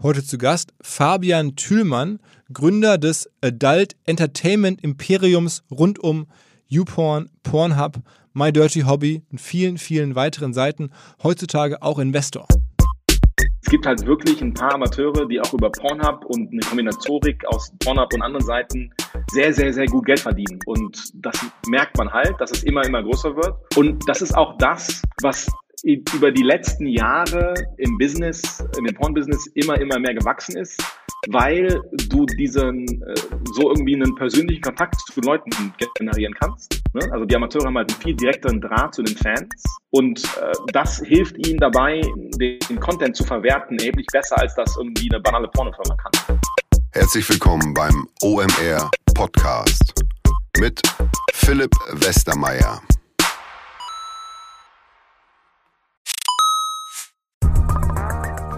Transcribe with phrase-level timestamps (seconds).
[0.00, 2.20] Heute zu Gast Fabian Thülmann,
[2.52, 6.28] Gründer des Adult Entertainment Imperiums rund um
[6.68, 7.96] YouPorn, Pornhub,
[8.32, 10.92] My Dirty Hobby und vielen, vielen weiteren Seiten.
[11.24, 12.46] Heutzutage auch Investor.
[13.60, 17.72] Es gibt halt wirklich ein paar Amateure, die auch über Pornhub und eine Kombinatorik aus
[17.80, 18.92] Pornhub und anderen Seiten
[19.32, 20.60] sehr, sehr, sehr gut Geld verdienen.
[20.66, 23.56] Und das merkt man halt, dass es immer, immer größer wird.
[23.76, 25.48] Und das ist auch das, was
[25.84, 30.82] über die letzten Jahre im Business, in dem Porn-Business immer, immer mehr gewachsen ist,
[31.28, 33.14] weil du diesen, äh,
[33.54, 35.50] so irgendwie einen persönlichen Kontakt zu Leuten
[35.98, 36.82] generieren kannst.
[36.94, 37.08] Ne?
[37.12, 41.00] Also die Amateure haben halt einen viel direkteren Draht zu den Fans und äh, das
[41.04, 42.00] hilft ihnen dabei,
[42.36, 46.40] den Content zu verwerten, erheblich besser, als das irgendwie eine banale Pornofirma kann.
[46.92, 49.94] Herzlich willkommen beim OMR Podcast
[50.58, 50.80] mit
[51.32, 52.80] Philipp Westermeier.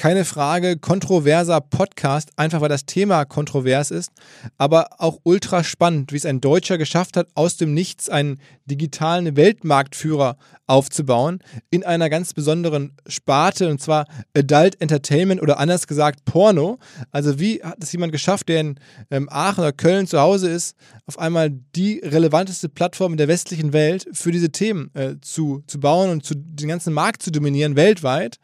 [0.00, 4.10] Keine Frage, kontroverser Podcast, einfach weil das Thema kontrovers ist,
[4.56, 9.36] aber auch ultra spannend, wie es ein Deutscher geschafft hat, aus dem Nichts einen digitalen
[9.36, 16.78] Weltmarktführer aufzubauen, in einer ganz besonderen Sparte, und zwar Adult Entertainment oder anders gesagt Porno.
[17.10, 18.80] Also wie hat es jemand geschafft, der in
[19.10, 23.74] ähm, Aachen oder Köln zu Hause ist, auf einmal die relevanteste Plattform in der westlichen
[23.74, 27.76] Welt für diese Themen äh, zu, zu bauen und zu, den ganzen Markt zu dominieren
[27.76, 28.38] weltweit.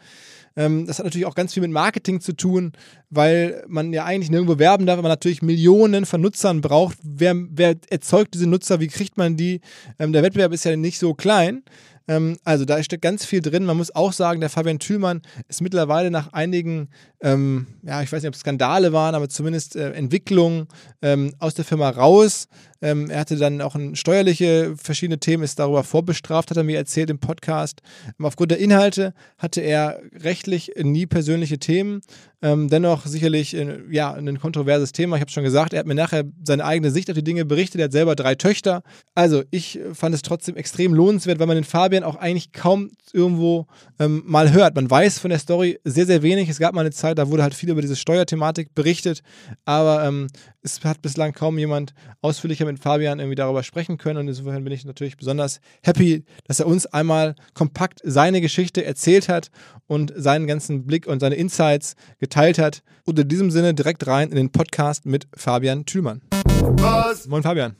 [0.56, 2.72] Ähm, das hat natürlich auch ganz viel mit Marketing zu tun,
[3.10, 6.98] weil man ja eigentlich nirgendwo werben darf, aber natürlich Millionen von Nutzern braucht.
[7.02, 8.80] Wer, wer erzeugt diese Nutzer?
[8.80, 9.60] Wie kriegt man die?
[9.98, 11.62] Ähm, der Wettbewerb ist ja nicht so klein.
[12.08, 13.64] Ähm, also da steckt ganz viel drin.
[13.64, 16.88] Man muss auch sagen, der Fabian Thülmann ist mittlerweile nach einigen,
[17.20, 20.68] ähm, ja, ich weiß nicht, ob es Skandale waren, aber zumindest äh, Entwicklungen
[21.02, 22.48] ähm, aus der Firma raus.
[22.82, 26.76] Ähm, er hatte dann auch ein steuerliche verschiedene Themen, ist darüber vorbestraft, hat er mir
[26.76, 27.80] erzählt im Podcast.
[28.18, 32.02] Ähm, aufgrund der Inhalte hatte er rechtlich nie persönliche Themen.
[32.42, 35.16] Ähm, dennoch sicherlich äh, ja, ein kontroverses Thema.
[35.16, 37.80] Ich habe schon gesagt, er hat mir nachher seine eigene Sicht auf die Dinge berichtet.
[37.80, 38.82] Er hat selber drei Töchter.
[39.14, 43.66] Also ich fand es trotzdem extrem lohnenswert, weil man den Fabian auch eigentlich kaum irgendwo
[43.98, 44.74] ähm, mal hört.
[44.74, 46.48] Man weiß von der Story sehr, sehr wenig.
[46.48, 49.22] Es gab mal eine Zeit, da wurde halt viel über diese Steuerthematik berichtet,
[49.64, 50.28] aber ähm,
[50.62, 54.72] es hat bislang kaum jemand ausführlicher mit Fabian irgendwie darüber sprechen können und insofern bin
[54.72, 59.50] ich natürlich besonders happy, dass er uns einmal kompakt seine Geschichte erzählt hat
[59.86, 62.82] und seinen ganzen Blick und seine Insights geteilt hat.
[63.04, 66.20] Und in diesem Sinne direkt rein in den Podcast mit Fabian Thülmann.
[66.78, 67.28] Was?
[67.28, 67.76] Moin Fabian.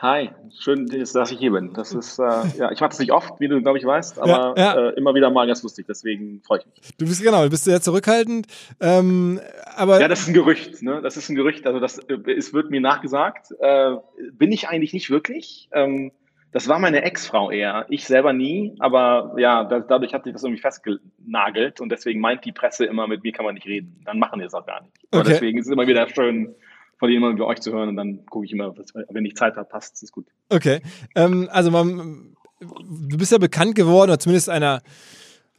[0.00, 1.72] Hi, schön, dass ich hier bin.
[1.72, 2.22] Das ist, äh,
[2.56, 4.88] ja, ich mache das nicht oft, wie du, glaube ich, weißt, aber ja, ja.
[4.90, 6.96] Äh, immer wieder mal ganz lustig, deswegen freue ich mich.
[6.98, 8.46] Du bist genau, du bist sehr zurückhaltend,
[8.80, 9.40] ähm,
[9.76, 10.00] aber...
[10.00, 11.02] Ja, das ist ein Gerücht, ne?
[11.02, 13.48] Das ist ein Gerücht, also das äh, es wird mir nachgesagt.
[13.58, 13.96] Äh,
[14.34, 15.68] bin ich eigentlich nicht wirklich.
[15.72, 16.12] Ähm,
[16.52, 17.84] das war meine Ex-Frau eher.
[17.88, 22.44] Ich selber nie, aber ja, da, dadurch hat sich das irgendwie festgenagelt und deswegen meint
[22.44, 24.00] die Presse immer, mit mir kann man nicht reden.
[24.04, 24.94] Dann machen wir es auch gar nicht.
[24.96, 25.08] Okay.
[25.10, 26.54] Aber deswegen ist es immer wieder schön,
[26.98, 28.74] von jemandem wie euch zu hören und dann gucke ich immer,
[29.10, 30.26] wenn ich Zeit habe, passt es gut.
[30.48, 30.80] Okay.
[31.14, 34.82] Ähm, also man, du bist ja bekannt geworden, oder zumindest einer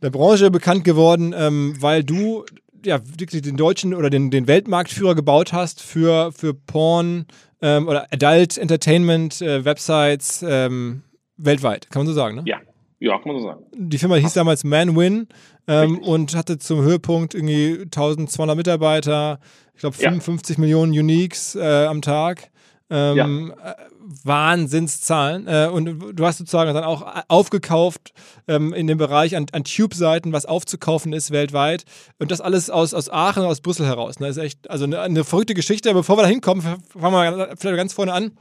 [0.01, 2.45] der Branche bekannt geworden, ähm, weil du
[2.85, 7.25] ja wirklich den deutschen oder den, den Weltmarktführer gebaut hast für, für Porn
[7.61, 11.03] ähm, oder Adult Entertainment äh, Websites ähm,
[11.37, 12.43] weltweit, kann man so sagen, ne?
[12.45, 12.59] Ja,
[12.99, 13.65] Ja, kann man so sagen.
[13.73, 15.27] Die Firma hieß damals ManWin
[15.67, 19.39] ähm, und hatte zum Höhepunkt irgendwie 1200 Mitarbeiter,
[19.73, 20.61] ich glaube 55 ja.
[20.61, 22.51] Millionen Uniques äh, am Tag.
[22.89, 23.71] Ähm, ja.
[23.71, 23.75] Äh,
[24.23, 25.47] Wahnsinnszahlen.
[25.47, 28.13] Äh, und du hast sozusagen dann auch aufgekauft
[28.47, 31.85] ähm, in dem Bereich an, an Tube-Seiten, was aufzukaufen ist weltweit.
[32.17, 34.19] Und das alles aus, aus Aachen, aus Brüssel heraus.
[34.19, 34.27] Ne?
[34.27, 35.93] Das ist echt also eine, eine verrückte Geschichte.
[35.93, 38.31] Bevor wir da hinkommen, fangen wir vielleicht ganz vorne an.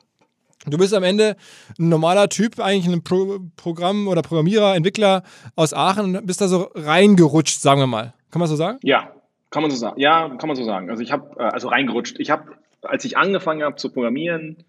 [0.70, 1.36] Du bist am Ende
[1.78, 5.22] ein normaler Typ, eigentlich ein Pro Programm- oder Programmierer, Entwickler
[5.56, 8.14] aus Aachen und bist da so reingerutscht, sagen wir mal.
[8.30, 8.78] Kann man so sagen?
[8.82, 9.12] Ja,
[9.50, 10.00] kann man so sagen.
[10.00, 10.90] Ja, kann man so sagen.
[10.90, 12.18] Also ich habe, äh, also reingerutscht.
[12.18, 14.64] Ich habe, als ich angefangen habe zu programmieren,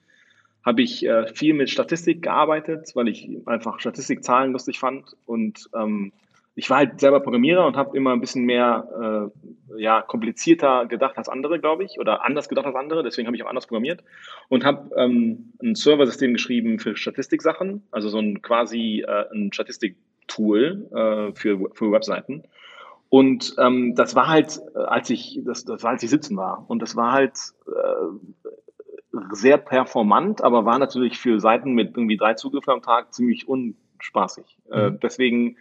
[0.66, 6.12] habe ich äh, viel mit Statistik gearbeitet, weil ich einfach Statistikzahlen lustig fand und ähm,
[6.60, 9.32] ich war halt selber Programmierer und habe immer ein bisschen mehr
[9.72, 13.02] äh, ja, komplizierter gedacht als andere, glaube ich, oder anders gedacht als andere.
[13.02, 14.04] Deswegen habe ich auch anders programmiert
[14.50, 20.90] und habe ähm, ein Serversystem geschrieben für Statistiksachen, also so ein quasi äh, ein Statistiktool
[20.92, 22.44] äh, für, für Webseiten.
[23.08, 26.66] Und ähm, das war halt, äh, als ich, das, das war, als ich sitzen war.
[26.68, 32.34] Und das war halt äh, sehr performant, aber war natürlich für Seiten mit irgendwie drei
[32.34, 34.58] Zugriffen am Tag ziemlich unspaßig.
[34.70, 35.00] Äh, mhm.
[35.00, 35.58] Deswegen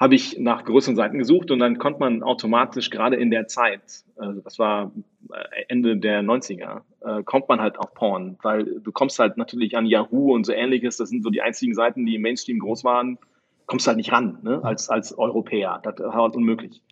[0.00, 3.82] habe ich nach größeren Seiten gesucht und dann konnte man automatisch gerade in der Zeit,
[4.16, 4.92] also das war
[5.30, 9.76] äh, Ende der 90er, äh, kommt man halt auf Porn, weil du kommst halt natürlich
[9.76, 12.82] an Yahoo und so ähnliches, das sind so die einzigen Seiten, die im Mainstream groß
[12.82, 13.18] waren,
[13.66, 16.82] kommst halt nicht ran, ne, als, als Europäer, das war halt unmöglich.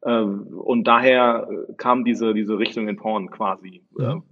[0.00, 1.46] Äh, und daher
[1.76, 3.82] kam diese, diese Richtung in Porn quasi.
[3.98, 4.22] Ja.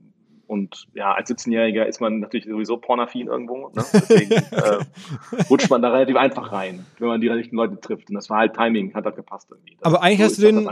[0.52, 3.70] Und ja, als 17-Jähriger ist man natürlich sowieso pornaffin irgendwo.
[3.74, 3.82] Ne?
[3.94, 4.84] Deswegen äh,
[5.48, 8.10] rutscht man da relativ einfach rein, wenn man die richtigen Leute trifft.
[8.10, 9.78] Und das war halt Timing, hat halt gepasst irgendwie.
[9.80, 10.64] Das Aber eigentlich so hast du den,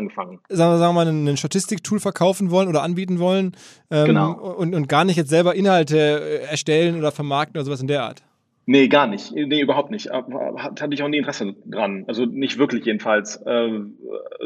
[0.51, 3.57] sagen wir mal, ein Statistiktool verkaufen wollen oder anbieten wollen
[3.91, 4.33] ähm, genau.
[4.33, 8.03] und, und gar nicht jetzt selber Inhalte äh, erstellen oder vermarkten oder sowas in der
[8.03, 8.23] Art.
[8.67, 9.33] Nee, gar nicht.
[9.33, 10.11] Nee, überhaupt nicht.
[10.11, 12.05] Hatte ich auch nie Interesse dran.
[12.07, 13.37] Also nicht wirklich jedenfalls.
[13.43, 13.81] Äh,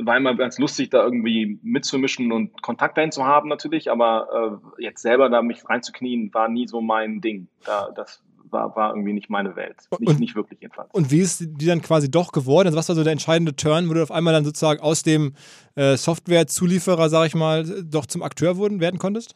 [0.02, 4.82] war immer ganz lustig, da irgendwie mitzumischen und Kontakt dahin zu haben natürlich, aber äh,
[4.82, 7.48] jetzt selber da mich reinzuknien, war nie so mein Ding.
[7.64, 9.76] Da, das war, war irgendwie nicht meine Welt.
[9.98, 10.88] Nicht, und, nicht wirklich jedenfalls.
[10.92, 12.68] Und wie ist die dann quasi doch geworden?
[12.68, 15.34] Also was war so der entscheidende Turn, wo du auf einmal dann sozusagen aus dem
[15.74, 19.34] äh, Software-Zulieferer, sag ich mal, doch zum Akteur wurden, werden konntest?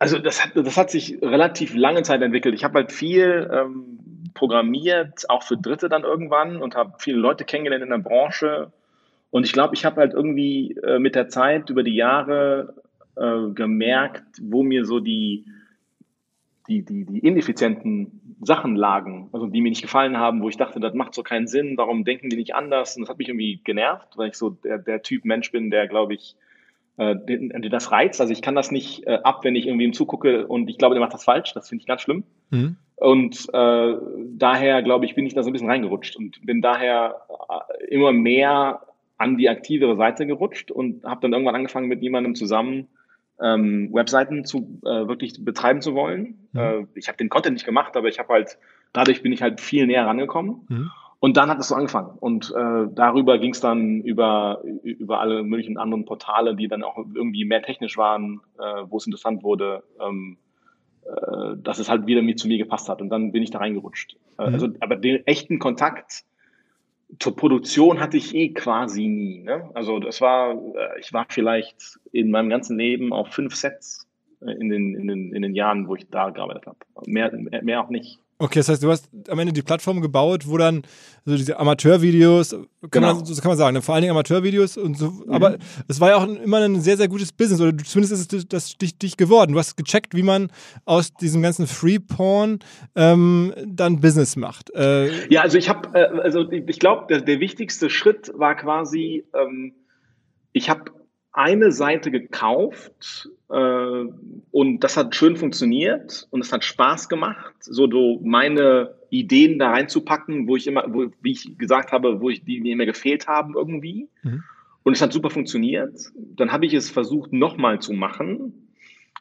[0.00, 2.54] Also das hat, das hat sich relativ lange Zeit entwickelt.
[2.54, 7.44] Ich habe halt viel ähm, programmiert, auch für Dritte dann irgendwann und habe viele Leute
[7.44, 8.72] kennengelernt in der Branche.
[9.30, 12.76] Und ich glaube, ich habe halt irgendwie äh, mit der Zeit über die Jahre
[13.16, 15.44] äh, gemerkt, wo mir so die,
[16.66, 20.80] die, die, die ineffizienten Sachen lagen, also die mir nicht gefallen haben, wo ich dachte,
[20.80, 22.96] das macht so keinen Sinn, warum denken die nicht anders?
[22.96, 25.88] Und das hat mich irgendwie genervt, weil ich so der, der Typ Mensch bin, der,
[25.88, 26.36] glaube ich,
[27.00, 28.20] äh, das reizt.
[28.20, 30.94] Also ich kann das nicht äh, ab, wenn ich irgendwie ihm zugucke und ich glaube,
[30.94, 31.52] der macht das falsch.
[31.54, 32.24] Das finde ich ganz schlimm.
[32.50, 32.76] Mhm.
[32.96, 33.94] Und äh,
[34.36, 38.12] daher, glaube ich, bin ich da so ein bisschen reingerutscht und bin daher äh, immer
[38.12, 38.82] mehr
[39.16, 42.88] an die aktivere Seite gerutscht und habe dann irgendwann angefangen, mit jemandem zusammen
[43.42, 46.48] ähm, Webseiten zu äh, wirklich betreiben zu wollen.
[46.52, 46.60] Mhm.
[46.60, 48.58] Äh, ich habe den Content nicht gemacht, aber ich habe halt,
[48.92, 50.66] dadurch bin ich halt viel näher rangekommen.
[50.68, 50.90] Mhm.
[51.20, 52.16] Und dann hat es so angefangen.
[52.18, 56.96] Und äh, darüber ging es dann über, über alle möglichen anderen Portale, die dann auch
[56.96, 60.38] irgendwie mehr technisch waren, äh, wo es interessant wurde, ähm,
[61.04, 63.02] äh, dass es halt wieder mit zu mir gepasst hat.
[63.02, 64.16] Und dann bin ich da reingerutscht.
[64.38, 64.54] Äh, mhm.
[64.54, 66.24] Also, aber den echten Kontakt
[67.18, 69.42] zur Produktion hatte ich eh quasi nie.
[69.42, 69.70] Ne?
[69.74, 74.08] Also das war, äh, ich war vielleicht in meinem ganzen Leben auf fünf Sets
[74.40, 76.78] äh, in den, in den, in den Jahren, wo ich da gearbeitet habe.
[77.04, 77.30] Mehr,
[77.62, 78.20] mehr auch nicht.
[78.40, 80.80] Okay, das heißt, du hast am Ende die Plattform gebaut, wo dann
[81.26, 83.14] so diese Amateurvideos, kann genau.
[83.16, 83.82] man, so kann man sagen, ne?
[83.82, 85.30] vor allen Dingen Amateurvideos und so, mhm.
[85.30, 88.48] aber es war ja auch immer ein sehr, sehr gutes Business, oder zumindest ist es
[88.48, 89.52] das dich, dich geworden.
[89.52, 90.50] Du hast gecheckt, wie man
[90.86, 92.60] aus diesem ganzen Free-Porn
[92.96, 94.70] ähm, dann Business macht.
[94.74, 99.26] Äh, ja, also ich habe, äh, also ich glaube, der, der, wichtigste Schritt war quasi,
[99.34, 99.74] ähm,
[100.54, 100.84] ich habe
[101.32, 104.04] eine Seite gekauft äh,
[104.50, 109.70] und das hat schön funktioniert und es hat Spaß gemacht, so do meine Ideen da
[109.70, 113.28] reinzupacken, wo ich immer, wo, wie ich gesagt habe, wo ich die mir immer gefehlt
[113.28, 114.08] haben irgendwie.
[114.22, 114.44] Mhm.
[114.82, 115.94] Und es hat super funktioniert.
[116.14, 118.68] Dann habe ich es versucht nochmal zu machen.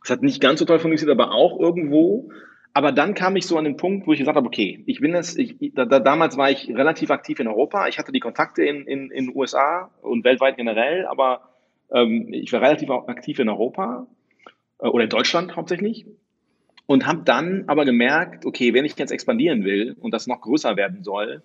[0.04, 2.32] Es hat nicht ganz so toll funktioniert, aber auch irgendwo.
[2.74, 5.14] Aber dann kam ich so an den Punkt, wo ich gesagt habe, okay, ich bin
[5.16, 7.88] es, ich, da, da, damals war ich relativ aktiv in Europa.
[7.88, 11.49] Ich hatte die Kontakte in, in, in USA und weltweit generell, aber
[11.92, 14.08] ähm, ich war relativ aktiv in Europa
[14.80, 16.06] äh, oder in Deutschland hauptsächlich
[16.86, 20.76] und habe dann aber gemerkt, okay, wenn ich jetzt expandieren will und das noch größer
[20.76, 21.44] werden soll,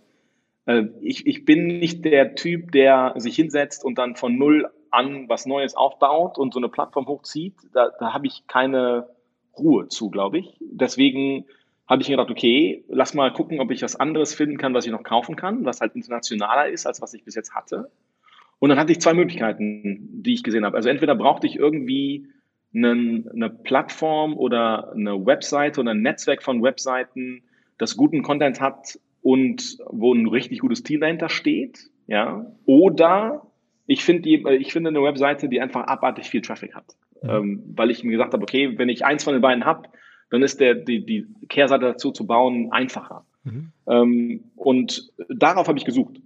[0.66, 5.28] äh, ich, ich bin nicht der Typ, der sich hinsetzt und dann von null an
[5.28, 7.54] was Neues aufbaut und so eine Plattform hochzieht.
[7.72, 9.08] Da, da habe ich keine
[9.58, 10.56] Ruhe zu, glaube ich.
[10.60, 11.46] Deswegen
[11.86, 14.86] habe ich mir gedacht, okay, lass mal gucken, ob ich was anderes finden kann, was
[14.86, 17.90] ich noch kaufen kann, was halt internationaler ist, als was ich bis jetzt hatte.
[18.58, 20.76] Und dann hatte ich zwei Möglichkeiten, die ich gesehen habe.
[20.76, 22.28] Also entweder brauchte ich irgendwie
[22.74, 27.42] einen, eine Plattform oder eine Webseite oder ein Netzwerk von Webseiten,
[27.78, 32.46] das guten Content hat und wo ein richtig gutes Team dahinter steht, ja.
[32.66, 33.46] Oder
[33.86, 37.30] ich finde ich finde eine Webseite, die einfach abartig viel Traffic hat, mhm.
[37.30, 39.88] ähm, weil ich mir gesagt habe, okay, wenn ich eins von den beiden habe,
[40.30, 43.24] dann ist der, die, die Kehrseite dazu zu bauen einfacher.
[43.44, 43.72] Mhm.
[43.86, 46.20] Ähm, und darauf habe ich gesucht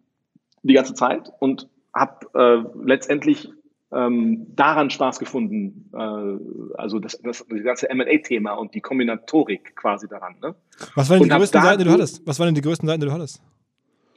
[0.63, 3.49] die ganze Zeit und habe äh, letztendlich
[3.93, 10.09] ähm, daran Spaß gefunden, äh, also das, das, das ganze M&A-Thema und die Kombinatorik quasi
[10.09, 10.37] daran.
[10.43, 10.55] Ne?
[10.95, 12.27] Was waren denn die größten Seiten, die du hattest?
[12.27, 13.41] Was waren denn die größten Seiten, die du hattest?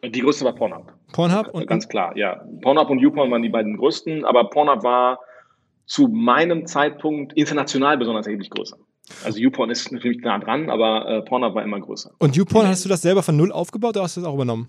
[0.04, 0.92] Die größte war Pornhub.
[1.14, 2.44] Pornhub und ganz klar, ja.
[2.62, 5.20] Pornhub und YouPorn waren die beiden größten, aber Pornhub war
[5.86, 8.78] zu meinem Zeitpunkt international besonders erheblich größer.
[9.24, 12.12] Also YouPorn ist natürlich nah dran, aber äh, Pornhub war immer größer.
[12.18, 14.68] Und YouPorn hast du das selber von null aufgebaut oder hast du das auch übernommen?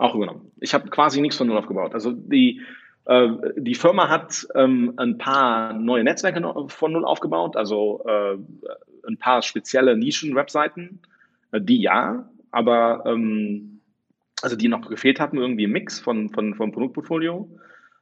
[0.00, 0.50] Auch übernommen.
[0.60, 1.92] Ich habe quasi nichts von null aufgebaut.
[1.92, 2.62] Also die,
[3.04, 3.28] äh,
[3.58, 8.38] die Firma hat ähm, ein paar neue Netzwerke von null aufgebaut, also äh,
[9.06, 11.00] ein paar spezielle Nischen-Webseiten,
[11.52, 13.80] äh, die ja, aber ähm,
[14.40, 17.50] also die noch gefehlt hatten, irgendwie im Mix von, von, vom Produktportfolio.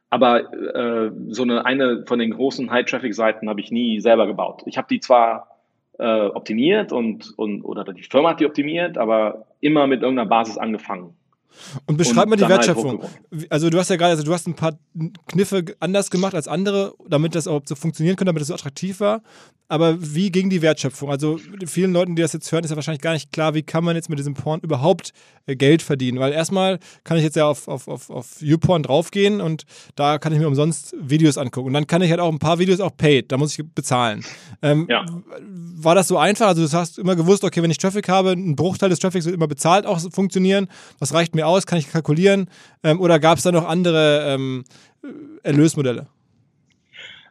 [0.09, 4.61] Aber äh, so eine, eine von den großen High-Traffic-Seiten habe ich nie selber gebaut.
[4.67, 5.49] Ich habe die zwar
[5.97, 10.57] äh, optimiert und, und oder die Firma hat die optimiert, aber immer mit irgendeiner Basis
[10.57, 11.18] angefangen.
[11.85, 13.01] Und beschreib und mal die halt Wertschöpfung.
[13.01, 14.77] Halt also du hast ja gerade, also du hast ein paar
[15.27, 18.99] Kniffe anders gemacht als andere, damit das auch so funktionieren könnte, damit es so attraktiv
[18.99, 19.21] war.
[19.71, 21.11] Aber wie ging die Wertschöpfung?
[21.11, 23.83] Also vielen Leuten, die das jetzt hören, ist ja wahrscheinlich gar nicht klar, wie kann
[23.83, 25.13] man jetzt mit diesem Porn überhaupt
[25.45, 26.19] äh, Geld verdienen?
[26.19, 30.33] Weil erstmal kann ich jetzt ja auf, auf, auf, auf YouPorn draufgehen und da kann
[30.33, 31.67] ich mir umsonst Videos angucken.
[31.67, 34.25] Und dann kann ich halt auch ein paar Videos auch paid, da muss ich bezahlen.
[34.63, 35.05] Ähm, ja.
[35.39, 36.47] War das so einfach?
[36.47, 39.35] Also du hast immer gewusst, okay, wenn ich Traffic habe, ein Bruchteil des Traffics wird
[39.35, 40.67] immer bezahlt auch funktionieren.
[40.99, 42.49] Das reicht mir aus, kann ich kalkulieren.
[42.83, 44.63] Ähm, oder gab es da noch andere ähm,
[45.43, 46.07] Erlösmodelle?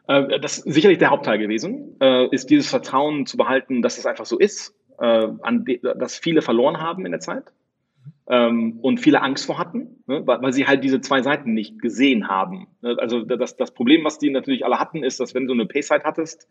[0.09, 4.05] Äh, das ist sicherlich der Hauptteil gewesen, äh, ist dieses Vertrauen zu behalten, dass es
[4.05, 5.27] einfach so ist, äh,
[5.95, 7.53] dass viele verloren haben in der Zeit
[8.27, 12.27] ähm, und viele Angst vor hatten, ne, weil, sie halt diese zwei Seiten nicht gesehen
[12.27, 12.67] haben.
[12.81, 15.67] Ne, also das, das Problem, was die natürlich alle hatten, ist, dass wenn du eine
[15.67, 16.47] Payside hattest,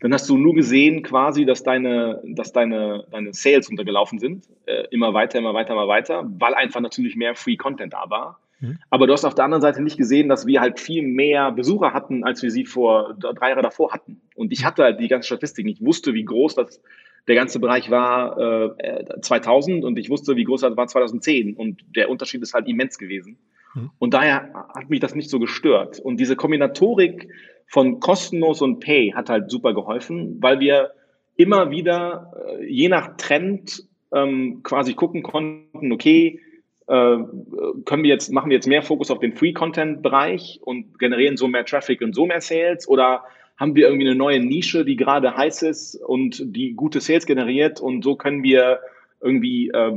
[0.00, 4.44] dann hast du nur gesehen quasi, dass deine, dass deine, deine Sales untergelaufen sind,
[4.90, 8.40] immer weiter, immer weiter, immer weiter, weil einfach natürlich mehr Free Content da war.
[8.60, 8.78] Mhm.
[8.90, 11.92] Aber du hast auf der anderen Seite nicht gesehen, dass wir halt viel mehr Besucher
[11.92, 14.20] hatten, als wir sie vor drei Jahren davor hatten.
[14.34, 15.66] Und ich hatte halt die ganze Statistik.
[15.66, 16.80] Ich wusste, wie groß das
[17.26, 21.54] der ganze Bereich war äh, 2000 und ich wusste, wie groß das war 2010.
[21.54, 23.38] Und der Unterschied ist halt immens gewesen.
[23.74, 23.90] Mhm.
[23.98, 26.00] Und daher hat mich das nicht so gestört.
[26.00, 27.28] Und diese Kombinatorik
[27.66, 30.90] von kostenlos und Pay hat halt super geholfen, weil wir
[31.36, 36.40] immer wieder, äh, je nach Trend, ähm, quasi gucken konnten, okay,
[36.86, 41.64] können wir jetzt, machen wir jetzt mehr Fokus auf den Free-Content-Bereich und generieren so mehr
[41.64, 43.24] Traffic und so mehr Sales oder
[43.56, 47.80] haben wir irgendwie eine neue Nische, die gerade heiß ist und die gute Sales generiert
[47.80, 48.80] und so können wir
[49.20, 49.92] irgendwie äh,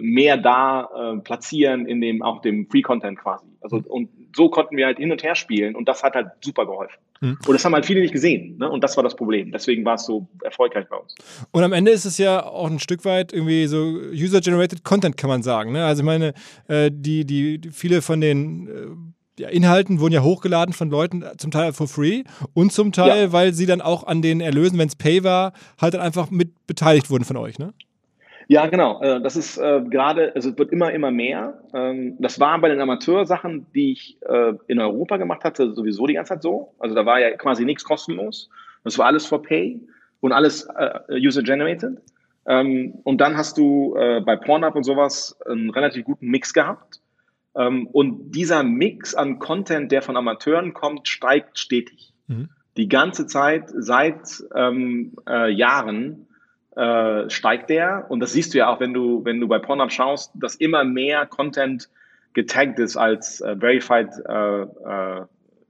[0.00, 3.46] mehr da äh, platzieren in dem auch dem Free Content quasi.
[3.60, 6.66] Also und so konnten wir halt hin und her spielen und das hat halt super
[6.66, 6.98] geholfen.
[7.20, 7.38] Mhm.
[7.46, 8.68] Und das haben halt viele nicht gesehen, ne?
[8.68, 9.52] Und das war das Problem.
[9.52, 11.14] Deswegen war es so erfolgreich bei uns.
[11.52, 13.78] Und am Ende ist es ja auch ein Stück weit irgendwie so
[14.12, 15.72] User-generated Content, kann man sagen.
[15.72, 15.84] Ne?
[15.84, 16.34] Also ich meine,
[16.68, 18.68] äh, die, die, viele von den
[19.38, 22.24] äh, ja, Inhalten wurden ja hochgeladen von Leuten, zum Teil for free
[22.54, 23.32] und zum Teil, ja.
[23.32, 26.66] weil sie dann auch an den Erlösen, wenn es Pay war, halt dann einfach mit
[26.66, 27.72] beteiligt wurden von euch, ne?
[28.48, 29.00] Ja, genau.
[29.02, 31.62] Äh, das ist äh, gerade, also es wird immer, immer mehr.
[31.74, 36.14] Ähm, das war bei den Amateursachen, die ich äh, in Europa gemacht hatte, sowieso die
[36.14, 36.74] ganze Zeit so.
[36.78, 38.50] Also da war ja quasi nichts kostenlos.
[38.84, 39.80] Das war alles for pay
[40.20, 40.68] und alles
[41.10, 42.00] user-generated.
[42.46, 47.00] Ähm, und dann hast du bei Pornhub und sowas einen relativ guten Mix gehabt.
[47.54, 52.12] Ähm, und dieser Mix an Content, der von Amateuren kommt, steigt stetig.
[52.26, 52.48] Mhm.
[52.76, 56.26] Die ganze Zeit seit Jahren
[56.76, 58.06] äh, steigt der.
[58.08, 60.84] Und das siehst du ja auch, wenn du, wenn du bei Pornhub schaust, dass immer
[60.84, 61.88] mehr Content
[62.32, 65.26] getaggt ist als äh, verified, äh, äh,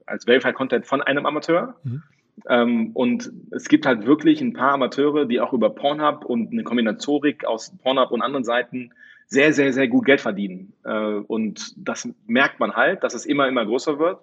[0.06, 1.74] als verified Content von einem Amateur.
[1.82, 2.02] Mhm.
[2.48, 6.62] Ähm, und es gibt halt wirklich ein paar Amateure, die auch über Pornhub und eine
[6.62, 8.92] Kombinatorik aus Pornhub und anderen Seiten
[9.26, 10.72] sehr, sehr, sehr gut Geld verdienen.
[10.84, 14.20] Äh, und das merkt man halt, dass es immer, immer größer wird.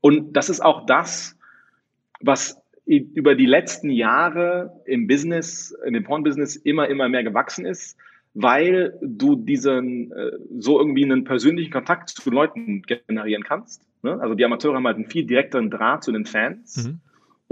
[0.00, 1.38] Und das ist auch das,
[2.20, 7.96] was über die letzten Jahre im Business, in dem Porn-Business immer, immer mehr gewachsen ist,
[8.34, 13.86] weil du diesen, äh, so irgendwie einen persönlichen Kontakt zu Leuten generieren kannst.
[14.02, 14.18] Ne?
[14.20, 16.88] Also die Amateure haben halt einen viel direkteren Draht zu den Fans.
[16.88, 17.00] Mhm.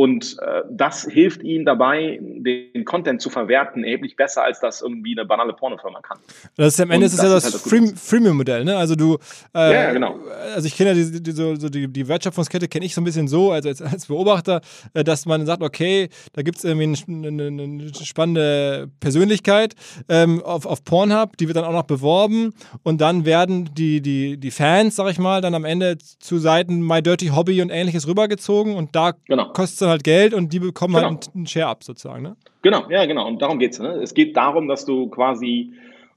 [0.00, 5.12] Und äh, das hilft ihnen dabei, den Content zu verwerten, erheblich besser, als das irgendwie
[5.12, 6.16] eine banale Pornofirma kann.
[6.57, 7.54] Das ist am Ende ist das, ja das, halt
[7.92, 8.78] das Freemium-Modell, ne?
[8.78, 9.19] Also du,
[9.54, 10.19] äh, ja, genau.
[10.54, 13.28] Also ich kenne ja die, die, so, die, die Wertschöpfungskette kenne ich so ein bisschen
[13.28, 14.62] so, also als, als Beobachter,
[14.95, 19.75] äh, dass man sagt, okay, da gibt es irgendwie eine, eine, eine, spannende Persönlichkeit
[20.09, 22.54] ähm, auf, auf Pornhub, die wird dann auch noch beworben
[22.85, 26.80] und dann werden die, die, die Fans, sag ich mal, dann am Ende zu Seiten
[26.80, 29.52] My Dirty Hobby und ähnliches rübergezogen und da genau.
[29.52, 31.20] kostet es halt Geld und die bekommen halt genau.
[31.20, 32.37] halt einen Share ab sozusagen, ne?
[32.62, 33.26] Genau, ja, genau.
[33.26, 33.78] Und darum geht es.
[33.78, 34.00] Ne?
[34.02, 35.73] Es geht darum, dass du quasi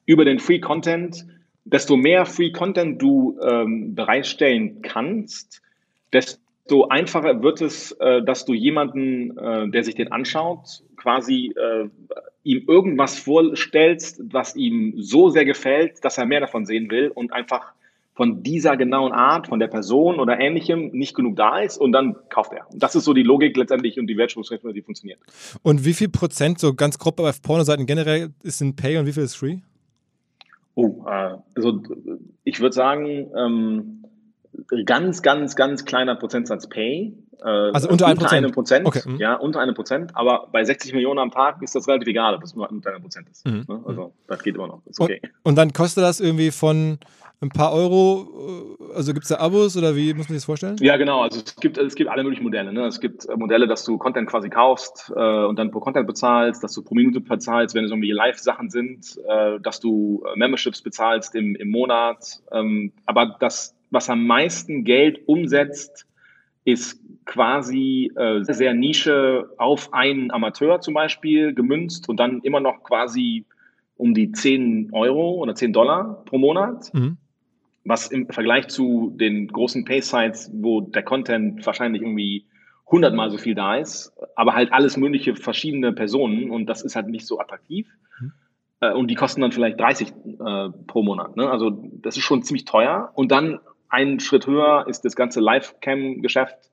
[0.06, 1.26] über den Free Content,
[1.66, 5.62] desto mehr Free Content du ähm, bereitstellen kannst,
[6.12, 11.90] desto einfacher wird es, äh, dass du jemanden, äh, der sich den anschaut, quasi äh,
[12.44, 17.32] ihm irgendwas vorstellst, was ihm so sehr gefällt, dass er mehr davon sehen will und
[17.32, 17.74] einfach
[18.16, 22.16] von dieser genauen Art, von der Person oder ähnlichem nicht genug da ist und dann
[22.30, 22.70] kauft er.
[22.72, 25.20] Und das ist so die Logik letztendlich und die Wertschöpfungsrechnung, die funktioniert.
[25.64, 29.14] Und wie viel Prozent, so ganz grob bei Pornoseiten generell, ist in Pay und wie
[29.14, 29.58] viel ist Free?
[30.76, 31.82] Oh, äh, also
[32.44, 34.04] ich würde sagen, ähm,
[34.86, 37.14] ganz, ganz, ganz kleiner Prozentsatz Pay.
[37.44, 38.86] Äh, also unter, unter einem Prozent.
[38.86, 39.02] Okay.
[39.06, 39.18] Mhm.
[39.18, 40.16] Ja, unter einem Prozent.
[40.16, 43.02] Aber bei 60 Millionen am Tag ist das relativ egal, ob es nur unter einem
[43.02, 43.46] Prozent ist.
[43.46, 43.66] Mhm.
[43.68, 43.82] Ne?
[43.86, 44.82] Also das geht immer noch.
[44.86, 45.20] Ist okay.
[45.22, 47.00] Und, und dann kostet das irgendwie von
[47.44, 50.46] ein paar Euro, äh, also gibt es da Abos oder wie muss man sich das
[50.46, 50.78] vorstellen?
[50.80, 51.22] Ja, genau.
[51.22, 52.72] Also es gibt, es gibt alle möglichen Modelle.
[52.72, 52.86] Ne?
[52.86, 56.64] Es gibt äh, Modelle, dass du Content quasi kaufst äh, und dann pro Content bezahlst,
[56.64, 60.82] dass du pro Minute bezahlst, wenn es irgendwie Live-Sachen sind, äh, dass du äh, Memberships
[60.82, 62.42] bezahlst im, im Monat.
[62.52, 66.08] Ähm, aber das, was am meisten Geld umsetzt,
[66.66, 72.84] ist quasi äh, sehr Nische auf einen Amateur zum Beispiel gemünzt und dann immer noch
[72.84, 73.46] quasi
[73.98, 76.94] um die 10 Euro oder 10 Dollar pro Monat.
[76.94, 77.18] Mhm
[77.86, 82.46] was im Vergleich zu den großen Pay-Sites, wo der Content wahrscheinlich irgendwie
[82.90, 87.08] hundertmal so viel da ist, aber halt alles mögliche verschiedene Personen und das ist halt
[87.08, 87.88] nicht so attraktiv.
[88.20, 88.32] Mhm.
[88.80, 91.36] Äh, und die kosten dann vielleicht 30 äh, pro Monat.
[91.36, 91.50] Ne?
[91.50, 93.12] Also das ist schon ziemlich teuer.
[93.16, 96.72] Und dann einen Schritt höher ist das ganze Live-Cam-Geschäft,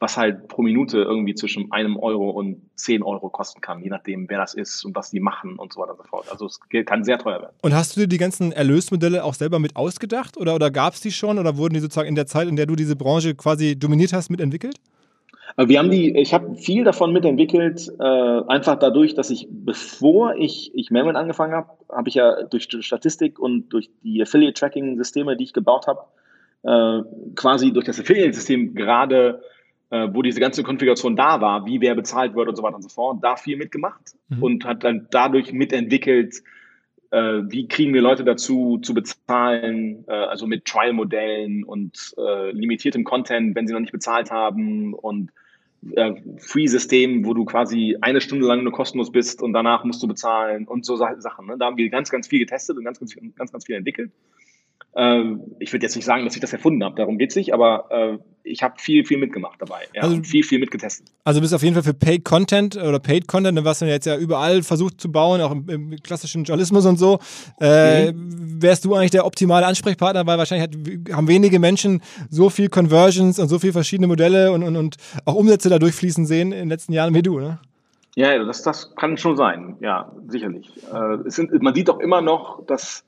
[0.00, 4.28] was halt pro Minute irgendwie zwischen einem Euro und zehn Euro kosten kann, je nachdem,
[4.28, 6.30] wer das ist und was die machen und so weiter und so fort.
[6.30, 7.56] Also es kann sehr teuer werden.
[7.62, 11.00] Und hast du dir die ganzen Erlösmodelle auch selber mit ausgedacht oder, oder gab es
[11.00, 13.76] die schon oder wurden die sozusagen in der Zeit, in der du diese Branche quasi
[13.76, 14.76] dominiert hast, mitentwickelt?
[15.56, 20.36] Äh, wir haben die, ich habe viel davon mitentwickelt, äh, einfach dadurch, dass ich, bevor
[20.36, 25.44] ich, ich Melman angefangen habe, habe ich ja durch Statistik und durch die Affiliate-Tracking-Systeme, die
[25.44, 26.04] ich gebaut habe,
[26.62, 27.02] äh,
[27.34, 29.42] quasi durch das Affiliate-System gerade
[29.90, 32.82] äh, wo diese ganze Konfiguration da war, wie wer bezahlt wird und so weiter und
[32.82, 34.42] so fort, da viel mitgemacht mhm.
[34.42, 36.42] und hat dann dadurch mitentwickelt,
[37.10, 43.04] äh, wie kriegen wir Leute dazu zu bezahlen, äh, also mit Trial-Modellen und äh, limitiertem
[43.04, 45.30] Content, wenn sie noch nicht bezahlt haben und
[45.94, 50.08] äh, Free-System, wo du quasi eine Stunde lang nur kostenlos bist und danach musst du
[50.08, 51.46] bezahlen und so Sachen.
[51.46, 51.56] Ne?
[51.58, 54.10] Da haben wir ganz, ganz viel getestet und ganz, ganz, ganz, ganz viel entwickelt.
[54.96, 57.52] Ähm, ich würde jetzt nicht sagen, dass ich das erfunden habe, darum geht es nicht,
[57.52, 59.82] aber äh, ich habe viel, viel mitgemacht dabei.
[59.94, 61.06] Ja, also, viel, viel mitgetestet.
[61.24, 63.90] Also du bist auf jeden Fall für Paid Content oder Paid Content, ne, was man
[63.90, 67.18] jetzt ja überall versucht zu bauen, auch im, im klassischen Journalismus und so.
[67.60, 68.62] Äh, mhm.
[68.62, 73.38] Wärst du eigentlich der optimale Ansprechpartner, weil wahrscheinlich hat, haben wenige Menschen so viel Conversions
[73.38, 76.68] und so viele verschiedene Modelle und, und, und auch Umsätze da durchfließen sehen in den
[76.70, 77.60] letzten Jahren wie du, ne?
[78.16, 80.72] Ja, das, das kann schon sein, ja, sicherlich.
[80.92, 83.04] Äh, sind, man sieht doch immer noch, dass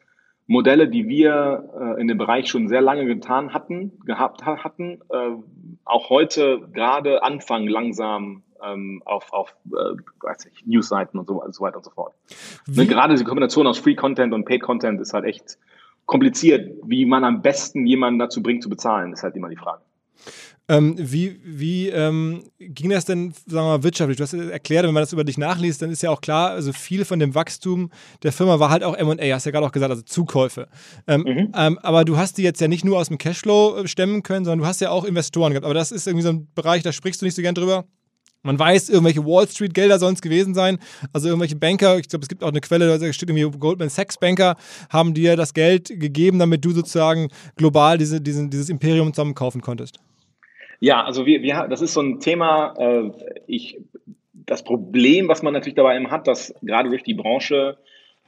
[0.51, 5.31] Modelle, die wir äh, in dem Bereich schon sehr lange getan hatten, gehabt hatten, äh,
[5.85, 11.63] auch heute gerade anfangen langsam ähm, auf, auf äh, weiß ich, Newsseiten und so, so
[11.63, 12.15] weiter und so fort.
[12.67, 15.57] Ne, gerade die Kombination aus Free Content und Paid Content ist halt echt
[16.05, 16.77] kompliziert.
[16.85, 19.83] Wie man am besten jemanden dazu bringt zu bezahlen, ist halt immer die Frage.
[20.71, 24.19] Ähm, wie wie ähm, ging das denn, sagen wir mal, wirtschaftlich?
[24.19, 26.73] Du hast erklärt, wenn man das über dich nachliest, dann ist ja auch klar, also
[26.73, 27.91] viel von dem Wachstum
[28.23, 30.69] der Firma war halt auch M&A, hast du ja gerade auch gesagt, also Zukäufe.
[31.09, 31.53] Ähm, mhm.
[31.57, 34.45] Ähm, aber du hast die jetzt ja nicht nur aus dem Cashflow äh, stemmen können,
[34.45, 35.65] sondern du hast ja auch Investoren gehabt.
[35.65, 37.85] Aber das ist irgendwie so ein Bereich, da sprichst du nicht so gern drüber.
[38.45, 40.79] Man weiß, irgendwelche Wall Street Gelder sollen es gewesen sein.
[41.13, 44.19] Also irgendwelche Banker, ich glaube, es gibt auch eine Quelle, da steht irgendwie Goldman Sachs
[44.19, 44.55] Banker,
[44.89, 49.99] haben dir das Geld gegeben, damit du sozusagen global diese, diesen, dieses Imperium zusammenkaufen konntest.
[50.81, 53.11] Ja, also wir, wir, das ist so ein Thema, äh,
[53.47, 53.79] ich,
[54.33, 57.77] das Problem, was man natürlich dabei eben hat, dass gerade durch die Branche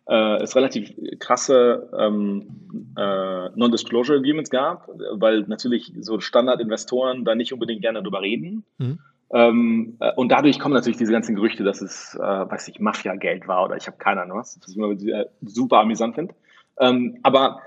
[0.07, 7.53] äh, es relativ krasse ähm, äh, Non-Disclosure Agreements gab, weil natürlich so Standardinvestoren da nicht
[7.55, 8.65] unbedingt gerne drüber reden.
[8.79, 8.99] Mhm.
[9.33, 13.49] Ähm, äh, und dadurch kommen natürlich diese ganzen Gerüchte, dass es, äh, weiß ich, Mafia-Geld
[13.49, 14.95] war oder ich habe keine Ahnung was, was ich immer
[15.41, 16.35] super amüsant finde.
[16.79, 17.61] Ähm, aber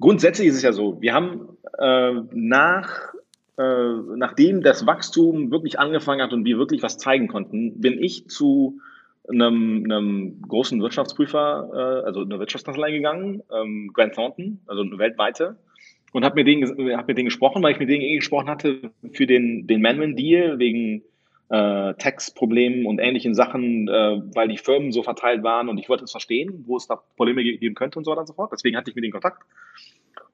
[0.00, 3.12] grundsätzlich ist es ja so, wir haben äh, nach
[3.58, 8.28] äh, nachdem das Wachstum wirklich angefangen hat und wir wirklich was zeigen konnten, bin ich
[8.28, 8.80] zu
[9.28, 15.56] einem, einem großen Wirtschaftsprüfer, äh, also einer Wirtschaftskanzlei gegangen, ähm, Grant Thornton, also eine weltweite,
[16.12, 18.90] und habe mit, denen, hab mit denen gesprochen, weil ich mit denen eh gesprochen hatte
[19.12, 21.02] für den, den Manman-Deal wegen
[21.48, 26.04] äh, Tax-Problemen und ähnlichen Sachen, äh, weil die Firmen so verteilt waren und ich wollte
[26.04, 28.52] es verstehen, wo es da Probleme geben könnte und so weiter und so fort.
[28.52, 29.42] Deswegen hatte ich mit denen Kontakt.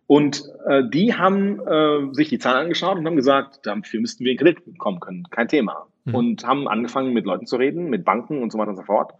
[0.09, 4.33] Und äh, die haben äh, sich die Zahlen angeschaut und haben gesagt, dafür müssten wir
[4.33, 5.87] in Kredit bekommen können, kein Thema.
[6.07, 6.14] Mhm.
[6.14, 9.12] Und haben angefangen mit Leuten zu reden, mit Banken und so weiter und so fort.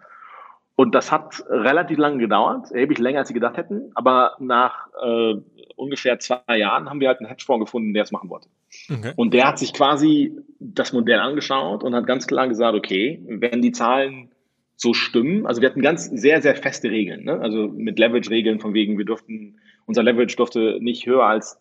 [0.77, 3.91] Und das hat relativ lange gedauert, erheblich länger, als sie gedacht hätten.
[3.97, 5.35] Aber nach äh,
[5.77, 8.49] ungefähr zwei Jahren haben wir halt einen Hedgefonds gefunden, der es machen wollte.
[8.91, 9.13] Okay.
[9.15, 13.61] Und der hat sich quasi das Modell angeschaut und hat ganz klar gesagt, okay, wenn
[13.61, 14.31] die Zahlen
[14.77, 17.41] so stimmen, also wir hatten ganz sehr, sehr feste Regeln, ne?
[17.41, 21.59] also mit Leverage-Regeln von wegen, wir durften, unser Leverage durfte nicht höher als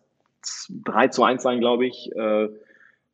[0.84, 2.14] 3 zu 1 sein, glaube ich.
[2.14, 2.48] Äh,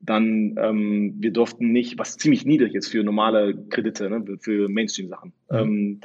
[0.00, 4.36] dann, ähm, wir durften nicht, was ziemlich niedrig ist für normale Kredite, ne?
[4.40, 5.32] für Mainstream-Sachen.
[5.50, 5.56] Mhm.
[5.56, 6.00] Ähm,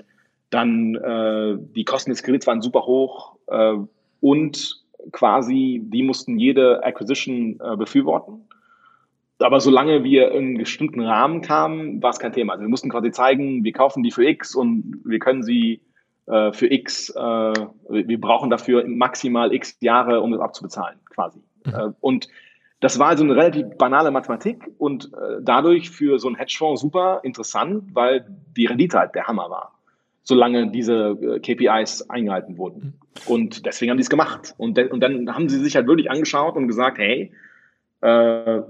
[0.51, 3.75] dann äh, die Kosten des Kredits waren super hoch äh,
[4.21, 8.47] und quasi, die mussten jede Acquisition äh, befürworten.
[9.39, 12.53] Aber solange wir in einen bestimmten Rahmen kamen, war es kein Thema.
[12.53, 15.81] Also wir mussten quasi zeigen, wir kaufen die für X und wir können sie
[16.29, 21.39] äh, für X, äh, wir brauchen dafür maximal X Jahre, um das abzubezahlen, quasi.
[21.65, 21.73] Mhm.
[21.73, 22.27] Äh, und
[22.79, 27.19] das war also eine relativ banale Mathematik und äh, dadurch für so einen Hedgefonds super
[27.23, 29.75] interessant, weil die Rendite halt der Hammer war
[30.29, 32.79] solange diese äh, KPIs eingehalten wurden.
[33.25, 33.33] Mhm.
[33.33, 34.53] Und deswegen haben die es gemacht.
[34.57, 37.31] Und, und dann haben sie sich halt wirklich angeschaut und gesagt, hey,
[38.01, 38.61] äh,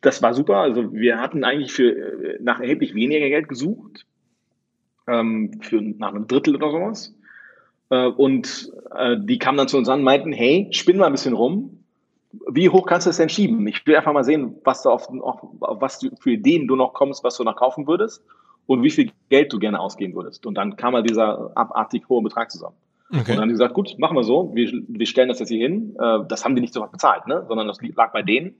[0.00, 0.56] das war super.
[0.56, 4.06] Also wir hatten eigentlich für nach erheblich weniger Geld gesucht,
[5.08, 7.14] ähm, für nach einem Drittel oder sowas.
[7.90, 11.12] Äh, und äh, die kamen dann zu uns an und meinten, hey, spinn mal ein
[11.12, 11.84] bisschen rum.
[12.50, 13.66] Wie hoch kannst du es denn schieben?
[13.66, 16.92] Ich will einfach mal sehen, was da auf, auf, was du, für Ideen du noch
[16.92, 18.22] kommst, was du noch kaufen würdest
[18.66, 20.44] und wie viel Geld du gerne ausgeben würdest.
[20.46, 22.76] Und dann kam halt dieser abartig hohe Betrag zusammen.
[23.08, 23.20] Okay.
[23.20, 25.66] Und dann haben die gesagt, gut, machen wir so, wir, wir stellen das jetzt hier
[25.66, 25.96] hin.
[25.98, 27.46] Äh, das haben die nicht sofort bezahlt, ne?
[27.48, 28.54] sondern das lag bei denen.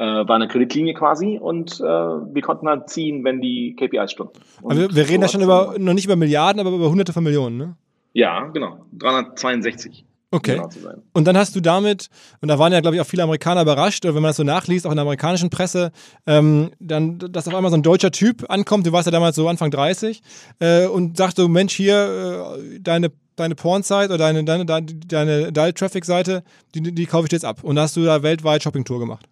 [0.00, 4.32] Äh, war eine Kreditlinie quasi und äh, wir konnten halt ziehen, wenn die KPIs stunden.
[4.64, 7.22] Also wir reden so da schon über, noch nicht über Milliarden, aber über hunderte von
[7.22, 7.76] Millionen, ne?
[8.14, 8.86] Ja, genau.
[8.98, 10.06] 362.
[10.30, 10.54] Okay.
[10.54, 10.70] Genau
[11.12, 12.08] und dann hast du damit,
[12.40, 14.42] und da waren ja, glaube ich, auch viele Amerikaner überrascht, oder wenn man das so
[14.42, 15.92] nachliest, auch in der amerikanischen Presse,
[16.26, 19.48] ähm, dann, dass auf einmal so ein deutscher Typ ankommt, du warst ja damals so
[19.48, 20.22] Anfang 30,
[20.60, 25.52] äh, und sagt so, Mensch, hier, äh, deine deine Porn-Site oder deine, deine, deine, deine
[25.52, 26.42] Dial-Traffic-Seite,
[26.74, 27.64] die, die kaufe ich jetzt ab.
[27.64, 29.26] Und da hast du da weltweit Shopping-Tour gemacht.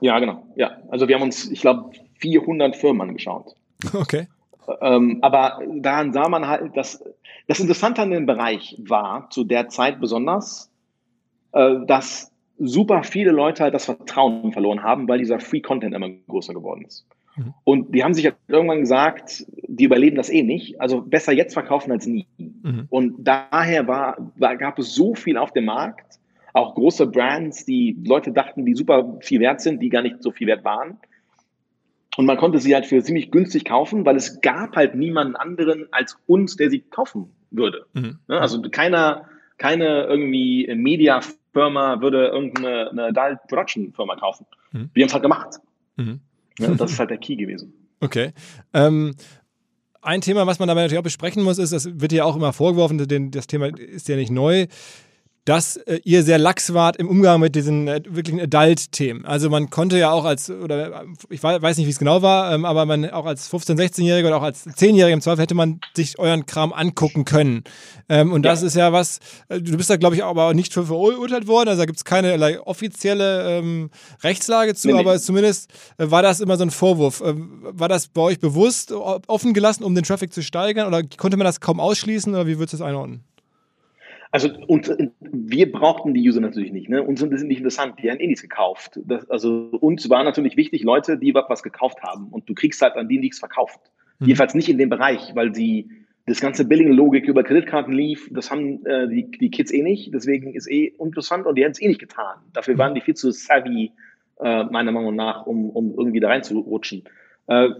[0.00, 0.46] Ja, genau.
[0.56, 3.54] Ja, also wir haben uns, ich glaube, 400 Firmen angeschaut.
[3.94, 4.26] Okay.
[4.82, 7.02] Ähm, aber daran sah man halt, dass
[7.46, 10.70] das Interessante an dem Bereich war, zu der Zeit besonders,
[11.52, 16.10] äh, dass super viele Leute halt das Vertrauen verloren haben, weil dieser Free Content immer
[16.28, 17.06] größer geworden ist.
[17.36, 17.54] Mhm.
[17.64, 21.54] Und die haben sich halt irgendwann gesagt, die überleben das eh nicht, also besser jetzt
[21.54, 22.26] verkaufen als nie.
[22.36, 22.86] Mhm.
[22.90, 26.17] Und daher war, war, gab es so viel auf dem Markt,
[26.52, 30.32] auch große Brands, die Leute dachten, die super viel wert sind, die gar nicht so
[30.32, 30.98] viel wert waren.
[32.16, 35.86] Und man konnte sie halt für ziemlich günstig kaufen, weil es gab halt niemanden anderen
[35.92, 37.86] als uns, der sie kaufen würde.
[37.92, 38.18] Mhm.
[38.26, 38.40] Ne?
[38.40, 44.46] Also keiner, keine irgendwie Media-Firma würde irgendeine eine Adult Production-Firma kaufen.
[44.72, 44.90] Mhm.
[44.94, 45.56] Wir haben es halt gemacht.
[45.96, 46.20] Mhm.
[46.58, 47.72] Ja, das ist halt der Key gewesen.
[48.00, 48.32] Okay.
[48.74, 49.14] Ähm,
[50.00, 52.52] ein Thema, was man dabei natürlich auch besprechen muss, ist, das wird ja auch immer
[52.52, 54.66] vorgeworfen, denn das Thema ist ja nicht neu
[55.48, 59.24] dass äh, ihr sehr lax wart im Umgang mit diesen äh, wirklichen Adult-Themen.
[59.24, 62.52] Also man konnte ja auch als, oder äh, ich weiß nicht, wie es genau war,
[62.52, 65.80] ähm, aber man auch als 15-, 16-Jähriger oder auch als 10-Jähriger im Zweifel hätte man
[65.96, 67.64] sich euren Kram angucken können.
[68.10, 68.66] Ähm, und das ja.
[68.66, 71.70] ist ja was, äh, du bist da glaube ich aber auch nicht für verurteilt worden,
[71.70, 73.88] also da gibt es keine offizielle ähm,
[74.22, 75.20] Rechtslage zu, nee, aber nee.
[75.20, 77.22] zumindest äh, war das immer so ein Vorwurf.
[77.24, 81.38] Ähm, war das bei euch bewusst offen gelassen, um den Traffic zu steigern oder konnte
[81.38, 83.24] man das kaum ausschließen oder wie würdest du das einordnen?
[84.30, 86.88] Also und, wir brauchten die User natürlich nicht.
[86.88, 87.02] Ne?
[87.02, 87.94] Uns sind das nicht interessant.
[88.02, 89.00] Die haben eh nichts gekauft.
[89.04, 92.28] Das, also uns war natürlich wichtig Leute, die was gekauft haben.
[92.28, 93.80] Und du kriegst halt an die nichts verkauft.
[94.18, 94.26] Mhm.
[94.26, 95.88] Jedenfalls nicht in dem Bereich, weil die
[96.26, 98.28] das ganze Billing-Logik über Kreditkarten lief.
[98.32, 100.12] Das haben äh, die, die Kids eh nicht.
[100.12, 102.36] Deswegen ist eh interessant und die haben es eh nicht getan.
[102.52, 103.92] Dafür waren die viel zu savvy,
[104.40, 107.04] äh, meiner Meinung nach, um, um irgendwie da reinzurutschen.
[107.46, 107.70] Äh,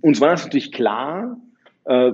[0.00, 1.38] uns war das natürlich klar,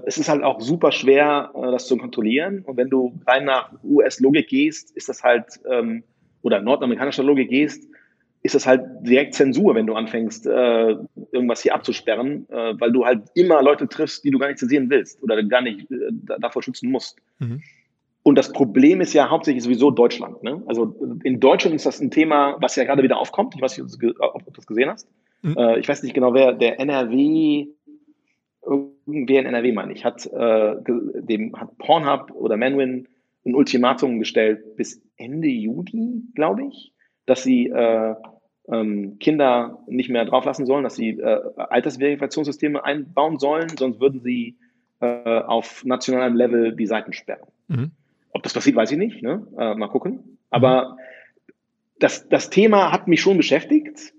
[0.07, 2.63] es ist halt auch super schwer, äh, das zu kontrollieren.
[2.67, 6.03] Und wenn du rein nach US-Logik gehst, ist das halt, ähm,
[6.43, 7.89] oder nordamerikanischer Logik gehst,
[8.43, 10.97] ist das halt direkt Zensur, wenn du anfängst, äh,
[11.33, 14.89] irgendwas hier abzusperren, äh, weil du halt immer Leute triffst, die du gar nicht zensieren
[14.89, 17.19] willst oder gar nicht äh, davor schützen musst.
[17.41, 17.63] Mhm.
[18.23, 20.43] Und das Problem ist ja hauptsächlich sowieso Deutschland.
[20.43, 20.63] Ne?
[20.67, 23.55] Also in Deutschland ist das ein Thema, was ja gerade wieder aufkommt.
[23.55, 25.09] Ich weiß nicht, ob du das gesehen hast.
[25.43, 25.57] Mhm.
[25.57, 27.69] Äh, ich weiß nicht genau, wer der NRW,
[29.07, 33.09] irgendwer in NRW meine ich, hat, äh, dem hat Pornhub oder Manwin
[33.45, 36.93] ein Ultimatum gestellt bis Ende Juni, glaube ich,
[37.27, 38.15] dass sie äh,
[38.69, 44.57] ähm, Kinder nicht mehr drauflassen sollen, dass sie äh, Altersverifikationssysteme einbauen sollen, sonst würden sie
[45.01, 47.47] äh, auf nationalem Level die Seiten sperren.
[47.69, 47.91] Mhm.
[48.33, 49.23] Ob das passiert, weiß ich nicht.
[49.23, 49.47] Ne?
[49.57, 50.39] Äh, mal gucken.
[50.51, 51.53] Aber mhm.
[52.01, 54.13] das, das Thema hat mich schon beschäftigt.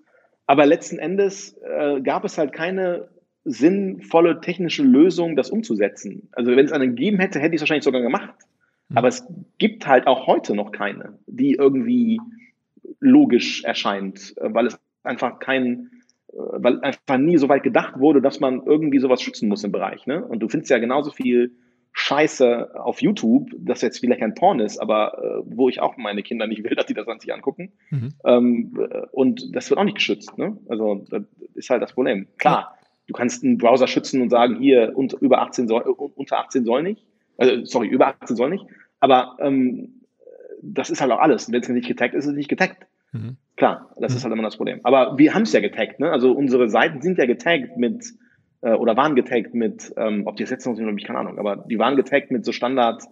[0.46, 3.10] Aber letzten Endes äh, gab es halt keine
[3.48, 6.28] sinnvolle technische Lösung, das umzusetzen.
[6.34, 8.36] Also wenn es eine gegeben hätte, hätte ich es wahrscheinlich sogar gemacht.
[8.90, 8.98] Mhm.
[8.98, 9.26] Aber es
[9.58, 12.20] gibt halt auch heute noch keine, die irgendwie
[13.00, 15.92] logisch erscheint, äh, weil es einfach kein,
[16.30, 19.72] äh, weil einfach nie so weit gedacht wurde, dass man irgendwie sowas schützen muss im
[19.72, 20.06] Bereich.
[20.08, 20.24] Ne?
[20.24, 21.56] Und du findest ja genauso viel
[21.94, 26.22] Scheiße auf YouTube, das jetzt vielleicht kein Porn ist, aber äh, wo ich auch meine
[26.22, 27.72] Kinder nicht will, dass die das an sich angucken.
[27.92, 28.14] Mhm.
[28.26, 30.38] Ähm, und das wird auch nicht geschützt.
[30.38, 30.58] Ne?
[30.68, 31.24] Also das
[31.56, 32.28] ist halt das Problem.
[32.38, 32.77] Klar,
[33.08, 36.84] du kannst einen Browser schützen und sagen, hier unter, über 18 soll, unter 18 soll
[36.84, 37.04] nicht.
[37.38, 38.66] Also, sorry, über 18 soll nicht.
[39.00, 40.02] Aber ähm,
[40.62, 41.52] das ist halt auch alles.
[41.52, 42.86] Wenn es nicht getaggt ist, ist es nicht getaggt.
[43.12, 43.38] Mhm.
[43.56, 44.18] Klar, das mhm.
[44.18, 44.80] ist halt immer das Problem.
[44.84, 46.00] Aber wir haben es ja getaggt.
[46.00, 46.12] Ne?
[46.12, 48.14] Also unsere Seiten sind ja getaggt mit
[48.62, 51.20] äh, oder waren getaggt mit, ähm, ob die es jetzt noch sind, habe ich keine
[51.20, 53.04] Ahnung, aber die waren getaggt mit so Standard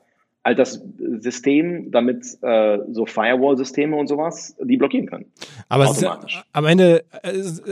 [1.19, 5.25] System, damit äh, so Firewall-Systeme und sowas die blockieren können.
[5.69, 6.07] Aber es ist
[6.53, 7.31] am Ende äh,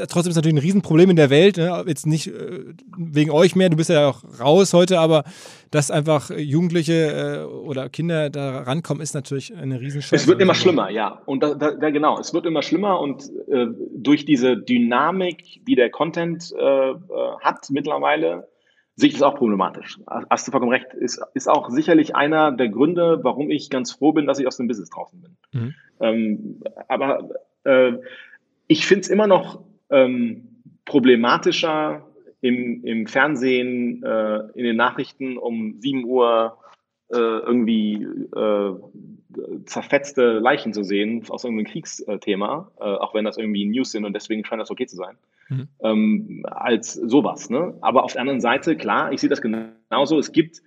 [0.09, 1.57] trotzdem ist natürlich ein Riesenproblem in der Welt.
[1.57, 1.83] Ne?
[1.85, 5.23] Jetzt nicht äh, wegen euch mehr, du bist ja auch raus heute, aber
[5.69, 10.15] dass einfach Jugendliche äh, oder Kinder da rankommen, ist natürlich eine Riesenchance.
[10.15, 11.21] Es wird immer schlimmer, ja.
[11.25, 15.75] Und da, da, da, genau, es wird immer schlimmer und äh, durch diese Dynamik, die
[15.75, 16.95] der Content äh, äh
[17.41, 18.47] hat mittlerweile,
[18.95, 19.99] sehe ich das auch problematisch.
[20.29, 20.93] Hast du vollkommen recht.
[20.93, 24.57] Ist, ist auch sicherlich einer der Gründe, warum ich ganz froh bin, dass ich aus
[24.57, 25.37] dem Business draußen bin.
[25.51, 25.73] Mhm.
[25.99, 27.29] Ähm, aber
[27.63, 27.93] äh,
[28.67, 30.47] ich finde es immer noch ähm,
[30.85, 32.05] problematischer,
[32.41, 36.57] im, im Fernsehen, äh, in den Nachrichten um 7 Uhr
[37.09, 38.03] äh, irgendwie
[38.35, 38.75] äh,
[39.65, 44.13] zerfetzte Leichen zu sehen aus irgendeinem Kriegsthema, äh, auch wenn das irgendwie News sind und
[44.13, 45.15] deswegen scheint das okay zu sein,
[45.49, 45.67] mhm.
[45.81, 47.49] ähm, als sowas.
[47.49, 47.75] Ne?
[47.81, 50.19] Aber auf der anderen Seite, klar, ich sehe das genauso.
[50.19, 50.61] Es gibt,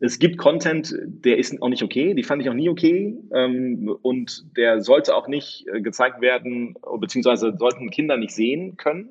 [0.00, 3.94] es gibt Content, der ist auch nicht okay, die fand ich auch nie okay ähm,
[4.02, 9.10] und der sollte auch nicht äh, gezeigt werden, beziehungsweise sollten Kinder nicht sehen können.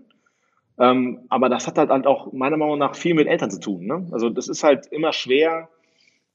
[0.78, 3.86] Ähm, aber das hat halt auch meiner Meinung nach viel mit Eltern zu tun.
[3.86, 4.08] Ne?
[4.12, 5.70] Also das ist halt immer schwer,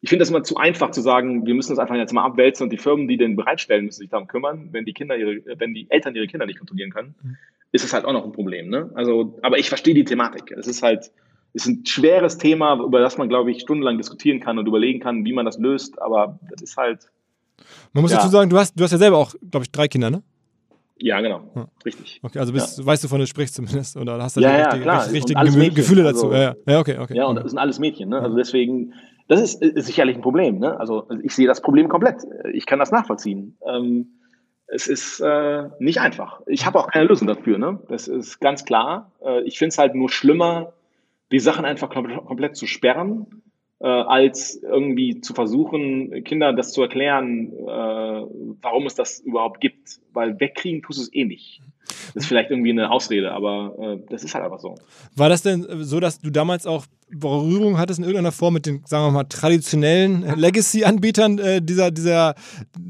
[0.03, 2.65] ich finde das immer zu einfach zu sagen, wir müssen das einfach jetzt mal abwälzen
[2.65, 5.75] und die Firmen, die den bereitstellen, müssen sich darum kümmern, wenn die Kinder ihre, wenn
[5.75, 7.37] die Eltern ihre Kinder nicht kontrollieren können, mhm.
[7.73, 8.71] ist es halt auch noch ein Problem.
[8.71, 8.91] Ne?
[8.95, 10.53] Also, aber ich verstehe die Thematik.
[10.53, 11.11] Es ist halt,
[11.53, 15.01] es ist ein schweres Thema, über das man, glaube ich, stundenlang diskutieren kann und überlegen
[15.01, 17.11] kann, wie man das löst, aber das ist halt.
[17.93, 18.19] Man muss ja.
[18.19, 20.23] dazu sagen, du hast, du hast ja selber auch, glaube ich, drei Kinder, ne?
[21.03, 21.51] Ja, genau.
[21.55, 21.69] Ja.
[21.85, 22.21] Richtig.
[22.23, 22.87] Okay, also bist, ja.
[22.87, 23.97] weißt du, von der sprichst zumindest?
[23.97, 26.17] Oder hast du ja, ja, richtige, richtigen Gefühle Mädchen.
[26.17, 26.31] dazu?
[26.31, 27.17] Also, ja, ja, okay, okay.
[27.17, 28.11] Ja, und das sind alles Mädchen.
[28.11, 28.21] Ne?
[28.21, 28.93] Also deswegen,
[29.29, 30.59] das ist, ist sicherlich ein Problem.
[30.59, 30.79] Ne?
[30.79, 32.23] Also ich sehe das Problem komplett.
[32.53, 33.57] Ich kann das nachvollziehen.
[33.67, 34.09] Ähm,
[34.67, 36.43] es ist äh, nicht einfach.
[36.47, 37.59] Ich habe auch keine Lösung dafür.
[37.59, 37.81] Ne?
[37.89, 39.11] Das ist ganz klar.
[39.25, 40.75] Äh, ich finde es halt nur schlimmer,
[41.33, 43.43] die Sachen einfach komplett, komplett zu sperren,
[43.81, 47.67] äh, als irgendwie zu versuchen, Kindern das zu erklären, äh,
[48.63, 50.01] warum es das überhaupt gibt.
[50.13, 51.63] Weil wegkriegen tust du es eh nicht.
[52.15, 54.77] Das ist vielleicht irgendwie eine Ausrede, aber äh, das ist halt einfach so.
[55.17, 58.83] War das denn so, dass du damals auch Berührung hattest in irgendeiner Form mit den,
[58.87, 62.35] sagen wir mal, traditionellen Legacy-Anbietern äh, dieser, dieser,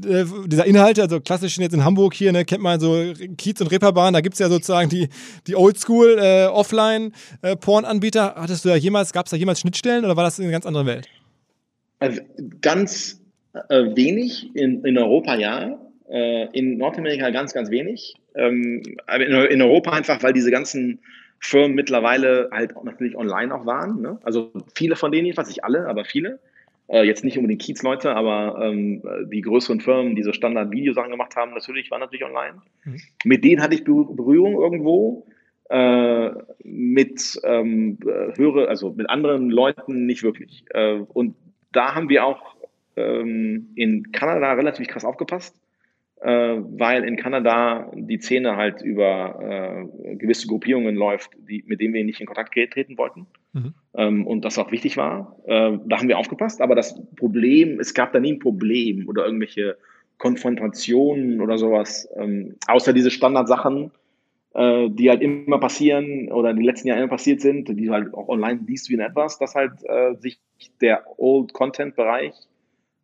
[0.05, 1.01] äh, dieser Inhalte?
[1.01, 4.33] Also klassisch jetzt in Hamburg hier, ne, kennt man so Kiez und Reeperbahn, da gibt
[4.33, 5.09] es ja sozusagen die,
[5.47, 8.35] die Oldschool äh, Offline-Porn-Anbieter.
[8.35, 10.85] Hattest du da jemals, gab es da jemals Schnittstellen oder war das eine ganz andere
[10.85, 11.07] Welt?
[11.99, 12.21] Also
[12.61, 13.21] ganz
[13.69, 15.77] äh, wenig, in, in Europa ja, äh,
[16.13, 18.15] in Nordamerika ganz, ganz wenig.
[18.35, 18.81] Ähm,
[19.17, 20.99] in Europa einfach, weil diese ganzen
[21.41, 24.01] Firmen mittlerweile halt natürlich online auch waren.
[24.01, 24.19] Ne?
[24.23, 26.39] Also viele von denen jedenfalls, nicht alle, aber viele.
[26.87, 31.53] Äh, jetzt nicht unbedingt Kiez-Leute, aber ähm, die größeren Firmen, die so Standard-Videosachen gemacht haben,
[31.53, 32.61] natürlich, waren natürlich online.
[32.83, 33.01] Mhm.
[33.25, 35.25] Mit denen hatte ich Berührung irgendwo.
[35.69, 36.31] Äh,
[36.63, 37.97] mit ähm,
[38.35, 40.65] höre, also mit anderen Leuten nicht wirklich.
[40.71, 41.35] Äh, und
[41.71, 42.55] da haben wir auch
[42.97, 45.70] ähm, in Kanada relativ krass aufgepasst äh,
[46.23, 52.03] weil in Kanada die Szene halt über äh, gewisse Gruppierungen läuft, die, mit denen wir
[52.03, 53.25] nicht in Kontakt treten wollten.
[53.53, 53.73] Mhm.
[53.95, 55.35] Ähm, und das auch wichtig war.
[55.45, 59.25] Äh, da haben wir aufgepasst, aber das Problem, es gab da nie ein Problem oder
[59.25, 59.77] irgendwelche
[60.19, 63.89] Konfrontationen oder sowas, ähm, außer diese Standardsachen,
[64.53, 68.13] äh, die halt immer passieren oder in den letzten Jahren immer passiert sind, die halt
[68.13, 70.39] auch online liest wie in etwas, dass halt äh, sich
[70.81, 72.35] der Old Content Bereich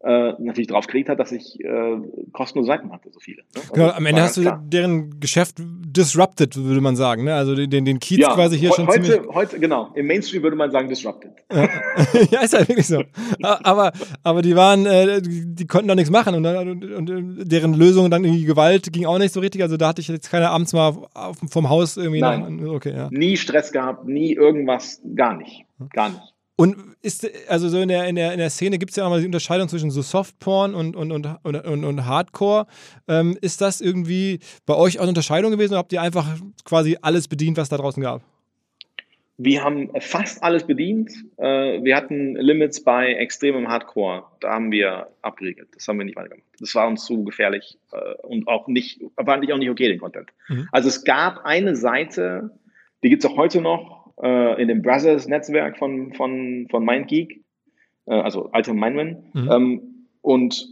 [0.03, 1.97] äh, natürlich drauf gekriegt hat, dass ich äh,
[2.31, 3.41] kostenlose Seiten hatte, so viele.
[3.41, 3.61] Ne?
[3.61, 4.63] Also genau, am Ende hast du klar.
[4.63, 7.23] deren Geschäft disrupted, würde man sagen.
[7.23, 7.33] Ne?
[7.33, 9.33] Also den, den Kiez ja, quasi hier schon heute, ziemlich...
[9.33, 11.31] Heute, genau, im Mainstream würde man sagen disrupted.
[11.51, 13.03] ja, ist halt wirklich so.
[13.41, 18.11] aber, aber die waren, äh, die konnten doch nichts machen und, und, und, deren Lösung
[18.11, 19.63] dann irgendwie Gewalt ging auch nicht so richtig.
[19.63, 20.95] Also da hatte ich jetzt keine abends mal
[21.49, 22.21] vom Haus irgendwie...
[22.21, 23.09] Nein, nach, okay, ja.
[23.11, 25.65] nie Stress gehabt, nie irgendwas, gar nicht.
[25.91, 26.36] Gar nicht.
[26.59, 29.09] Und ist, also so in der, in der, in der Szene gibt es ja auch
[29.09, 32.65] mal die Unterscheidung zwischen so Softporn und, und, und, und, und Hardcore.
[33.07, 36.27] Ähm, ist das irgendwie bei euch auch eine Unterscheidung gewesen oder habt ihr einfach
[36.65, 38.23] quasi alles bedient, was da draußen gab?
[39.37, 41.11] Wir haben fast alles bedient.
[41.37, 44.23] Äh, wir hatten Limits bei extremem Hardcore.
[44.39, 45.69] Da haben wir abgeriegelt.
[45.75, 46.47] Das haben wir nicht weitergemacht.
[46.59, 49.99] Das war uns zu gefährlich äh, und auch nicht, war eigentlich auch nicht okay, den
[49.99, 50.31] Content.
[50.47, 50.67] Mhm.
[50.71, 52.49] Also es gab eine Seite,
[53.03, 57.43] die gibt es auch heute noch, äh, in dem Brothers-Netzwerk von, von, von MindGeek,
[58.05, 59.23] äh, also Alter Mindman.
[59.33, 59.51] Mhm.
[59.51, 59.81] Ähm,
[60.21, 60.67] und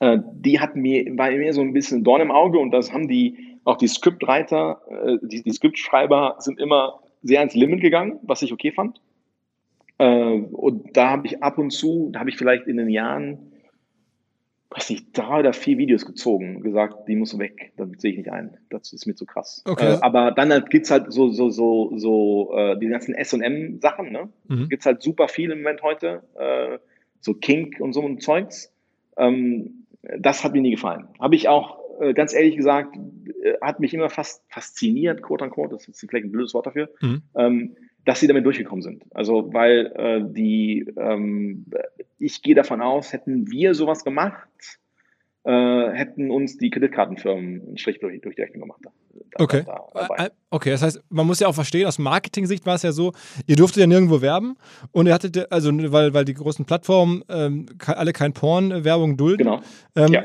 [0.00, 3.08] äh, die hat mir, war mir so ein bisschen Dorn im Auge und das haben
[3.08, 8.42] die, auch die Scriptwriter, äh, die, die Scriptschreiber sind immer sehr ans Limit gegangen, was
[8.42, 9.00] ich okay fand.
[9.98, 13.49] Äh, und da habe ich ab und zu, da habe ich vielleicht in den Jahren
[14.70, 18.30] weiß nicht, drei oder vier Videos gezogen, gesagt, die muss weg, das sehe ich nicht
[18.30, 18.56] ein.
[18.70, 19.62] Das ist mir zu krass.
[19.66, 19.94] Okay.
[19.94, 24.28] Äh, aber dann halt gibt's halt so, so, so, so, äh, die ganzen SM-Sachen, ne?
[24.48, 24.68] Mhm.
[24.68, 26.78] Gibt's halt super viel im Moment heute, äh,
[27.20, 28.72] so Kink und so ein Zeugs.
[29.16, 29.86] Ähm,
[30.18, 31.08] das hat mir nie gefallen.
[31.18, 32.96] Habe ich auch, äh, ganz ehrlich gesagt,
[33.42, 36.90] äh, hat mich immer fast fasziniert, quote unquote, das ist vielleicht ein blödes Wort dafür.
[37.00, 37.22] Mhm.
[37.34, 39.04] Ähm, dass sie damit durchgekommen sind.
[39.14, 41.66] Also weil äh, die, ähm,
[42.18, 44.48] ich gehe davon aus, hätten wir sowas gemacht,
[45.44, 48.80] äh, hätten uns die Kreditkartenfirmen einen Strich durch, durch die Rechnung gemacht.
[48.82, 48.90] Da,
[49.42, 49.62] okay.
[49.64, 52.82] Da, da äh, okay, das heißt, man muss ja auch verstehen, aus Marketing-Sicht war es
[52.82, 53.12] ja so,
[53.46, 54.56] ihr durftet ja nirgendwo werben
[54.92, 59.38] und ihr hattet, also weil, weil die großen Plattformen ähm, alle kein Porn-Werbung dulden.
[59.38, 59.60] Genau.
[59.96, 60.24] Ähm, ja.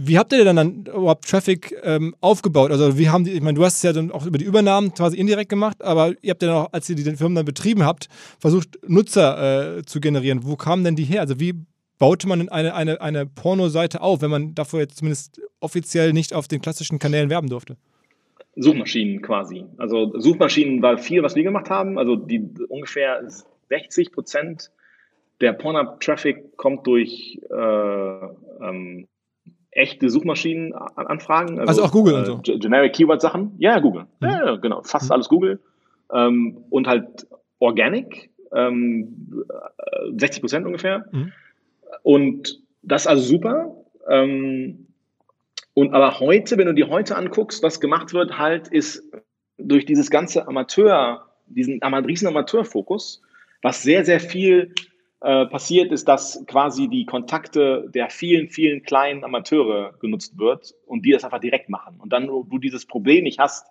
[0.00, 2.70] Wie habt ihr denn dann überhaupt Traffic ähm, aufgebaut?
[2.70, 4.94] Also wie haben die, ich meine, du hast es ja dann auch über die Übernahmen
[4.94, 7.82] quasi indirekt gemacht, aber ihr habt ja dann auch, als ihr die Firmen dann betrieben
[7.82, 8.08] habt,
[8.38, 10.44] versucht, Nutzer äh, zu generieren.
[10.44, 11.22] Wo kamen denn die her?
[11.22, 11.54] Also wie
[11.98, 16.46] baute man eine, eine, eine Pornoseite auf, wenn man davor jetzt zumindest offiziell nicht auf
[16.46, 17.76] den klassischen Kanälen werben durfte?
[18.54, 19.64] Suchmaschinen quasi.
[19.78, 21.98] Also Suchmaschinen war viel, was wir gemacht haben.
[21.98, 23.20] Also die ungefähr
[23.68, 24.70] 60 Prozent
[25.40, 29.08] der Pornhub-Traffic kommt durch äh, ähm,
[29.70, 31.58] echte Suchmaschinenanfragen.
[31.60, 32.58] Also, also, auch Google äh, und so.
[32.58, 33.54] Generic Keyword-Sachen.
[33.58, 34.06] Ja, Google.
[34.20, 34.28] Mhm.
[34.28, 34.82] Ja, genau.
[34.82, 35.12] Fast mhm.
[35.12, 35.60] alles Google.
[36.12, 37.26] Ähm, und halt
[37.58, 38.30] Organic.
[38.52, 39.44] Ähm,
[40.16, 41.06] 60 Prozent ungefähr.
[41.12, 41.32] Mhm.
[42.02, 43.74] Und das ist also super.
[44.08, 44.86] Ähm,
[45.74, 49.04] und aber heute, wenn du dir heute anguckst, was gemacht wird, halt ist
[49.58, 53.22] durch dieses ganze Amateur, diesen riesen Amateurfokus,
[53.62, 54.74] was sehr, sehr viel
[55.20, 61.04] äh, passiert, ist, dass quasi die Kontakte der vielen, vielen kleinen Amateure genutzt wird und
[61.04, 61.98] die das einfach direkt machen.
[61.98, 63.66] Und dann du dieses Problem nicht hast,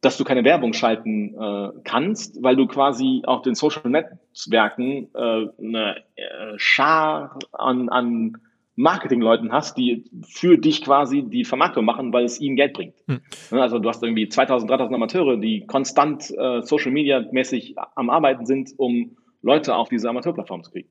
[0.00, 5.46] dass du keine Werbung schalten äh, kannst, weil du quasi auf den Social Netzwerken äh,
[5.58, 8.38] eine äh, Schar an, an
[8.76, 12.94] Marketingleuten hast, die für dich quasi die Vermarktung machen, weil es ihnen Geld bringt.
[13.08, 13.20] Hm.
[13.50, 18.10] Ne, also du hast irgendwie 2000, 3000 Amateure, die konstant äh, Social Media mäßig am
[18.10, 19.16] Arbeiten sind, um
[19.46, 20.90] Leute auf diese Amateurplattform zu kriegen.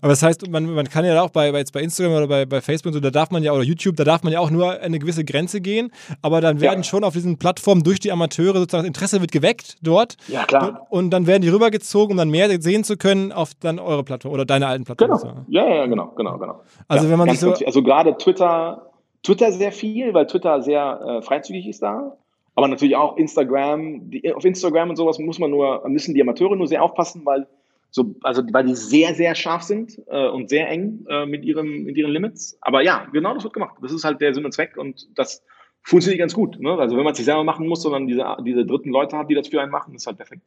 [0.00, 2.46] Aber das heißt, man, man kann ja auch bei, bei, jetzt bei Instagram oder bei,
[2.46, 4.80] bei Facebook so, da darf man ja, oder YouTube, da darf man ja auch nur
[4.80, 5.90] eine gewisse Grenze gehen.
[6.22, 6.84] Aber dann werden ja.
[6.84, 10.16] schon auf diesen Plattformen durch die Amateure sozusagen das Interesse wird geweckt dort.
[10.28, 10.86] Ja, klar.
[10.90, 14.32] Und dann werden die rübergezogen, um dann mehr sehen zu können auf dann eure Plattform
[14.32, 15.18] oder deine alten Plattformen.
[15.18, 15.44] Genau.
[15.48, 16.60] Ja, ja, genau, genau, genau.
[16.88, 17.52] Also ja, wenn man sich so.
[17.52, 18.90] Also gerade Twitter,
[19.22, 22.16] Twitter sehr viel, weil Twitter sehr äh, freizügig ist da.
[22.54, 26.56] Aber natürlich auch Instagram, die, auf Instagram und sowas muss man nur, müssen die Amateure
[26.56, 27.46] nur sehr aufpassen, weil
[27.96, 31.84] so, also weil die sehr, sehr scharf sind äh, und sehr eng äh, mit, ihrem,
[31.84, 32.58] mit ihren Limits.
[32.60, 33.78] Aber ja, genau das wird gemacht.
[33.80, 35.42] Das ist halt der Sinn und Zweck und das
[35.86, 36.58] funktioniert ganz gut.
[36.60, 36.72] Ne?
[36.72, 39.36] Also wenn man es nicht selber machen muss, sondern diese, diese dritten Leute hat, die
[39.36, 40.42] das für einen machen, ist halt perfekt.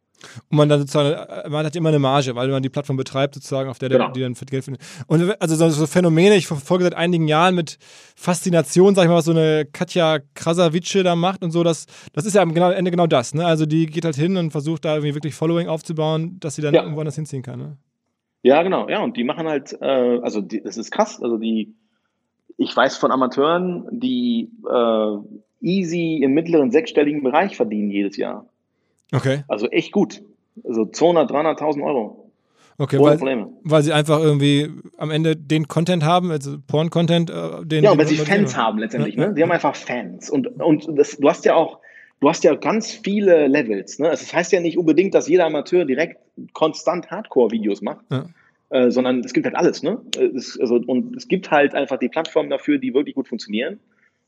[0.50, 3.70] Und man dann sozusagen, man hat immer eine Marge, weil man die Plattform betreibt, sozusagen,
[3.70, 4.12] auf der genau.
[4.12, 4.84] die dann für Geld findet.
[5.08, 7.78] Und also so, so Phänomene, ich verfolge seit einigen Jahren mit
[8.18, 12.26] Faszination, sag ich mal, was so eine Katja Krasavice da macht und so, das, das
[12.26, 13.34] ist ja am Ende genau das.
[13.34, 13.46] Ne?
[13.46, 16.74] Also die geht halt hin und versucht da irgendwie wirklich Following aufzubauen, dass sie dann
[16.74, 16.82] ja.
[16.82, 17.60] irgendwo anders hinziehen kann.
[17.60, 17.78] Ne?
[18.44, 18.90] Ja, genau.
[18.90, 21.76] Ja, und die machen halt, äh, also die, das ist krass, also die
[22.60, 25.18] ich weiß von Amateuren, die äh,
[25.62, 28.46] easy im mittleren sechsstelligen Bereich verdienen jedes Jahr.
[29.14, 29.44] Okay.
[29.48, 30.22] Also echt gut.
[30.66, 32.32] Also 200, 300.000 Euro.
[32.78, 33.50] Okay, Ohne weil, Probleme.
[33.64, 37.84] weil sie einfach irgendwie am Ende den Content haben, also Porn-Content, äh, den.
[37.84, 39.34] Ja, weil sie Fans haben letztendlich, ja, ne?
[39.34, 40.30] Die haben einfach Fans.
[40.30, 41.80] Und, und das, du hast ja auch,
[42.22, 44.10] du hast ja ganz viele Levels, ne?
[44.10, 46.20] Also das heißt ja nicht unbedingt, dass jeder Amateur direkt
[46.54, 48.06] konstant Hardcore-Videos macht.
[48.10, 48.26] Ja.
[48.70, 49.82] Äh, sondern es gibt halt alles.
[49.82, 50.00] Ne?
[50.36, 53.80] Es, also, und es gibt halt einfach die Plattformen dafür, die wirklich gut funktionieren.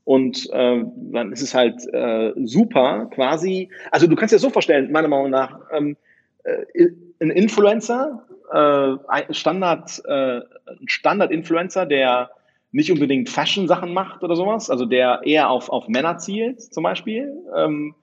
[0.04, 3.70] Und äh, dann ist es halt äh, super, quasi.
[3.92, 5.96] Also du kannst dir das so vorstellen, meiner Meinung nach, ähm,
[6.44, 6.88] äh,
[7.20, 12.32] ein Influencer, äh, ein Standard, äh, ein Standard-Influencer, der
[12.72, 17.32] nicht unbedingt Fashion-Sachen macht oder sowas, also der eher auf, auf Männer zielt, zum Beispiel.
[17.56, 17.94] Ähm,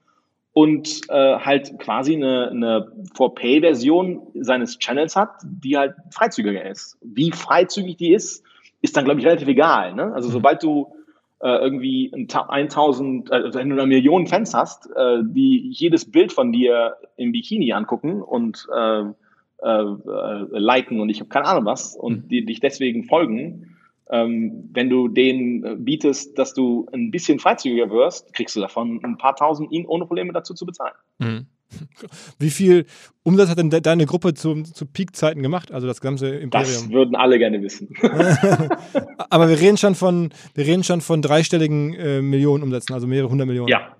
[0.53, 6.97] und äh, halt quasi eine, eine For-Pay-Version seines Channels hat, die halt freizügiger ist.
[7.01, 8.43] Wie freizügig die ist,
[8.81, 9.93] ist dann, glaube ich, relativ egal.
[9.93, 10.11] Ne?
[10.13, 10.33] Also mhm.
[10.33, 10.93] sobald du
[11.41, 16.51] äh, irgendwie 1000, äh, wenn du eine Million Fans hast, äh, die jedes Bild von
[16.51, 21.95] dir im Bikini angucken und äh, äh, äh liken und ich habe keine Ahnung was
[21.95, 22.27] und mhm.
[22.29, 23.77] die dich deswegen folgen,
[24.11, 28.99] ähm, wenn du denen äh, bietest, dass du ein bisschen freizügiger wirst, kriegst du davon
[29.03, 30.95] ein paar tausend ihn ohne Probleme dazu zu bezahlen.
[31.19, 31.45] Mhm.
[32.39, 32.85] Wie viel
[33.23, 36.67] Umsatz hat denn de deine Gruppe zu, zu Peak-Zeiten gemacht, also das ganze Imperium?
[36.67, 37.89] Das würden alle gerne wissen.
[39.29, 43.29] Aber wir reden schon von, wir reden schon von dreistelligen äh, Millionen Umsätzen, also mehrere
[43.29, 43.69] hundert Millionen.
[43.69, 43.95] Ja.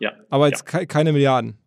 [0.00, 0.12] ja.
[0.30, 0.80] Aber jetzt ja.
[0.80, 1.58] ke keine Milliarden.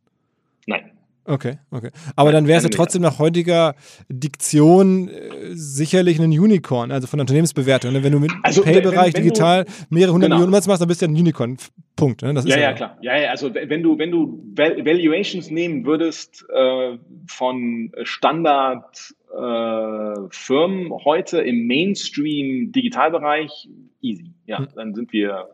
[1.28, 1.90] Okay, okay.
[2.16, 3.74] Aber dann wäre es ja trotzdem nach heutiger
[4.10, 7.94] Diktion äh, sicherlich ein Unicorn, also von der Unternehmensbewertung.
[7.94, 8.04] Ne?
[8.04, 10.38] Wenn du mit also, Pay-Bereich digital mehrere hundert genau.
[10.38, 11.58] Millionen machst, dann bist du ja ein Unicorn.
[11.96, 12.22] Punkt.
[12.22, 12.34] Ne?
[12.34, 12.98] ja, ja, ja, klar.
[13.02, 16.98] Ja, ja, also wenn du, wenn du Valuations nehmen würdest äh,
[17.28, 23.70] von Standard-Firmen äh, heute im Mainstream-Digitalbereich,
[24.02, 24.34] easy.
[24.46, 24.68] Ja, hm.
[24.76, 25.52] dann sind wir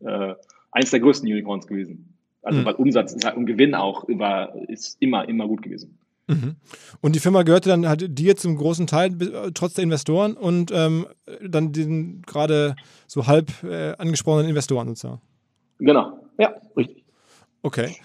[0.00, 0.34] äh,
[0.72, 2.15] eins der größten Unicorns gewesen.
[2.46, 2.64] Also, mhm.
[2.64, 5.98] weil Umsatz ist halt, und Gewinn auch über, ist immer, immer gut gewesen.
[6.28, 6.54] Mhm.
[7.00, 9.10] Und die Firma gehörte dann halt dir zum großen Teil,
[9.52, 11.06] trotz der Investoren und ähm,
[11.42, 12.76] dann den gerade
[13.08, 15.20] so halb äh, angesprochenen Investoren sozusagen.
[15.80, 17.04] Genau, ja, richtig.
[17.62, 17.96] Okay.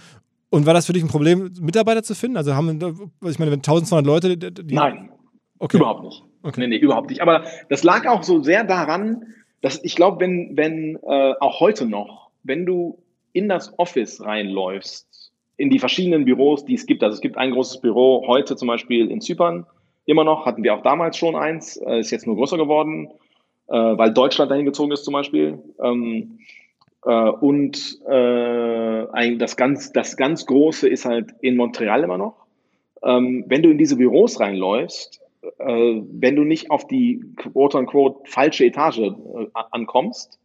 [0.49, 2.37] Und war das für dich ein Problem, Mitarbeiter zu finden?
[2.37, 4.37] Also haben, ich meine, wenn 1200 Leute.
[4.37, 5.11] Die Nein,
[5.59, 5.77] okay.
[5.77, 6.23] überhaupt nicht.
[6.41, 6.61] Okay.
[6.61, 7.21] Nee, nee, überhaupt nicht.
[7.21, 9.23] Aber das lag auch so sehr daran,
[9.61, 13.00] dass ich glaube, wenn, wenn äh, auch heute noch, wenn du
[13.33, 17.03] in das Office reinläufst, in die verschiedenen Büros, die es gibt.
[17.03, 19.65] Also es gibt ein großes Büro heute zum Beispiel in Zypern
[20.05, 23.09] immer noch, hatten wir auch damals schon eins, äh, ist jetzt nur größer geworden,
[23.67, 25.59] äh, weil Deutschland dahin gezogen ist zum Beispiel.
[25.81, 26.39] Ähm,
[27.05, 32.45] äh, und das, ganz, das ganz Große ist halt in Montreal immer noch.
[33.03, 35.19] Ähm, wenn du in diese Büros reinläufst,
[35.57, 39.01] wenn du nicht auf die quote-unquote falsche Etage
[39.71, 40.39] ankommst,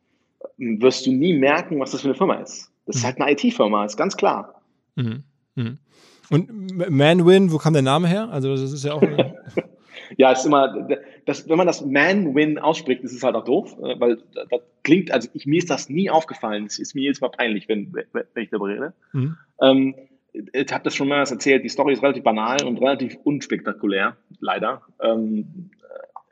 [0.56, 2.72] wirst du nie merken, was das für eine Firma ist.
[2.86, 3.06] Das ist mhm.
[3.06, 4.62] halt eine IT-Firma, ist ganz klar.
[4.94, 5.24] Mhm.
[5.54, 5.78] Mhm.
[6.30, 8.28] Und Manwin, wo kam der Name her?
[8.30, 9.02] Also das ist ja auch.
[10.16, 10.88] ja, ist immer,
[11.24, 15.10] das, wenn man das Manwin ausspricht, ist es halt auch doof, äh, weil das klingt,
[15.10, 16.66] also ich, mir ist das nie aufgefallen.
[16.66, 18.94] Es ist mir jedes Mal peinlich, wenn, wenn ich darüber rede.
[19.12, 19.36] Mhm.
[19.60, 19.94] Ähm,
[20.32, 24.82] ich habe das schon mehrmals erzählt, die Story ist relativ banal und relativ unspektakulär, leider.
[25.00, 25.70] Ähm,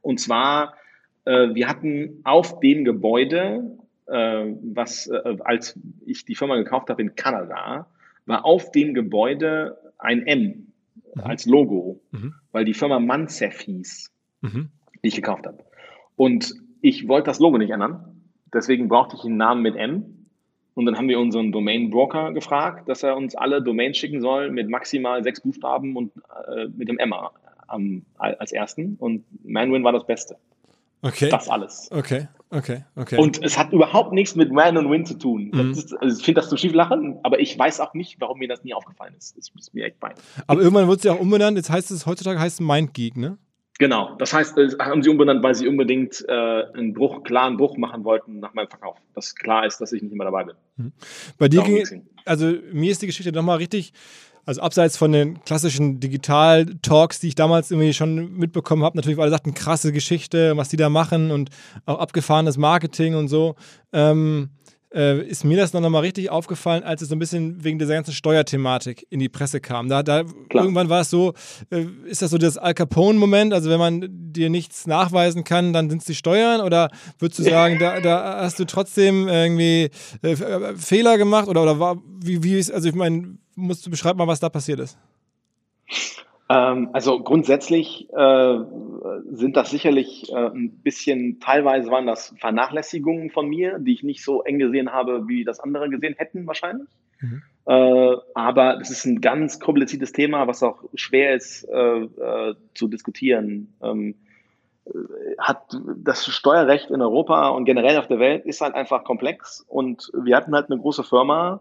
[0.02, 0.74] und zwar,
[1.24, 7.14] äh, wir hatten auf dem Gebäude was, äh, als ich die Firma gekauft habe in
[7.14, 7.86] Kanada,
[8.26, 10.72] war auf dem Gebäude ein M
[11.14, 11.22] mhm.
[11.22, 12.34] als Logo, mhm.
[12.52, 14.70] weil die Firma Mansef hieß, mhm.
[15.02, 15.59] die ich gekauft habe.
[16.16, 18.20] Und ich wollte das Logo nicht ändern,
[18.52, 20.26] deswegen brauchte ich einen Namen mit M.
[20.74, 24.68] Und dann haben wir unseren Domain-Broker gefragt, dass er uns alle Domains schicken soll mit
[24.68, 26.11] maximal sechs Buchstaben und
[26.48, 27.14] äh, mit dem M
[27.68, 28.96] am, als ersten.
[28.98, 30.36] Und Manwin war das Beste.
[31.02, 31.28] Okay.
[31.28, 31.90] Das alles.
[31.92, 33.18] Okay, okay, okay.
[33.18, 35.50] Und es hat überhaupt nichts mit Man und Win zu tun.
[35.52, 35.72] Mhm.
[35.72, 38.48] Ist, also ich finde das zu schief lachen, aber ich weiß auch nicht, warum mir
[38.48, 39.36] das nie aufgefallen ist.
[39.36, 40.24] Das ist mir echt peinlich.
[40.46, 41.57] Aber irgendwann wird es ja auch umbenannt.
[41.57, 43.38] Jetzt heißt es, heutzutage heißt es MindGeek, ne?
[43.79, 47.77] Genau, das heißt, äh, haben sie umbenannt, weil sie unbedingt äh, einen Bruch, klaren Bruch
[47.77, 48.99] machen wollten nach meinem Verkauf.
[49.14, 50.55] Dass klar ist, dass ich nicht mehr dabei bin.
[50.77, 50.93] Mhm.
[51.39, 53.93] Bei dir ging, also mir ist die Geschichte nochmal richtig,
[54.47, 59.25] also abseits von den klassischen Digital-Talks, die ich damals irgendwie schon mitbekommen habe, natürlich, weil
[59.25, 61.51] alle sagten, krasse Geschichte, was die da machen und
[61.87, 63.57] auch abgefahrenes Marketing und so.
[63.93, 64.51] Ähm,
[64.95, 67.95] äh, ist mir das noch mal richtig aufgefallen, als es so ein bisschen wegen dieser
[67.95, 69.88] ganzen Steuerthematik in die Presse kam.
[69.88, 71.34] Da, da irgendwann war es so,
[71.70, 75.90] äh, ist das so das Al Capone-Moment, also wenn man dir nichts nachweisen kann, dann
[75.90, 76.61] sind es die Steuern?
[76.61, 79.90] Oder würdest du sagen, da, da hast du trotzdem irgendwie
[80.22, 80.36] äh,
[80.76, 81.49] Fehler gemacht?
[81.49, 84.49] Oder, oder war, wie, wie ist, also ich meine, musst du beschreiben mal, was da
[84.49, 84.97] passiert ist.
[86.49, 88.59] Ähm, also grundsätzlich äh,
[89.30, 94.22] sind das sicherlich äh, ein bisschen, teilweise waren das Vernachlässigungen von mir, die ich nicht
[94.22, 96.88] so eng gesehen habe, wie das andere gesehen hätten wahrscheinlich.
[97.20, 97.42] Mhm.
[97.66, 102.88] Äh, aber es ist ein ganz kompliziertes Thema, was auch schwer ist äh, äh, zu
[102.88, 103.74] diskutieren.
[103.82, 104.16] Ähm,
[105.38, 110.11] hat das Steuerrecht in Europa und generell auf der Welt ist halt einfach komplex und
[110.12, 111.61] wir hatten halt eine große Firma,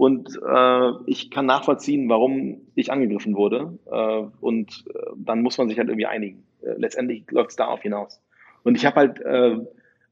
[0.00, 3.78] und äh, ich kann nachvollziehen, warum ich angegriffen wurde.
[3.84, 6.42] Äh, und äh, dann muss man sich halt irgendwie einigen.
[6.62, 8.22] Äh, letztendlich läuft es darauf hinaus.
[8.62, 9.58] Und ich habe halt äh,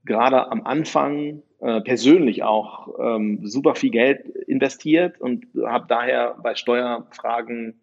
[0.04, 6.54] gerade am Anfang äh, persönlich auch ähm, super viel Geld investiert und habe daher bei
[6.54, 7.80] Steuerfragen,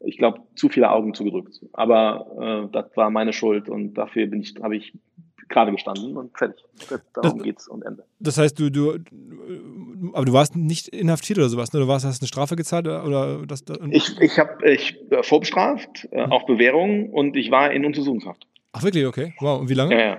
[0.00, 1.64] ich glaube, zu viele Augen zugedrückt.
[1.72, 4.92] Aber das war meine Schuld und dafür bin ich, habe ich
[5.48, 6.64] gerade gestanden und fertig.
[7.14, 8.04] Darum das, geht's und Ende.
[8.18, 8.98] Das heißt, du, du,
[10.12, 11.80] aber du warst nicht inhaftiert oder sowas, ne?
[11.80, 13.64] Du warst, hast eine Strafe gezahlt oder das?
[13.90, 18.46] Ich, ich habe ich äh, vorbestraft, äh, auch Bewährung und ich war in Untersuchungshaft.
[18.72, 19.34] Ach wirklich, okay.
[19.40, 19.60] Wow.
[19.60, 19.94] Und wie lange?
[19.98, 20.18] Ja,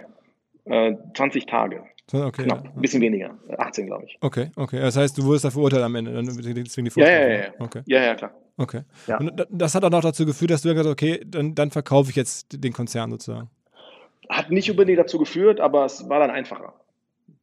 [0.65, 0.87] ja.
[0.89, 1.83] Äh, 20 Tage.
[2.11, 2.43] Okay.
[2.43, 3.37] Knapp, ein bisschen weniger.
[3.57, 4.17] 18, glaube ich.
[4.21, 4.79] Okay, okay.
[4.79, 7.53] Das heißt, du wurdest da verurteilt am Ende, deswegen die ja, ja, ja, ja.
[7.59, 7.81] Okay.
[7.85, 8.31] Ja, ja, klar.
[8.55, 8.81] Okay.
[9.07, 9.17] Ja.
[9.19, 12.09] Und das hat dann auch dazu geführt, dass du gesagt hast, okay, dann, dann verkaufe
[12.09, 13.49] ich jetzt den Konzern sozusagen.
[14.29, 16.73] Hat nicht unbedingt dazu geführt, aber es war dann einfacher.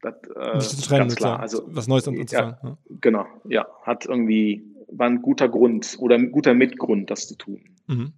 [0.03, 1.41] Das, äh, nicht zu trennen, ganz klar.
[1.41, 2.57] Also, was Neues anzufangen.
[2.63, 2.77] Ja, ja.
[3.01, 3.67] Genau, ja.
[3.83, 7.61] Hat irgendwie, war ein guter Grund oder ein guter Mitgrund, das zu tun.
[7.87, 8.13] Mhm.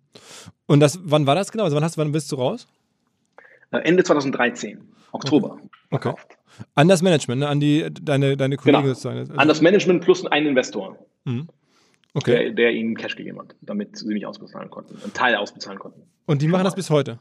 [0.66, 1.64] Und das, wann war das genau?
[1.64, 2.66] Also wann, hast, wann bist du raus?
[3.70, 4.80] Äh, Ende 2013,
[5.12, 5.58] Oktober.
[5.90, 6.08] Okay.
[6.08, 6.22] Okay.
[6.74, 7.48] An das Management, ne?
[7.48, 8.94] an die, deine, deine Kollegen genau.
[8.94, 9.18] sozusagen.
[9.18, 10.96] Also an das Management plus einen Investor.
[11.24, 11.48] Mhm.
[12.14, 12.44] Okay.
[12.44, 16.02] Der, der, ihnen Cash gegeben hat, damit sie mich ausbezahlen konnten, einen Teil ausbezahlen konnten.
[16.24, 17.18] Und die machen das bis heute?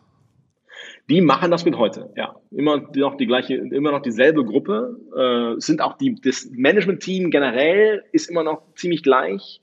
[1.09, 2.35] Die machen das mit heute, ja.
[2.51, 4.97] Immer noch die gleiche, immer noch dieselbe Gruppe.
[5.15, 9.61] Äh, sind auch die, das Management-Team generell ist immer noch ziemlich gleich.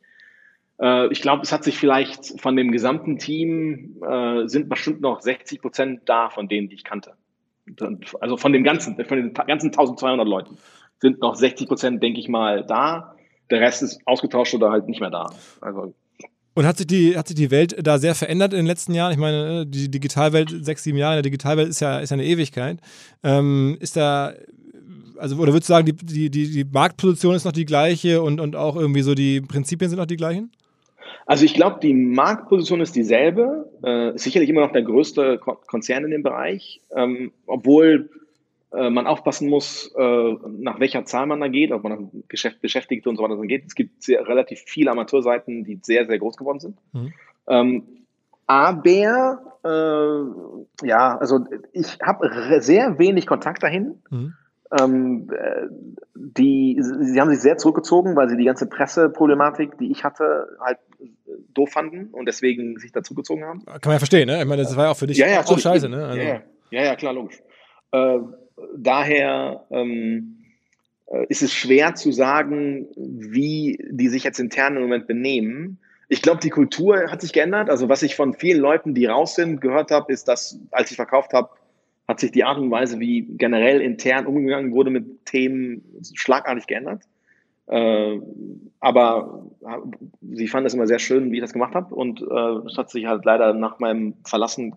[0.80, 5.20] Äh, ich glaube, es hat sich vielleicht von dem gesamten Team äh, sind bestimmt noch
[5.20, 7.14] 60 Prozent da von denen, die ich kannte.
[8.20, 10.58] Also von dem ganzen, von den ganzen 1200 Leuten
[10.98, 13.16] sind noch 60 Prozent, denke ich mal, da.
[13.50, 15.30] Der Rest ist ausgetauscht oder halt nicht mehr da.
[15.60, 15.94] Also
[16.54, 19.12] und hat sich, die, hat sich die Welt da sehr verändert in den letzten Jahren?
[19.12, 22.24] Ich meine, die Digitalwelt, sechs, sieben Jahre in der Digitalwelt ist ja, ist ja eine
[22.24, 22.78] Ewigkeit.
[23.22, 24.34] Ähm, ist da,
[25.16, 28.40] also, oder würdest du sagen, die, die, die, die Marktposition ist noch die gleiche und,
[28.40, 30.50] und auch irgendwie so die Prinzipien sind noch die gleichen?
[31.26, 33.70] Also ich glaube, die Marktposition ist dieselbe.
[33.82, 38.10] Äh, sicherlich immer noch der größte Konzern in dem Bereich, ähm, obwohl
[38.74, 43.08] äh, man aufpassen muss, äh, nach welcher Zahl man da geht, ob man Geschäft, Beschäftigte
[43.08, 43.66] und so weiter geht.
[43.66, 46.78] Es gibt sehr, relativ viele Amateurseiten, die sehr, sehr groß geworden sind.
[46.92, 47.12] Mhm.
[47.48, 47.82] Ähm,
[48.46, 54.02] aber äh, ja, also ich habe sehr wenig Kontakt dahin.
[54.10, 54.34] Mhm.
[54.80, 55.66] Ähm, äh,
[56.14, 60.78] die, sie haben sich sehr zurückgezogen, weil sie die ganze Presseproblematik, die ich hatte, halt
[61.52, 63.64] doof fanden und deswegen sich dazugezogen haben.
[63.66, 64.40] Kann man ja verstehen, ne?
[64.40, 66.06] Ich meine, das war ja auch für dich ja, ja, auch scheiße, ne?
[66.06, 66.18] Also.
[66.18, 67.42] Ja, ja, ja, klar, logisch.
[67.92, 68.18] Äh,
[68.76, 70.44] daher ähm,
[71.06, 75.78] äh, ist es schwer zu sagen, wie die sich jetzt intern im Moment benehmen.
[76.08, 77.70] Ich glaube, die Kultur hat sich geändert.
[77.70, 80.96] Also was ich von vielen Leuten, die raus sind, gehört habe, ist, dass als ich
[80.96, 81.50] verkauft habe,
[82.08, 85.82] hat sich die Art und Weise, wie generell intern umgegangen wurde mit Themen,
[86.14, 87.04] schlagartig geändert.
[87.72, 88.20] Äh,
[88.80, 89.78] aber äh,
[90.34, 91.94] sie fanden es immer sehr schön, wie ich das gemacht habe.
[91.94, 94.74] Und äh, es hat sich halt leider nach meinem Verlassen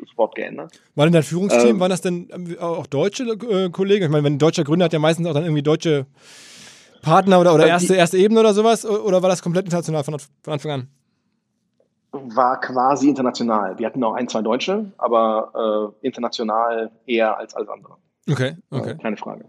[0.00, 0.72] sofort geändert.
[0.96, 4.06] War denn dein Führungsteam, ähm, waren das denn äh, auch deutsche äh, Kollegen?
[4.06, 6.06] Ich meine, wenn ein deutscher Gründer hat ja meistens auch dann irgendwie deutsche
[7.02, 8.84] Partner oder, oder erste, erste Ebene oder sowas.
[8.84, 10.88] Oder war das komplett international von, von Anfang an?
[12.10, 13.78] War quasi international.
[13.78, 17.94] Wir hatten auch ein, zwei Deutsche, aber äh, international eher als alles andere.
[18.28, 18.96] Okay, okay.
[19.00, 19.44] keine Frage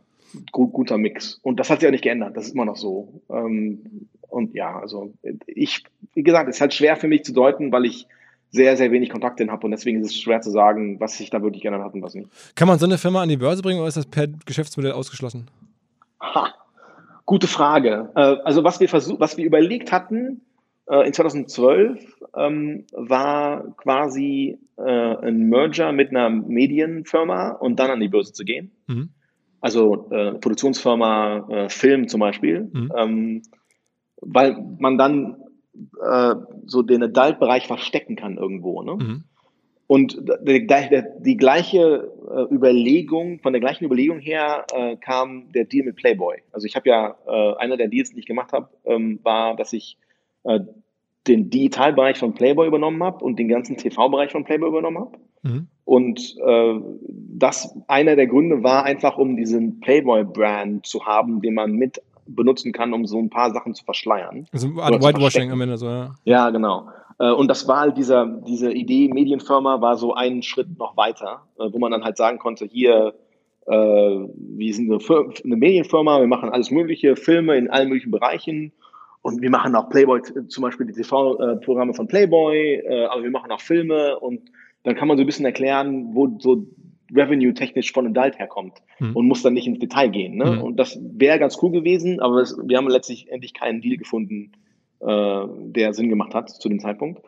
[0.52, 1.40] gut, guter Mix.
[1.42, 2.36] Und das hat sich auch nicht geändert.
[2.36, 3.22] Das ist immer noch so.
[3.30, 5.14] Ähm, und ja, also
[5.48, 8.08] ich, wie gesagt, es ist halt schwer für mich zu deuten, weil ich
[8.50, 11.42] sehr, sehr wenig Kontakte habe und deswegen ist es schwer zu sagen, was sich da
[11.42, 12.30] wirklich geändert hat und was nicht.
[12.56, 15.48] Kann man so eine Firma an die Börse bringen oder ist das per Geschäftsmodell ausgeschlossen?
[16.22, 16.54] Ha,
[17.26, 18.10] gute Frage.
[18.16, 20.42] Äh, also was wir versucht, was wir überlegt hatten,
[20.90, 22.00] äh, in 2012
[22.36, 28.46] ähm, war quasi äh, ein Merger mit einer Medienfirma und dann an die Börse zu
[28.46, 28.72] gehen.
[28.88, 29.10] Mhm.
[29.68, 32.90] Also äh, Produktionsfirma äh, Film zum Beispiel, mhm.
[32.96, 33.42] ähm,
[34.22, 35.36] weil man dann
[36.02, 38.82] äh, so den Adult-Bereich verstecken kann irgendwo.
[38.82, 38.94] Ne?
[38.94, 39.24] Mhm.
[39.88, 45.66] Und die, die, die gleiche äh, Überlegung, von der gleichen Überlegung her äh, kam der
[45.66, 46.38] Deal mit Playboy.
[46.54, 49.74] Also ich habe ja, äh, einer der Deals, die ich gemacht habe, ähm, war, dass
[49.74, 49.98] ich
[51.28, 55.18] den Digitalbereich von Playboy übernommen habe und den ganzen TV-Bereich von Playboy übernommen habe.
[55.44, 55.68] Mhm.
[55.88, 61.72] Und äh, das einer der Gründe war einfach, um diesen Playboy-Brand zu haben, den man
[61.72, 64.48] mit benutzen kann, um so ein paar Sachen zu verschleiern.
[64.52, 66.14] Also Whitewashing am Ende so, ja.
[66.26, 66.90] Ja, genau.
[67.20, 71.44] Äh, und das war halt dieser, diese Idee, Medienfirma war so einen Schritt noch weiter,
[71.58, 73.14] äh, wo man dann halt sagen konnte, hier,
[73.66, 78.74] äh, wir sind eine, Medienfirma, wir machen alles mögliche, Filme in allen möglichen Bereichen
[79.22, 83.62] und wir machen auch Playboy, zum Beispiel die TV-Programme von Playboy, aber wir machen auch
[83.62, 84.42] Filme und
[84.88, 86.66] dann kann man so ein bisschen erklären, wo so
[87.14, 89.18] revenue-technisch von Adult herkommt hm.
[89.18, 90.38] und muss dann nicht ins Detail gehen.
[90.38, 90.50] Ne?
[90.50, 90.62] Hm.
[90.62, 94.54] Und das wäre ganz cool gewesen, aber es, wir haben letztlich endlich keinen Deal gefunden,
[95.02, 97.22] äh, der Sinn gemacht hat zu dem Zeitpunkt.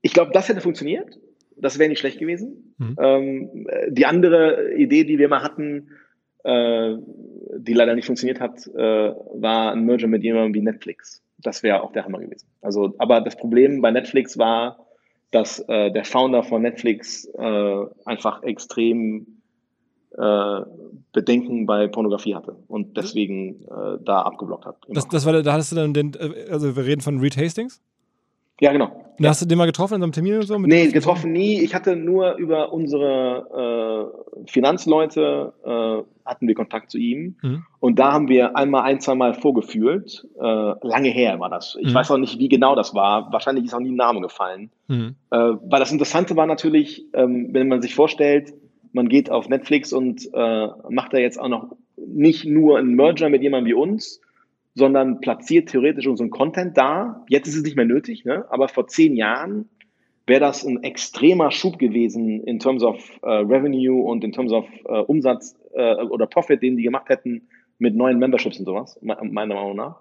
[0.00, 1.18] Ich glaube, das hätte funktioniert.
[1.54, 2.74] Das wäre nicht schlecht gewesen.
[2.78, 2.96] Mhm.
[2.98, 5.90] Ähm, die andere Idee, die wir mal hatten,
[6.44, 6.94] äh,
[7.58, 11.22] die leider nicht funktioniert hat, äh, war ein Merger mit jemandem wie Netflix.
[11.36, 12.48] Das wäre auch der Hammer gewesen.
[12.62, 14.86] Also, aber das Problem bei Netflix war,
[15.30, 19.26] dass äh, der Founder von Netflix äh, einfach extrem
[20.16, 20.60] äh,
[21.12, 24.76] Bedenken bei Pornografie hatte und deswegen äh, da abgeblockt hat.
[24.88, 27.80] Das, das war, da hattest du dann den, äh, also wir reden von Reed Hastings?
[28.60, 28.90] Ja, genau.
[29.20, 30.58] Und hast du den mal getroffen in so einem Termin oder so?
[30.58, 31.60] nee, getroffen nie.
[31.60, 37.36] Ich hatte nur über unsere äh, Finanzleute äh, hatten wir Kontakt zu ihm.
[37.42, 37.64] Mhm.
[37.80, 40.26] Und da haben wir einmal ein, zwei Mal vorgefühlt.
[40.40, 41.76] Äh, lange her war das.
[41.80, 41.94] Ich mhm.
[41.94, 43.30] weiß auch nicht, wie genau das war.
[43.30, 44.70] Wahrscheinlich ist auch nie ein Name gefallen.
[44.88, 45.16] Mhm.
[45.30, 48.54] Äh, weil das Interessante war natürlich, ähm, wenn man sich vorstellt,
[48.92, 53.28] man geht auf Netflix und äh, macht da jetzt auch noch nicht nur einen Merger
[53.28, 54.20] mit jemandem wie uns,
[54.80, 57.24] sondern platziert theoretisch unseren Content da.
[57.28, 58.44] Jetzt ist es nicht mehr nötig, ne?
[58.50, 59.68] aber vor zehn Jahren
[60.26, 64.64] wäre das ein extremer Schub gewesen in terms of äh, Revenue und in terms of
[64.86, 69.54] äh, Umsatz äh, oder Profit, den die gemacht hätten mit neuen Memberships und sowas, meiner
[69.54, 70.00] Meinung nach.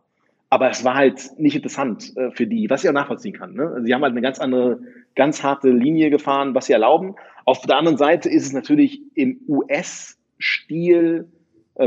[0.49, 3.53] Aber es war halt nicht interessant äh, für die, was ich auch nachvollziehen kann.
[3.53, 3.67] Ne?
[3.67, 4.79] Also sie haben halt eine ganz andere,
[5.15, 7.15] ganz harte Linie gefahren, was sie erlauben.
[7.45, 11.27] Auf der anderen Seite ist es natürlich im US-Stil,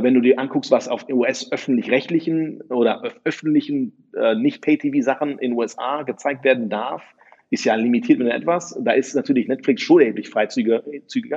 [0.00, 6.44] wenn du dir anguckst, was auf US-öffentlich-rechtlichen oder öffentlichen äh, nicht-Pay-TV-Sachen in den USA gezeigt
[6.44, 7.02] werden darf,
[7.50, 8.78] ist ja limitiert mit etwas.
[8.80, 10.82] Da ist natürlich Netflix schon erheblich freizügiger,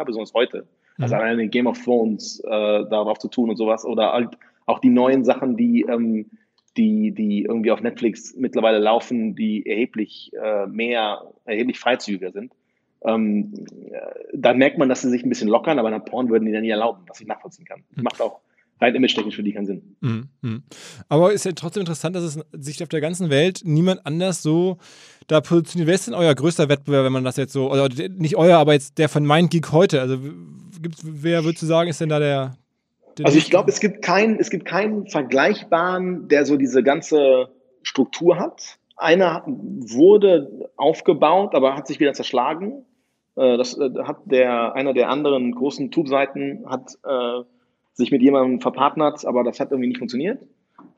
[0.06, 0.68] besonders heute.
[0.98, 1.22] Also mhm.
[1.22, 3.84] alleine Game of Thrones äh, darauf zu tun und sowas.
[3.84, 6.28] Oder halt auch die neuen Sachen, die ähm,
[6.78, 12.54] die, die irgendwie auf Netflix mittlerweile laufen, die erheblich äh, mehr, erheblich freizügiger sind.
[13.06, 13.54] Ähm,
[13.92, 14.00] äh,
[14.34, 16.62] da merkt man, dass sie sich ein bisschen lockern, aber nach Porn würden die dann
[16.62, 17.84] nie erlauben, was ich nachvollziehen kann.
[17.94, 18.42] Das macht auch
[18.82, 19.96] rein image-technisch für die keinen Sinn.
[20.02, 20.64] Mhm, mhm.
[21.08, 24.78] Aber ist ja trotzdem interessant, dass es sich auf der ganzen Welt niemand anders so
[25.28, 25.88] da positioniert.
[25.88, 28.74] Wer ist denn euer größter Wettbewerb, wenn man das jetzt so, oder nicht euer, aber
[28.74, 30.02] jetzt der von MindGeek heute?
[30.02, 30.18] Also
[30.82, 32.58] gibt's, wer würdest du sagen, ist denn da der,
[33.24, 37.50] also ich glaube, es gibt keinen, es gibt keinen vergleichbaren, der so diese ganze
[37.82, 38.78] Struktur hat.
[38.98, 42.86] Einer wurde aufgebaut, aber hat sich wieder zerschlagen.
[43.36, 47.44] Äh, das äh, hat der, einer der anderen großen Tube-Seiten hat äh,
[47.94, 50.42] sich mit jemandem verpartnert, aber das hat irgendwie nicht funktioniert.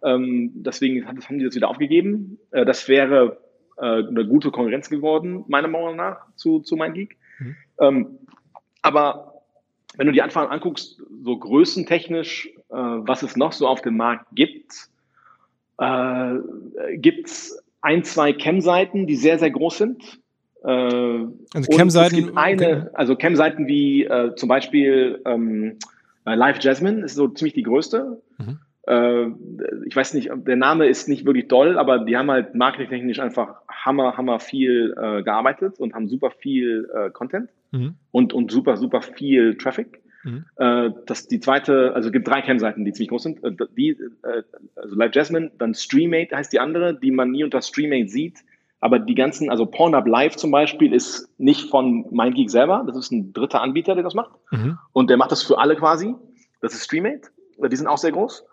[0.03, 2.39] Ähm, deswegen hat, haben die das wieder aufgegeben.
[2.51, 3.37] Äh, das wäre
[3.77, 7.17] äh, eine gute Konkurrenz geworden, meiner Meinung nach, zu, zu MindGeek.
[7.39, 7.55] Mhm.
[7.79, 8.17] Ähm,
[8.81, 9.43] aber
[9.97, 14.27] wenn du die Anfragen anguckst, so größentechnisch, äh, was es noch so auf dem Markt
[14.33, 14.89] gibt,
[15.79, 16.35] äh,
[16.95, 20.19] gibt es ein, zwei Cam-Seiten, die sehr, sehr groß sind.
[20.63, 20.67] Äh,
[21.53, 22.29] also Cam-Seiten?
[22.29, 22.83] Okay.
[22.93, 25.77] Also Cam-Seiten wie äh, zum Beispiel ähm,
[26.25, 28.21] Live Jasmine ist so ziemlich die größte.
[28.37, 28.59] Mhm.
[28.87, 29.27] Äh,
[29.85, 33.61] ich weiß nicht, der Name ist nicht wirklich doll, aber die haben halt marketingtechnisch einfach
[33.69, 37.95] hammer, hammer viel äh, gearbeitet und haben super viel äh, Content mhm.
[38.11, 40.01] und, und super, super viel Traffic.
[40.23, 40.45] Mhm.
[40.55, 43.43] Äh, das die zweite, also es gibt drei Cam-Seiten, die ziemlich groß sind.
[43.43, 43.89] Äh, die,
[44.23, 44.43] äh,
[44.75, 48.39] also Live Jasmine, dann Streamate heißt die andere, die man nie unter Streamate sieht.
[48.79, 53.11] Aber die ganzen, also Pornhub Live zum Beispiel ist nicht von MindGeek selber, das ist
[53.11, 54.31] ein dritter Anbieter, der das macht.
[54.51, 54.77] Mhm.
[54.93, 56.13] Und der macht das für alle quasi.
[56.61, 57.29] Das ist Streamate.
[57.57, 58.43] Die sind auch sehr groß.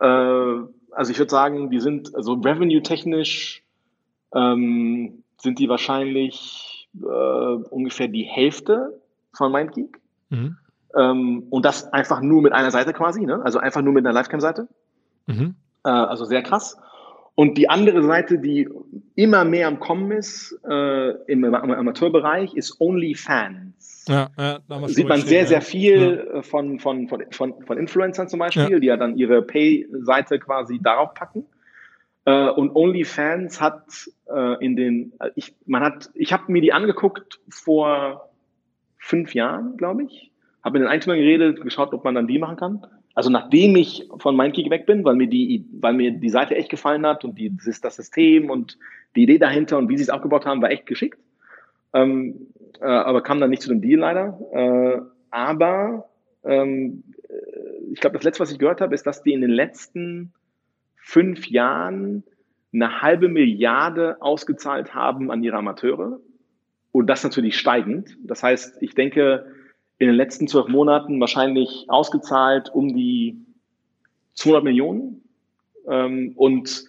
[0.00, 3.62] Äh, also ich würde sagen, die sind, also revenue-technisch
[4.34, 9.00] ähm, sind die wahrscheinlich äh, ungefähr die Hälfte
[9.32, 10.00] von MindGeek.
[10.30, 10.56] Mhm.
[10.96, 13.40] Ähm, und das einfach nur mit einer Seite quasi, ne?
[13.44, 14.68] also einfach nur mit einer Livecam-Seite.
[15.26, 15.54] Mhm.
[15.84, 16.78] Äh, also sehr krass.
[17.38, 18.68] Und die andere Seite, die
[19.14, 24.06] immer mehr am Kommen ist äh, im, im Amateurbereich, ist OnlyFans.
[24.08, 26.42] Ja, ja, Sieht man sehr, sehr viel ja.
[26.42, 28.78] von, von, von, von, von Influencern zum Beispiel, ja.
[28.80, 31.46] die ja dann ihre Pay-Seite quasi darauf packen.
[32.24, 33.84] Äh, und OnlyFans hat
[34.28, 38.32] äh, in den, ich, man hat, ich habe mir die angeguckt vor
[38.96, 40.32] fünf Jahren, glaube ich.
[40.64, 42.84] Habe mit den Eigentümern geredet, geschaut, ob man dann die machen kann.
[43.18, 46.70] Also nachdem ich von MindKick weg bin, weil mir die, weil mir die Seite echt
[46.70, 48.78] gefallen hat und die, das, das System und
[49.16, 51.18] die Idee dahinter und wie sie es aufgebaut haben, war echt geschickt.
[51.92, 52.46] Ähm,
[52.80, 54.38] äh, aber kam dann nicht zu dem Deal leider.
[54.52, 55.00] Äh,
[55.32, 56.08] aber
[56.44, 59.50] ähm, äh, ich glaube, das letzte, was ich gehört habe, ist, dass die in den
[59.50, 60.32] letzten
[60.94, 62.22] fünf Jahren
[62.72, 66.20] eine halbe Milliarde ausgezahlt haben an ihre Amateure.
[66.92, 68.16] Und das natürlich steigend.
[68.22, 69.44] Das heißt, ich denke,
[69.98, 73.36] in den letzten zwölf Monaten wahrscheinlich ausgezahlt um die
[74.34, 75.22] 200 Millionen.
[75.88, 76.84] Ähm, und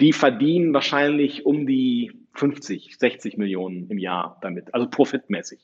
[0.00, 5.58] die verdienen wahrscheinlich um die 50, 60 Millionen im Jahr damit, also profitmäßig.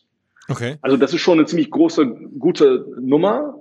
[0.48, 0.76] Okay.
[0.82, 2.06] Also das ist schon eine ziemlich große,
[2.38, 3.60] gute Nummer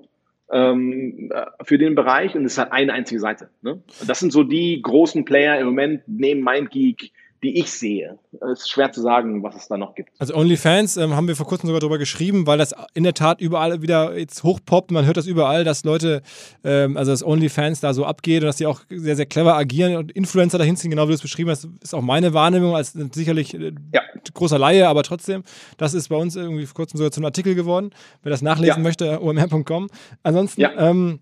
[0.52, 1.32] ähm,
[1.64, 3.50] für den Bereich und es hat eine einzige Seite.
[3.62, 3.82] Ne?
[4.06, 7.12] Das sind so die großen Player im Moment neben MindGeek,
[7.46, 8.18] die ich sehe.
[8.42, 10.10] Es ist schwer zu sagen, was es da noch gibt.
[10.18, 13.40] Also OnlyFans ähm, haben wir vor kurzem sogar darüber geschrieben, weil das in der Tat
[13.40, 14.90] überall wieder jetzt hochpoppt.
[14.90, 16.24] Man hört das überall, dass Leute,
[16.64, 19.96] ähm, also dass OnlyFans da so abgeht und dass die auch sehr, sehr clever agieren
[19.96, 22.94] und Influencer dahin ziehen, genau wie du es beschrieben hast, ist auch meine Wahrnehmung als
[22.94, 24.02] sicherlich äh, ja.
[24.34, 25.44] großer Laie, aber trotzdem,
[25.78, 27.92] das ist bei uns irgendwie vor kurzem sogar zum Artikel geworden.
[28.24, 28.84] Wer das nachlesen ja.
[28.84, 29.88] möchte, omr.com.
[30.24, 30.72] Ansonsten, ja.
[30.78, 31.20] ähm,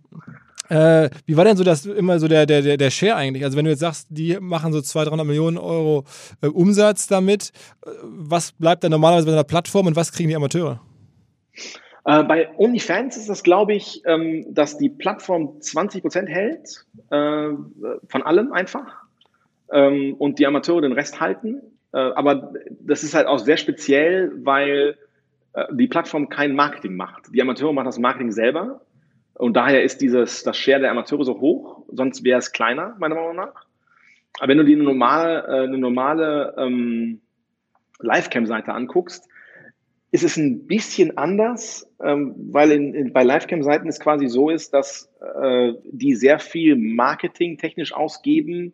[0.74, 3.44] äh, wie war denn so das immer so der, der, der Share eigentlich?
[3.44, 6.04] Also wenn du jetzt sagst, die machen so 200, 300 Millionen Euro
[6.42, 7.52] äh, Umsatz damit,
[7.86, 10.82] äh, was bleibt da normalerweise bei einer Plattform und was kriegen die Amateure?
[12.06, 17.50] Äh, bei OnlyFans ist das, glaube ich, ähm, dass die Plattform 20 Prozent hält, äh,
[18.08, 19.04] von allem einfach,
[19.72, 21.62] ähm, und die Amateure den Rest halten.
[21.94, 22.52] Äh, aber
[22.82, 24.98] das ist halt auch sehr speziell, weil
[25.72, 27.26] die Plattform kein Marketing macht.
[27.32, 28.82] Die Amateure machen das Marketing selber
[29.36, 33.16] und daher ist dieses, das Share der Amateure so hoch, sonst wäre es kleiner, meiner
[33.16, 33.66] Meinung nach.
[34.40, 37.22] Aber wenn du dir eine normale, äh, eine normale ähm,
[38.00, 39.28] Livecam-Seite anguckst,
[40.12, 44.74] ist es ein bisschen anders, ähm, weil in, in, bei Livecam-Seiten es quasi so ist,
[44.74, 45.12] dass
[45.42, 48.74] äh, die sehr viel Marketing technisch ausgeben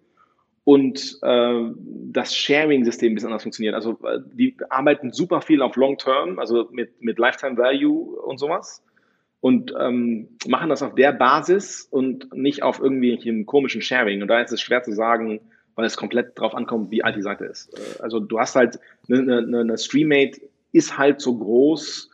[0.65, 1.71] und äh,
[2.11, 3.75] das Sharing-System ein bisschen anders funktioniert.
[3.75, 8.83] Also äh, die arbeiten super viel auf Long-Term, also mit, mit Lifetime Value und sowas
[9.41, 14.21] und ähm, machen das auf der Basis und nicht auf irgendwelchen komischen Sharing.
[14.21, 15.39] Und da ist es schwer zu sagen,
[15.75, 17.73] weil es komplett drauf ankommt, wie alt die Seite ist.
[17.73, 18.79] Äh, also du hast halt
[19.09, 22.11] eine, eine, eine Streammate ist halt so groß,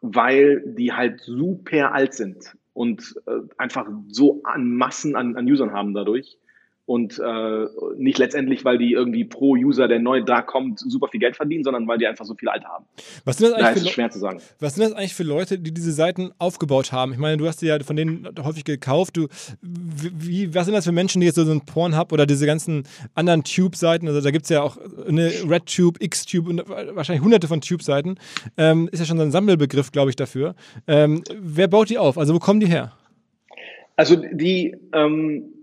[0.00, 5.72] weil die halt super alt sind und äh, einfach so an Massen an, an Usern
[5.72, 6.38] haben dadurch
[6.86, 7.66] und äh,
[7.96, 11.64] nicht letztendlich, weil die irgendwie pro User, der neu da kommt, super viel Geld verdienen,
[11.64, 12.84] sondern weil die einfach so viel Alter haben.
[13.24, 14.40] Was sind das eigentlich da für schwer zu sagen.
[14.60, 17.12] Was sind das eigentlich für Leute, die diese Seiten aufgebaut haben?
[17.12, 19.16] Ich meine, du hast die ja von denen häufig gekauft.
[19.16, 19.26] Du,
[19.60, 22.84] wie, was sind das für Menschen, die jetzt so, so ein Pornhub oder diese ganzen
[23.14, 24.78] anderen Tube-Seiten, also da gibt es ja auch
[25.08, 28.16] eine RedTube, Xtube und wahrscheinlich hunderte von Tube-Seiten,
[28.56, 30.54] ähm, ist ja schon so ein Sammelbegriff, glaube ich, dafür.
[30.86, 32.16] Ähm, wer baut die auf?
[32.16, 32.92] Also wo kommen die her?
[33.96, 35.55] Also die ähm,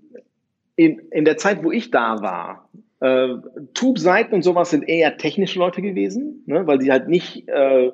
[0.76, 2.70] in, in der Zeit, wo ich da war,
[3.00, 3.36] äh,
[3.74, 7.92] Tube-Seiten und sowas sind eher technische Leute gewesen, ne, weil sie halt nicht, äh,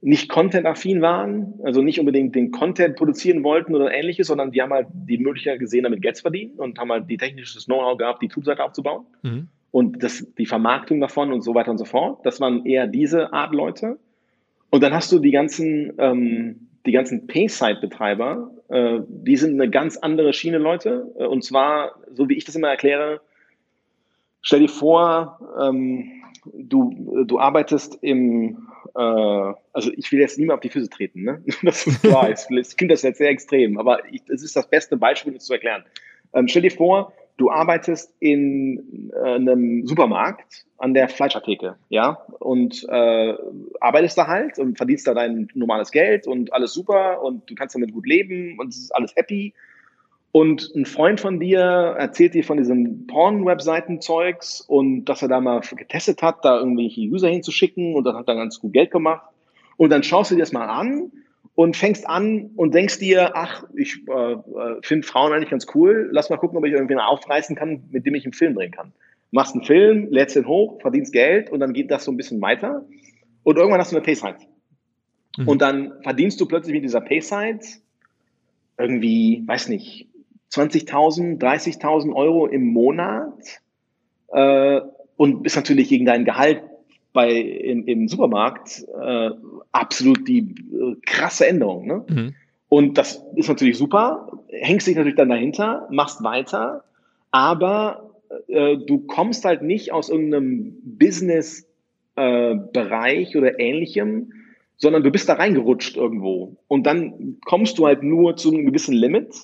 [0.00, 4.72] nicht Content-affin waren, also nicht unbedingt den Content produzieren wollten oder ähnliches, sondern die haben
[4.72, 8.20] halt die Möglichkeit gesehen, damit Geld zu verdienen und haben halt die technisches Know-how gehabt,
[8.20, 9.48] die Tube-Seite aufzubauen mhm.
[9.70, 12.26] und das, die Vermarktung davon und so weiter und so fort.
[12.26, 13.98] Das waren eher diese Art Leute.
[14.70, 19.96] Und dann hast du die ganzen, ähm, die ganzen Pay-Site-Betreiber, äh, die sind eine ganz
[19.96, 21.12] andere Schiene, Leute.
[21.18, 23.20] Äh, und zwar, so wie ich das immer erkläre,
[24.40, 26.22] stell dir vor, ähm,
[26.52, 31.44] du, du arbeitest im, äh, also ich will jetzt niemand auf die Füße treten, ne?
[31.62, 32.28] das ist klar,
[32.58, 35.84] es klingt das jetzt sehr extrem, aber es ist das beste Beispiel, das zu erklären.
[36.34, 42.86] Ähm, stell dir vor, du arbeitest in äh, einem Supermarkt an der Fleischatheke, ja, und
[42.88, 43.34] äh,
[43.80, 47.74] arbeitest da halt und verdienst da dein normales Geld und alles super und du kannst
[47.74, 49.54] damit gut leben und es ist alles happy.
[50.32, 55.60] Und ein Freund von dir erzählt dir von diesem Porn-Webseiten-Zeugs und dass er da mal
[55.60, 59.26] getestet hat, da irgendwelche User hinzuschicken und dann hat er ganz gut Geld gemacht.
[59.76, 61.12] Und dann schaust du dir das mal an
[61.54, 64.38] und fängst an und denkst dir, ach, ich äh, äh
[64.82, 68.14] finde Frauen eigentlich ganz cool, lass mal gucken, ob ich irgendwie aufreißen kann, mit dem
[68.14, 68.92] ich einen Film drehen kann.
[69.30, 72.40] Machst einen Film, lädst den hoch, verdienst Geld und dann geht das so ein bisschen
[72.40, 72.84] weiter.
[73.42, 74.46] Und irgendwann hast du eine Paysite.
[75.36, 75.48] Mhm.
[75.48, 77.66] Und dann verdienst du plötzlich mit dieser Paysite
[78.78, 80.08] irgendwie, weiß nicht,
[80.52, 83.60] 20.000, 30.000 Euro im Monat
[84.28, 84.80] äh,
[85.16, 86.62] und ist natürlich gegen dein Gehalt
[87.12, 89.30] bei, im, im Supermarkt äh,
[89.70, 91.86] absolut die äh, krasse Änderung.
[91.86, 92.04] Ne?
[92.08, 92.34] Mhm.
[92.68, 96.84] Und das ist natürlich super, hängst dich natürlich dann dahinter, machst weiter,
[97.30, 98.10] aber
[98.48, 104.32] äh, du kommst halt nicht aus irgendeinem Business-Bereich äh, oder ähnlichem,
[104.76, 106.56] sondern du bist da reingerutscht irgendwo.
[106.66, 109.34] Und dann kommst du halt nur zu einem gewissen Limit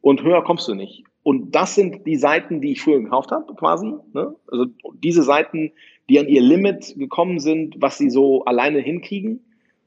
[0.00, 1.04] und höher kommst du nicht.
[1.22, 3.92] Und das sind die Seiten, die ich früher gekauft habe, quasi.
[4.14, 4.34] Ne?
[4.50, 5.72] Also diese Seiten,
[6.08, 9.44] die an ihr Limit gekommen sind, was sie so alleine hinkriegen.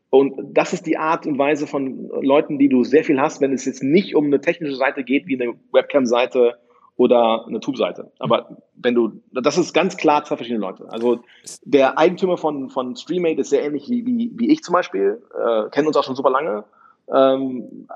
[0.10, 3.54] Und das ist die Art und Weise von Leuten, die du sehr viel hast, wenn
[3.54, 6.58] es jetzt nicht um eine technische Seite geht, wie eine Webcam-Seite
[6.98, 8.12] oder eine Tube-Seite.
[8.20, 10.86] Aber wenn du, das ist ganz klar zwei verschiedene Leute.
[10.90, 11.24] Also
[11.64, 15.70] der Eigentümer von, von Streammate ist sehr ähnlich wie, wie, wie ich zum Beispiel, äh,
[15.70, 16.66] kennen uns auch schon super lange.
[17.12, 17.88] Ähm,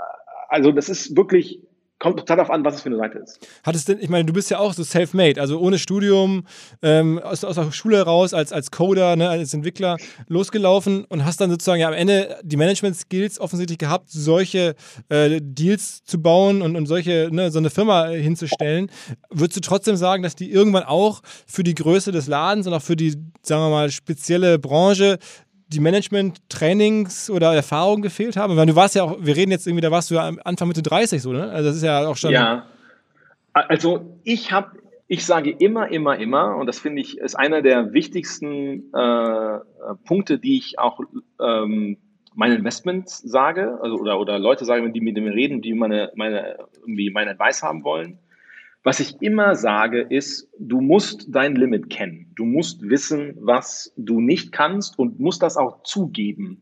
[0.47, 1.59] also das ist wirklich
[1.99, 3.39] kommt total darauf an, was es für eine Seite ist.
[3.63, 6.45] Hattest denn, ich meine, du bist ja auch so self-made, also ohne Studium,
[6.81, 11.39] ähm, aus, aus der Schule raus, als, als Coder, ne, als Entwickler losgelaufen und hast
[11.39, 14.75] dann sozusagen ja am Ende die Management-Skills offensichtlich gehabt, solche
[15.09, 18.91] äh, Deals zu bauen und, und solche, ne, so eine Firma hinzustellen.
[19.29, 22.81] Würdest du trotzdem sagen, dass die irgendwann auch für die Größe des Ladens und auch
[22.81, 25.17] für die, sagen wir mal, spezielle Branche
[25.67, 28.55] die Management-Trainings oder Erfahrungen gefehlt haben?
[28.55, 30.83] Weil du warst ja auch, wir reden jetzt irgendwie, da warst du ja Anfang Mitte
[30.83, 31.49] 30 so, ne?
[31.49, 32.31] Also das ist ja auch schon.
[32.31, 32.65] Ja.
[33.53, 34.71] Also ich habe,
[35.07, 39.59] ich sage immer, immer, immer, und das finde ich ist einer der wichtigsten äh,
[40.05, 40.99] Punkte, die ich auch
[41.41, 41.97] ähm,
[42.35, 46.57] meine Investments sage, also oder, oder Leute sagen, die mit mir reden, die meine, meine,
[46.81, 48.19] irgendwie meine Advice haben wollen.
[48.85, 52.31] Was ich immer sage, ist, du musst dein Limit kennen.
[52.35, 56.61] Du musst wissen, was du nicht kannst und musst das auch zugeben.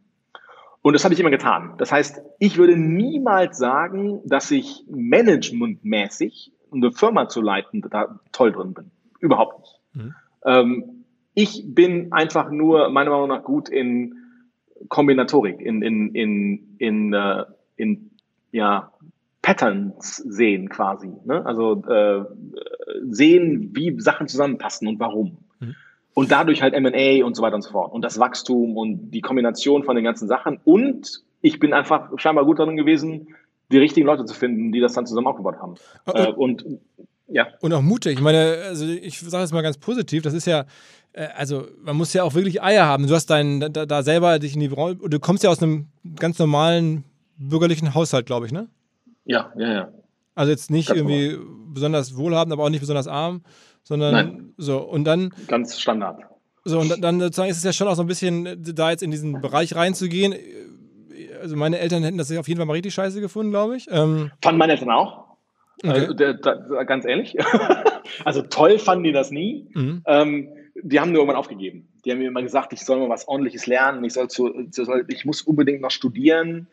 [0.82, 1.74] Und das habe ich immer getan.
[1.80, 8.54] Das heißt, ich würde niemals sagen, dass ich managementmäßig eine Firma zu leiten da toll
[8.54, 8.92] drin bin.
[9.20, 9.82] Überhaupt nicht.
[9.92, 10.16] Mhm.
[10.46, 14.16] Ähm, ich bin einfach nur meiner Meinung nach gut in
[14.88, 17.44] Kombinatorik, in, in, in, in, äh,
[17.76, 18.12] in
[18.54, 18.93] ja,
[19.44, 21.12] Patterns sehen quasi.
[21.26, 21.46] Ne?
[21.46, 22.24] Also äh,
[23.10, 25.38] sehen, wie Sachen zusammenpassen und warum.
[25.60, 25.76] Mhm.
[26.16, 27.94] Und dadurch halt MA und so weiter und so fort.
[27.94, 30.60] Und das Wachstum und die Kombination von den ganzen Sachen.
[30.64, 33.36] Und ich bin einfach scheinbar gut darin gewesen,
[33.72, 35.76] die richtigen Leute zu finden, die das dann zusammen aufgebaut haben.
[36.06, 36.66] Und, äh, und
[37.28, 37.48] ja.
[37.60, 38.14] Und auch mutig.
[38.14, 40.66] Ich meine, also ich sage es mal ganz positiv, das ist ja,
[41.12, 43.08] äh, also man muss ja auch wirklich Eier haben.
[43.08, 45.88] Du hast deinen, da, da selber dich in die Rolle, du kommst ja aus einem
[46.18, 47.04] ganz normalen
[47.38, 48.70] bürgerlichen Haushalt, glaube ich, ne?
[49.26, 49.94] Ja, ja, ja.
[50.36, 51.56] Also jetzt nicht ganz irgendwie normal.
[51.74, 53.44] besonders wohlhabend, aber auch nicht besonders arm,
[53.84, 54.54] sondern Nein.
[54.58, 54.80] so.
[54.80, 55.34] Und dann.
[55.48, 56.22] Ganz Standard.
[56.66, 59.12] So, und dann sozusagen ist es ja schon auch so ein bisschen, da jetzt in
[59.12, 60.34] diesen Bereich reinzugehen.
[61.42, 63.88] Also meine Eltern hätten das auf jeden Fall mal richtig scheiße gefunden, glaube ich.
[63.92, 65.24] Ähm, fanden meine Eltern auch.
[65.84, 66.08] Okay.
[66.08, 67.36] Also, ganz ehrlich.
[68.26, 69.68] also toll fanden die das nie.
[69.74, 70.04] Mhm.
[70.06, 70.50] Ähm,
[70.82, 71.90] die haben nur irgendwann aufgegeben.
[72.06, 74.54] Die haben mir immer gesagt, ich soll mal was ordentliches lernen, ich soll zu,
[75.08, 76.68] ich muss unbedingt noch studieren.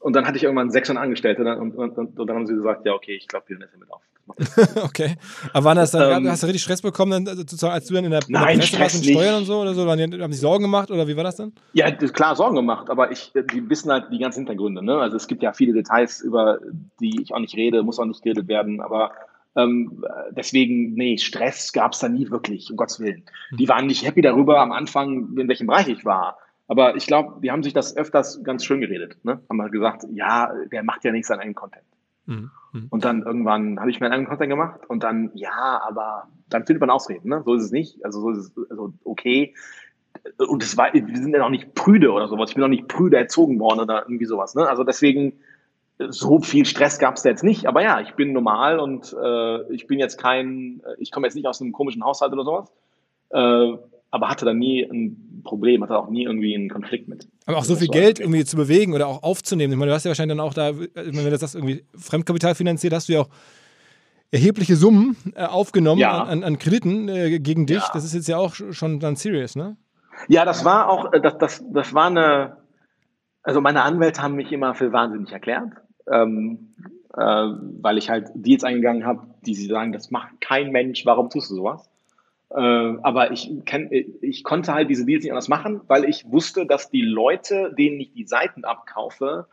[0.00, 2.86] Und dann hatte ich irgendwann 600 Angestellte und, und, und, und, dann haben sie gesagt,
[2.86, 4.02] ja, okay, ich glaube, wir hören jetzt damit auf.
[4.84, 5.16] okay.
[5.52, 8.04] Aber waren das dann, ähm, hast du richtig Stress bekommen, dann, sozusagen, als du dann
[8.04, 9.86] in der, nein, in der Presse warst und Steuern und so oder so?
[9.86, 11.52] Waren die, haben sich Sorgen gemacht oder wie war das dann?
[11.72, 14.84] Ja, klar, Sorgen gemacht, aber ich, die wissen halt die ganzen Hintergründe.
[14.84, 14.98] Ne?
[14.98, 16.58] Also es gibt ja viele Details, über
[17.00, 19.12] die ich auch nicht rede, muss auch nicht geredet werden, aber
[19.56, 23.24] ähm, deswegen, nee, Stress gab es da nie wirklich, um Gottes Willen.
[23.58, 23.68] Die hm.
[23.68, 26.38] waren nicht happy darüber am Anfang, in welchem Bereich ich war.
[26.68, 29.16] Aber ich glaube, die haben sich das öfters ganz schön geredet.
[29.24, 29.40] Ne?
[29.48, 31.84] Haben halt gesagt, ja, der macht ja nichts an eigenen Content.
[32.26, 32.50] Mhm.
[32.90, 36.80] Und dann irgendwann habe ich meinen eigenen Content gemacht und dann, ja, aber dann findet
[36.82, 37.30] man Ausreden.
[37.30, 37.42] Ne?
[37.44, 38.04] So ist es nicht.
[38.04, 39.54] Also so ist es also okay.
[40.36, 42.50] Und es war, wir sind ja noch nicht prüde oder sowas.
[42.50, 44.54] Ich bin noch nicht prüde erzogen worden oder irgendwie sowas.
[44.54, 44.68] Ne?
[44.68, 45.40] Also deswegen,
[45.98, 47.66] so viel Stress gab es da jetzt nicht.
[47.66, 51.46] Aber ja, ich bin normal und äh, ich bin jetzt kein, ich komme jetzt nicht
[51.46, 52.72] aus einem komischen Haushalt oder sowas.
[53.30, 53.78] Äh,
[54.10, 57.28] aber hatte da nie ein Problem, hatte auch nie irgendwie einen Konflikt mit.
[57.46, 59.72] Aber auch so viel Geld irgendwie zu bewegen oder auch aufzunehmen.
[59.72, 62.92] Ich meine, du hast ja wahrscheinlich dann auch da, wenn du das irgendwie Fremdkapital finanziert,
[62.92, 63.28] hast du ja auch
[64.30, 66.22] erhebliche Summen äh, aufgenommen ja.
[66.22, 67.78] an, an, Krediten äh, gegen dich.
[67.78, 67.90] Ja.
[67.92, 69.76] Das ist jetzt ja auch schon dann serious, ne?
[70.26, 72.56] Ja, das war auch, äh, das, das, das war eine,
[73.42, 75.72] also meine Anwälte haben mich immer für wahnsinnig erklärt,
[76.10, 76.74] ähm,
[77.14, 81.30] äh, weil ich halt Deals eingegangen habe, die sie sagen, das macht kein Mensch, warum
[81.30, 81.88] tust du sowas?
[82.50, 86.66] Äh, aber ich, kenn, ich konnte halt diese Deals nicht anders machen, weil ich wusste,
[86.66, 89.46] dass die Leute, denen ich die Seiten abkaufe,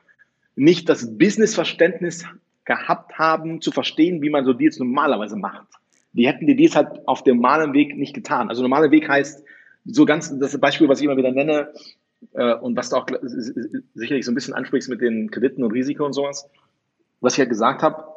[0.55, 2.25] nicht das Businessverständnis
[2.63, 5.67] gehabt haben, zu verstehen, wie man so Deals normalerweise macht.
[6.13, 8.49] Die hätten die Deals halt auf dem normalen Weg nicht getan.
[8.49, 9.43] Also normaler Weg heißt,
[9.85, 11.69] so ganz, das Beispiel, was ich immer wieder nenne,
[12.33, 13.07] äh, und was du auch
[13.93, 16.49] sicherlich so ein bisschen ansprichst mit den Krediten und Risiko und sowas,
[17.21, 18.14] was ich halt gesagt habe,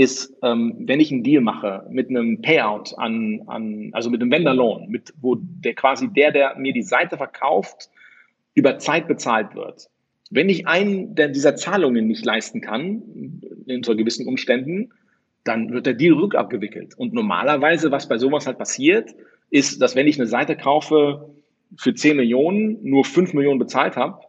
[0.00, 4.30] ist, ähm, wenn ich einen Deal mache mit einem Payout an, an also mit einem
[4.30, 7.90] Vendor Loan, mit, wo der quasi der, der mir die Seite verkauft,
[8.54, 9.90] über Zeit bezahlt wird.
[10.30, 13.02] Wenn ich einen dieser Zahlungen nicht leisten kann,
[13.82, 14.88] so gewissen Umständen,
[15.44, 16.96] dann wird der Deal rückabgewickelt.
[16.96, 19.14] Und normalerweise, was bei sowas halt passiert,
[19.50, 21.28] ist, dass wenn ich eine Seite kaufe
[21.76, 24.22] für 10 Millionen, nur 5 Millionen bezahlt habe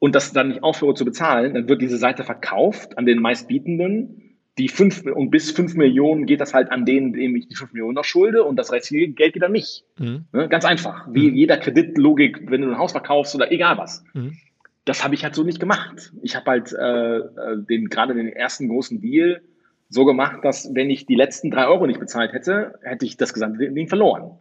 [0.00, 4.23] und das dann nicht aufhöre zu bezahlen, dann wird diese Seite verkauft an den meistbietenden.
[4.56, 7.72] Die fünf, und bis 5 Millionen geht das halt an denen, dem ich die 5
[7.72, 9.84] Millionen noch schulde und das restliche Geld geht an mich.
[9.98, 10.26] Mhm.
[10.32, 10.48] Ne?
[10.48, 11.08] Ganz einfach.
[11.10, 11.36] Wie mhm.
[11.36, 14.04] jeder Kreditlogik, wenn du ein Haus verkaufst oder egal was.
[14.12, 14.36] Mhm.
[14.84, 16.12] Das habe ich halt so nicht gemacht.
[16.22, 19.40] Ich habe halt äh, äh den gerade den ersten großen Deal
[19.88, 23.32] so gemacht, dass wenn ich die letzten drei Euro nicht bezahlt hätte, hätte ich das
[23.32, 24.38] gesamte Ding verloren.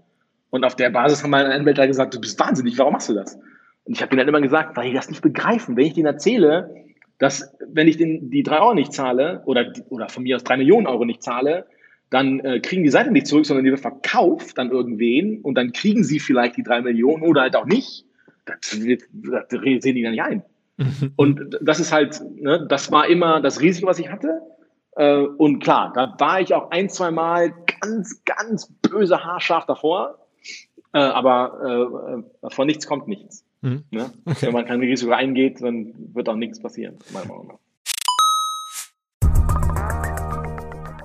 [0.49, 3.39] Und auf der Basis haben meine Anwälte gesagt, du bist wahnsinnig, warum machst du das?
[3.86, 5.76] Und ich habe ihnen dann immer gesagt, weil die das nicht begreifen.
[5.76, 6.76] Wenn ich denen erzähle,
[7.20, 10.57] dass wenn ich den, die drei Euro nicht zahle oder, oder von mir aus drei
[10.57, 11.66] Millionen Euro nicht zahle,
[12.09, 15.72] dann äh, kriegen die Seite nicht zurück, sondern die wird verkauft an irgendwen und dann
[15.72, 18.05] kriegen sie vielleicht die drei Millionen oder halt auch nicht.
[18.45, 20.43] Das, das, das sehen die dann nicht ein.
[21.16, 24.41] und das ist halt, ne, das war immer das Risiko, was ich hatte.
[24.95, 30.20] Äh, und klar, da war ich auch ein, zwei Mal ganz, ganz böse haarscharf davor.
[30.93, 33.43] Äh, aber äh, von nichts kommt nichts.
[33.64, 33.86] Mhm.
[33.91, 34.11] Ne?
[34.26, 34.47] Okay.
[34.47, 37.59] Wenn man kein Risiko eingeht, dann wird auch nichts passieren, meiner Meinung nach.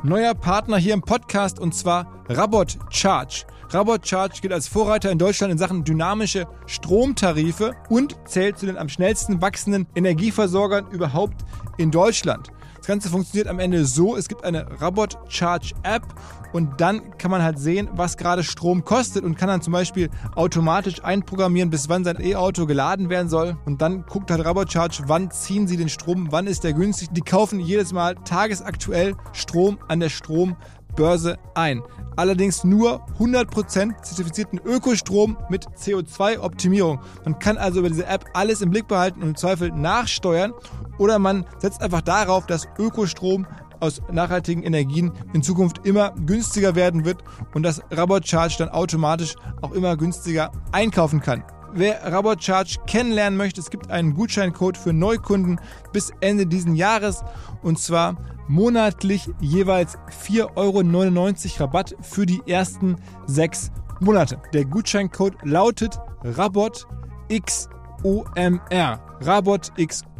[0.02, 3.44] Neuer Partner hier im Podcast und zwar Rabot Charge.
[3.70, 8.76] Rabot Charge gilt als Vorreiter in Deutschland in Sachen dynamische Stromtarife und zählt zu den
[8.76, 11.44] am schnellsten wachsenden Energieversorgern überhaupt
[11.78, 12.48] in Deutschland.
[12.88, 16.06] Ganze funktioniert am Ende so, es gibt eine Robot Charge App
[16.54, 20.08] und dann kann man halt sehen, was gerade Strom kostet und kann dann zum Beispiel
[20.34, 23.58] automatisch einprogrammieren, bis wann sein E-Auto geladen werden soll.
[23.66, 27.10] Und dann guckt halt Robot Charge, wann ziehen sie den Strom, wann ist der günstig.
[27.12, 31.82] Die kaufen jedes Mal tagesaktuell Strom an der Strombörse ein.
[32.16, 37.00] Allerdings nur 100% zertifizierten Ökostrom mit CO2-Optimierung.
[37.26, 40.54] Man kann also über diese App alles im Blick behalten und im Zweifel nachsteuern
[40.98, 43.46] oder man setzt einfach darauf, dass Ökostrom
[43.80, 47.22] aus nachhaltigen Energien in Zukunft immer günstiger werden wird
[47.54, 51.44] und dass Rabot Charge dann automatisch auch immer günstiger einkaufen kann.
[51.72, 55.60] Wer Rabot Charge kennenlernen möchte, es gibt einen Gutscheincode für Neukunden
[55.92, 57.22] bis Ende diesen Jahres
[57.62, 58.16] und zwar
[58.48, 62.96] monatlich jeweils 4,99 Euro Rabatt für die ersten
[63.26, 63.70] sechs
[64.00, 64.40] Monate.
[64.52, 66.88] Der Gutscheincode lautet RabotXOMR.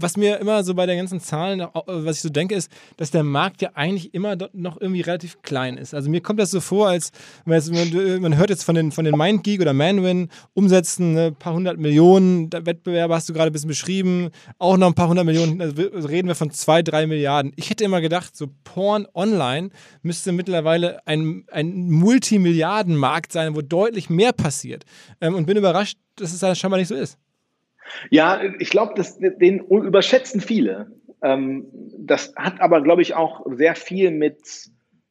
[0.01, 3.24] was mir immer so bei den ganzen Zahlen, was ich so denke, ist, dass der
[3.24, 5.94] Markt ja eigentlich immer noch irgendwie relativ klein ist.
[5.94, 7.11] Also mir kommt das so vor, als
[7.44, 11.78] man hört jetzt von den, von den MindGeek oder Manwin Umsätzen, ein ne, paar hundert
[11.78, 15.82] Millionen, Wettbewerbe hast du gerade ein bisschen beschrieben, auch noch ein paar hundert Millionen, also
[16.07, 17.53] reden wir von zwei, drei Milliarden.
[17.57, 19.70] Ich hätte immer gedacht, so Porn online
[20.03, 24.84] müsste mittlerweile ein, ein Multimilliardenmarkt sein, wo deutlich mehr passiert.
[25.20, 27.18] Ähm, und bin überrascht, dass es da scheinbar nicht so ist.
[28.11, 28.95] Ja, ich glaube,
[29.41, 30.93] den überschätzen viele.
[31.22, 31.66] Ähm,
[31.99, 34.39] das hat aber, glaube ich, auch sehr viel mit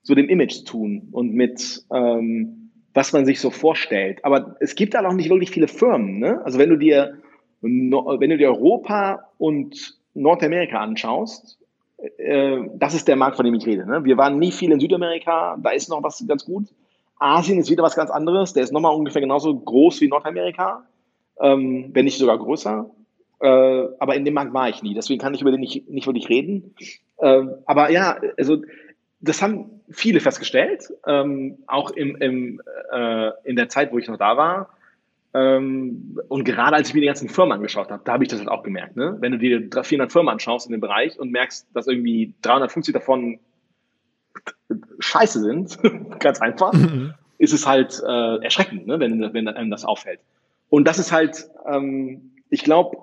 [0.03, 4.23] so dem Image zu tun und mit ähm, was man sich so vorstellt.
[4.25, 6.19] Aber es gibt halt auch nicht wirklich viele Firmen.
[6.19, 6.41] Ne?
[6.43, 7.19] Also wenn du dir
[7.61, 11.59] wenn du dir Europa und Nordamerika anschaust,
[12.17, 13.85] äh, das ist der Markt, von dem ich rede.
[13.85, 14.03] Ne?
[14.03, 16.67] Wir waren nie viel in Südamerika, da ist noch was ganz gut.
[17.19, 20.85] Asien ist wieder was ganz anderes, der ist nochmal ungefähr genauso groß wie Nordamerika
[21.41, 22.89] ähm, wenn nicht sogar größer.
[23.39, 23.47] Äh,
[23.99, 26.29] aber in dem Markt war ich nie, deswegen kann ich über den nicht, nicht wirklich
[26.29, 26.73] reden.
[27.17, 28.63] Äh, aber ja, also
[29.19, 32.61] das haben viele festgestellt, ähm, auch im, im,
[32.91, 34.69] äh, in der Zeit, wo ich noch da war.
[35.33, 38.39] Ähm, und gerade als ich mir die ganzen Firmen angeschaut habe, da habe ich das
[38.39, 38.95] halt auch gemerkt.
[38.95, 39.17] Ne?
[39.19, 43.39] Wenn du dir 400 Firmen anschaust in dem Bereich und merkst, dass irgendwie 350 davon
[44.99, 45.77] scheiße sind,
[46.19, 47.13] ganz einfach, mhm.
[47.37, 48.99] ist es halt äh, erschreckend, ne?
[48.99, 50.19] wenn, wenn einem das auffällt.
[50.69, 52.97] Und das ist halt, ähm, ich glaube,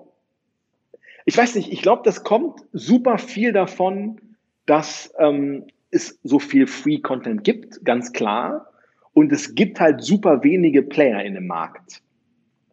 [1.24, 4.20] ich weiß nicht, ich glaube, das kommt super viel davon,
[4.66, 8.70] dass ähm, es so viel Free Content gibt, ganz klar.
[9.12, 12.02] Und es gibt halt super wenige Player in dem Markt.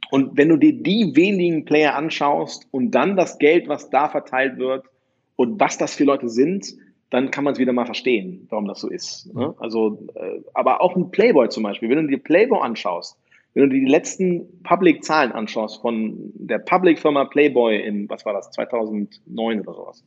[0.10, 4.58] Und wenn du dir die wenigen Player anschaust und dann das Geld, was da verteilt
[4.58, 4.86] wird
[5.38, 6.76] und was das für Leute sind,
[7.10, 9.34] dann kann man es wieder mal verstehen, warum das so ist.
[9.34, 9.54] Ne?
[9.60, 13.18] Also, äh, aber auch ein Playboy zum Beispiel, wenn du dir Playboy anschaust,
[13.54, 19.62] wenn du die letzten Public-Zahlen anschaust von der Public-Firma Playboy in, was war das, 2009
[19.62, 20.04] oder sowas,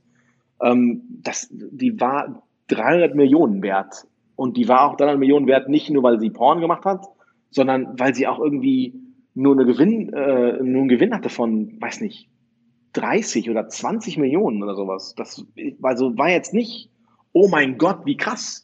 [0.62, 4.06] ähm, das, die war 300 Millionen wert.
[4.36, 7.06] Und die war auch 300 Millionen wert, nicht nur, weil sie Porn gemacht hat,
[7.50, 8.94] sondern weil sie auch irgendwie
[9.34, 12.28] nur, eine Gewinn, äh, nur einen Gewinn hatte von, weiß nicht,
[12.94, 15.14] 30 oder 20 Millionen oder sowas.
[15.16, 15.44] Das
[15.82, 16.90] also war jetzt nicht,
[17.32, 18.63] oh mein Gott, wie krass.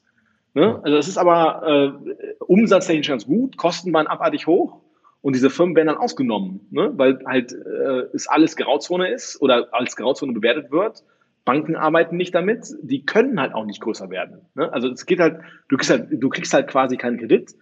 [0.54, 0.80] Ne?
[0.82, 4.80] Also es ist aber äh, umsatztechnisch ganz gut, Kosten waren abartig hoch
[5.22, 6.92] und diese Firmen werden dann ausgenommen, ne?
[6.96, 11.04] weil halt äh, es alles Grauzone ist oder als Grauzone bewertet wird.
[11.44, 14.42] Banken arbeiten nicht damit, die können halt auch nicht größer werden.
[14.54, 14.72] Ne?
[14.72, 17.54] Also es geht halt, du kriegst halt, du kriegst halt quasi keinen Kredit,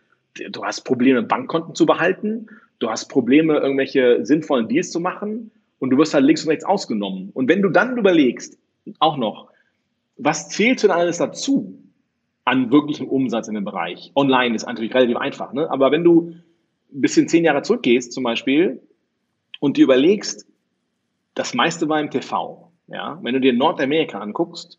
[0.51, 5.91] du hast Probleme, Bankkonten zu behalten, du hast Probleme, irgendwelche sinnvollen Deals zu machen und
[5.91, 7.31] du wirst halt links und rechts ausgenommen.
[7.35, 8.59] Und wenn du dann überlegst,
[8.99, 9.51] auch noch,
[10.17, 11.79] was zählt denn alles dazu
[12.49, 14.13] an wirklichem Umsatz in dem Bereich?
[14.15, 15.71] Online ist natürlich relativ einfach, ne?
[15.71, 16.33] aber wenn du
[16.93, 18.81] ein bisschen zehn Jahre zurückgehst zum Beispiel
[19.61, 20.47] und dir überlegst,
[21.35, 22.73] das meiste war im TV.
[22.89, 23.19] Ja?
[23.23, 24.79] Wenn du dir Nordamerika anguckst,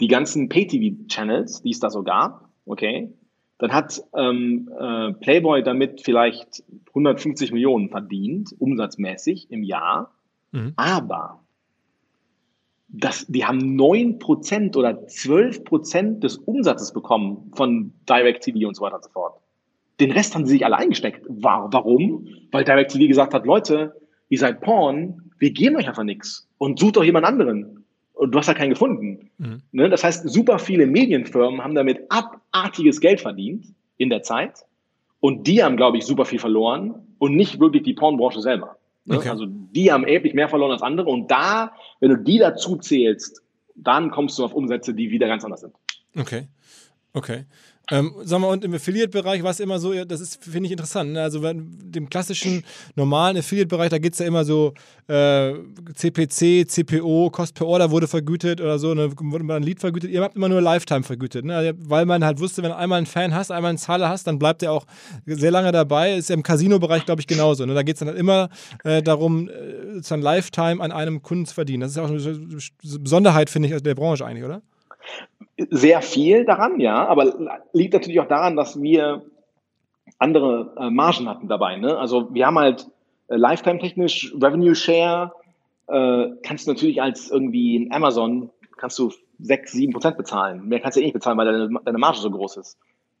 [0.00, 3.12] die ganzen Pay-TV-Channels, die es da so gab, okay,
[3.58, 10.12] dann hat ähm, äh, Playboy damit vielleicht 150 Millionen verdient, umsatzmäßig im Jahr.
[10.52, 10.72] Mhm.
[10.76, 11.40] Aber
[12.92, 18.96] das, die haben 9% oder 12% des Umsatzes bekommen von Direct TV und so weiter
[18.96, 19.40] und so fort.
[20.00, 21.24] Den Rest haben sie sich alle eingesteckt.
[21.28, 22.26] Warum?
[22.50, 23.94] Weil Direct TV gesagt hat, Leute,
[24.28, 27.84] ihr seid Porn, wir geben euch einfach nichts und sucht doch jemand anderen.
[28.14, 29.30] Und du hast ja keinen gefunden.
[29.38, 29.62] Mhm.
[29.72, 29.88] Ne?
[29.88, 33.66] Das heißt, super viele Medienfirmen haben damit abartiges Geld verdient
[33.96, 34.64] in der Zeit.
[35.20, 38.76] Und die haben, glaube ich, super viel verloren und nicht wirklich die Pornbranche selber.
[39.04, 39.18] Ne?
[39.18, 39.28] Okay.
[39.28, 41.08] Also die haben erheblich mehr verloren als andere.
[41.08, 43.42] Und da, wenn du die dazu zählst,
[43.74, 45.74] dann kommst du auf Umsätze, die wieder ganz anders sind.
[46.16, 46.48] Okay.
[47.12, 47.44] Okay.
[47.90, 51.12] Ähm, sagen wir, und im Affiliate-Bereich war es immer so, das ist, finde ich, interessant.
[51.12, 51.22] Ne?
[51.22, 52.62] Also dem klassischen,
[52.94, 54.74] normalen Affiliate-Bereich, da geht es ja immer so
[55.08, 55.54] äh,
[55.94, 59.10] CPC, CPO, Cost per Order wurde vergütet oder so, ne?
[59.18, 60.10] wurde man ein Lied vergütet.
[60.10, 61.56] Ihr habt immer nur Lifetime vergütet, ne?
[61.56, 64.38] Also, weil man halt wusste, wenn einmal einen Fan hast, einmal einen Zahler hast, dann
[64.38, 64.86] bleibt der auch
[65.26, 66.14] sehr lange dabei.
[66.14, 67.66] Ist ja im Casino-Bereich, glaube ich, genauso.
[67.66, 67.74] Ne?
[67.74, 68.48] Da geht es dann halt immer
[68.84, 71.80] äh, darum, äh, dann Lifetime an einem Kunden zu verdienen.
[71.80, 74.62] Das ist auch eine Besonderheit, finde ich, der Branche eigentlich, oder?
[75.70, 79.22] Sehr viel daran, ja, aber liegt natürlich auch daran, dass wir
[80.18, 81.76] andere äh, Margen hatten dabei.
[81.76, 81.96] Ne?
[81.96, 82.86] Also wir haben halt
[83.28, 85.32] äh, Lifetime-technisch Revenue Share,
[85.88, 90.68] äh, kannst du natürlich als irgendwie in Amazon, kannst du 6, 7 Prozent bezahlen.
[90.68, 92.78] Mehr kannst du eh nicht bezahlen, weil deine, deine Marge so groß ist,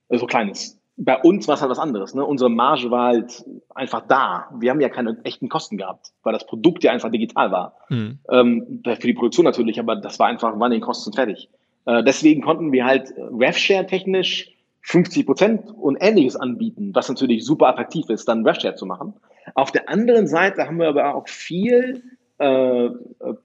[0.08, 0.78] äh, so klein ist.
[0.96, 2.14] Bei uns war es halt was anderes.
[2.14, 2.24] Ne?
[2.24, 4.50] Unsere Marge war halt einfach da.
[4.58, 7.76] Wir haben ja keine echten Kosten gehabt, weil das Produkt ja einfach digital war.
[7.88, 8.18] Mhm.
[8.28, 11.48] Ähm, für die Produktion natürlich, aber das war einfach, waren die Kosten fertig.
[11.86, 14.52] Äh, deswegen konnten wir halt RevShare technisch
[14.82, 19.14] 50 Prozent und ähnliches anbieten, was natürlich super attraktiv ist, dann RevShare zu machen.
[19.54, 22.02] Auf der anderen Seite haben wir aber auch viel
[22.38, 22.88] äh,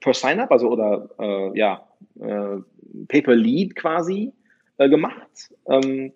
[0.00, 1.86] per Sign-up, also oder äh, ja,
[2.20, 2.56] äh,
[3.08, 4.32] Pay-per-Lead quasi
[4.78, 5.52] äh, gemacht.
[5.68, 6.12] Ähm,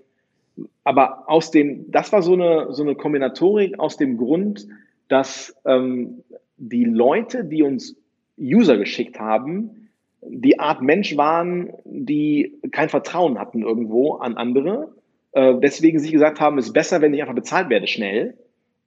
[0.85, 4.67] aber aus dem, das war so eine, so eine Kombinatorik aus dem Grund,
[5.09, 6.23] dass ähm,
[6.57, 7.97] die Leute, die uns
[8.39, 9.80] User geschickt haben,
[10.23, 14.93] die Art Mensch waren, die kein Vertrauen hatten irgendwo an andere.
[15.33, 18.35] Äh, deswegen sich gesagt haben, es ist besser, wenn ich einfach bezahlt werde schnell.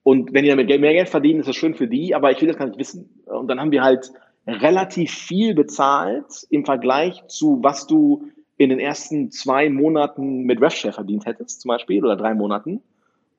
[0.03, 2.49] Und wenn die damit mehr Geld verdienen, ist das schön für die, aber ich will
[2.49, 3.21] das gar nicht wissen.
[3.25, 4.11] Und dann haben wir halt
[4.45, 8.27] relativ viel bezahlt im Vergleich zu, was du
[8.57, 12.81] in den ersten zwei Monaten mit RevShare verdient hättest, zum Beispiel, oder drei Monaten.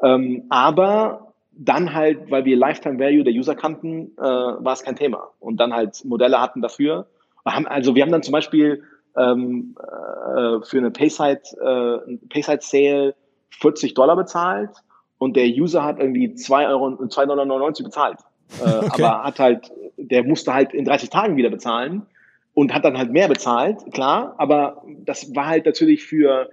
[0.02, 4.96] Ähm, aber dann halt, weil wir Lifetime Value der User kannten, äh, war es kein
[4.96, 5.28] Thema.
[5.38, 7.06] Und dann halt Modelle hatten dafür,
[7.44, 8.82] also wir haben dann zum Beispiel
[9.16, 13.14] ähm, äh, für eine Payside, äh, Payside Sale
[13.60, 14.70] 40 Dollar bezahlt
[15.18, 18.18] und der User hat irgendwie 2,99 Euro 2,99 Dollar bezahlt.
[18.60, 19.02] Äh, okay.
[19.02, 22.06] Aber hat halt, der musste halt in 30 Tagen wieder bezahlen
[22.54, 26.50] und hat dann halt mehr bezahlt, klar, aber das war halt natürlich für,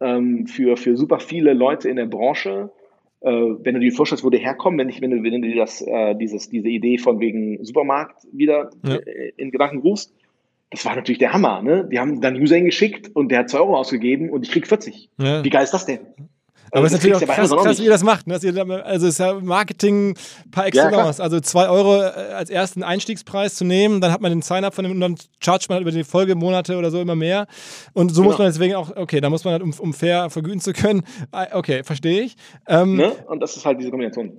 [0.00, 2.70] ähm, für, für super viele Leute in der Branche
[3.26, 5.56] äh, wenn du dir vorstellst, wo der herkommt, wenn, ich, wenn, du, wenn du dir
[5.56, 8.96] das, äh, dieses, diese Idee von wegen Supermarkt wieder ja.
[8.96, 10.14] äh, in Gedanken rufst,
[10.70, 11.60] das war natürlich der Hammer.
[11.60, 11.88] Ne?
[11.90, 15.10] Die haben dann User geschickt und der hat 2 Euro ausgegeben und ich krieg 40.
[15.18, 15.44] Ja.
[15.44, 16.00] Wie geil ist das denn?
[16.72, 18.26] Aber es ist natürlich auch krass, krass wie ihr das macht.
[18.26, 18.34] Ne?
[18.34, 20.16] Also es ist ja Marketing
[20.50, 21.18] par excellence.
[21.18, 24.74] Ja, also zwei Euro äh, als ersten Einstiegspreis zu nehmen, dann hat man den Sign-up
[24.74, 27.46] von dem und dann chargt man halt über die Folgemonate oder so immer mehr.
[27.92, 28.32] Und so genau.
[28.32, 31.02] muss man deswegen auch, okay, da muss man halt, um, um fair vergüten zu können.
[31.32, 32.36] Ah, okay, verstehe ich.
[32.66, 33.12] Ähm, ne?
[33.26, 34.32] Und das ist halt diese Kombination.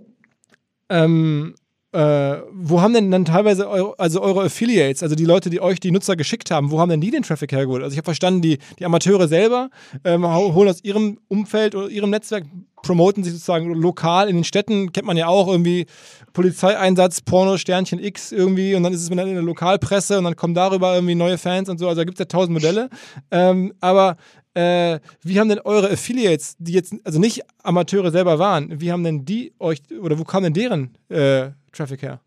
[0.90, 1.56] Ähm,
[1.94, 5.80] äh, wo haben denn dann teilweise eure, also eure Affiliates, also die Leute, die euch
[5.80, 7.82] die Nutzer geschickt haben, wo haben denn die den Traffic hergeholt?
[7.82, 9.70] Also ich habe verstanden, die, die Amateure selber
[10.04, 12.44] ähm, holen aus ihrem Umfeld oder ihrem Netzwerk
[12.84, 15.86] promoten sich sozusagen lokal in den Städten, kennt man ja auch irgendwie
[16.34, 20.54] Polizeieinsatz, Porno, Sternchen X irgendwie und dann ist es in der Lokalpresse und dann kommen
[20.54, 21.88] darüber irgendwie neue Fans und so.
[21.88, 22.90] Also da gibt es ja tausend Modelle.
[23.32, 24.18] Ähm, aber
[24.54, 29.04] äh, wie haben denn eure Affiliates, die jetzt also nicht Amateure selber waren, wie haben
[29.04, 32.20] denn die euch oder wo kam denn deren äh, Traffic her?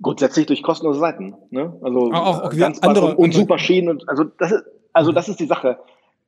[0.00, 1.34] Grundsätzlich durch kostenlose Seiten.
[1.50, 1.76] Ne?
[1.82, 5.40] Also auch, auch ganz andere, und, und Suchmaschinen und also das ist, also das ist
[5.40, 5.78] die Sache.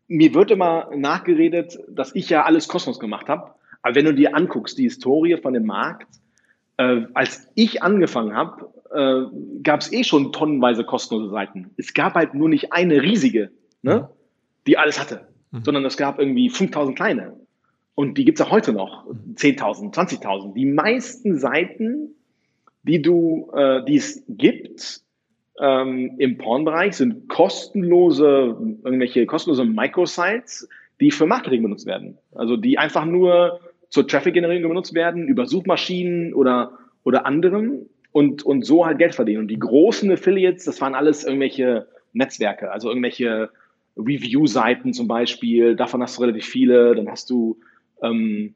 [0.09, 3.53] Mir wird immer nachgeredet, dass ich ja alles kostenlos gemacht habe.
[3.83, 6.09] Aber wenn du dir anguckst, die Historie von dem Markt,
[6.77, 11.71] äh, als ich angefangen habe, äh, gab es eh schon tonnenweise kostenlose Seiten.
[11.77, 13.53] Es gab halt nur nicht eine riesige.
[13.83, 14.01] Ne?
[14.01, 14.21] Mhm
[14.67, 15.65] die alles hatte, mhm.
[15.65, 17.37] sondern es gab irgendwie 5000 kleine.
[17.95, 20.55] Und die gibt es auch heute noch, 10.000, 20.000.
[20.55, 22.15] Die meisten Seiten,
[22.83, 25.03] die du, äh, die es gibt
[25.61, 30.69] ähm, im Pornbereich, sind kostenlose, irgendwelche kostenlose Microsites,
[31.01, 32.19] die für Marketing benutzt werden.
[32.35, 38.65] Also die einfach nur zur Traffic-Generierung benutzt werden, über Suchmaschinen oder, oder anderem und, und
[38.65, 39.41] so halt Geld verdienen.
[39.41, 43.51] Und die großen Affiliates, das waren alles irgendwelche Netzwerke, also irgendwelche
[43.97, 47.59] Review-Seiten zum Beispiel, davon hast du relativ viele, dann hast du
[48.03, 48.55] ähm,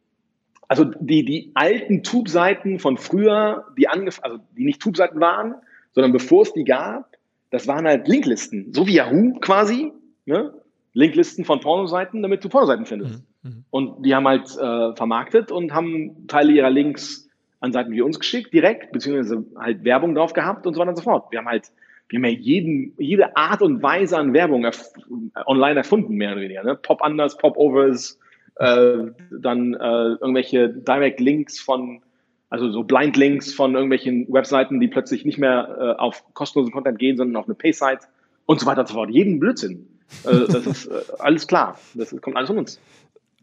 [0.68, 5.54] also die, die alten Tube-Seiten von früher, die angef also die nicht Tube-Seiten waren,
[5.92, 7.16] sondern bevor es die gab,
[7.50, 9.92] das waren halt Linklisten, so wie Yahoo quasi,
[10.26, 10.52] ne?
[10.96, 13.24] Linklisten von Pornoseiten, damit du Pornoseiten findest.
[13.42, 13.50] Mhm.
[13.50, 13.64] mhm.
[13.70, 17.28] Und die haben halt äh, vermarktet und haben Teile ihrer Links
[17.60, 20.96] an Seiten wie uns geschickt, direkt, beziehungsweise halt Werbung drauf gehabt und so weiter und
[20.96, 21.30] so fort.
[21.30, 21.70] Wir haben halt
[22.08, 24.92] wir haben ja jeden, jede Art und Weise an Werbung erf
[25.46, 26.62] online erfunden, mehr oder weniger.
[26.62, 26.76] Ne?
[26.76, 28.18] Pop-Unders, Pop-Overs,
[28.56, 28.98] äh,
[29.30, 32.02] dann äh, irgendwelche Direct-Links von,
[32.50, 37.16] also so Blind-Links von irgendwelchen Webseiten, die plötzlich nicht mehr äh, auf kostenlosen Content gehen,
[37.16, 38.06] sondern auf eine Pay-Site
[38.46, 39.10] und so weiter und so fort.
[39.10, 39.88] Jeden Blödsinn.
[40.24, 41.78] Äh, das ist äh, alles klar.
[41.94, 42.80] Das kommt alles von uns.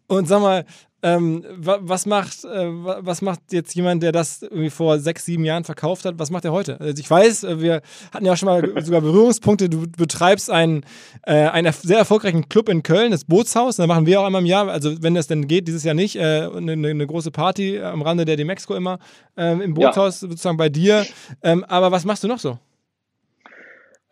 [0.08, 0.66] Und sag mal,
[1.04, 5.64] ähm, was, macht, äh, was macht jetzt jemand, der das irgendwie vor sechs, sieben Jahren
[5.64, 6.20] verkauft hat?
[6.20, 6.80] Was macht er heute?
[6.80, 7.82] Also ich weiß, äh, wir
[8.14, 9.70] hatten ja auch schon mal sogar Berührungspunkte.
[9.70, 10.84] Du betreibst einen,
[11.24, 13.78] äh, einen sehr erfolgreichen Club in Köln, das Bootshaus.
[13.78, 16.16] Da machen wir auch einmal im Jahr, also wenn das denn geht, dieses Jahr nicht,
[16.16, 19.00] äh, eine, eine, große Party am Rande der Demexco immer
[19.38, 20.30] ähm, im Bootshaus, ja.
[20.30, 21.06] sozusagen bei dir.
[21.42, 22.60] Ähm, aber was machst du noch so?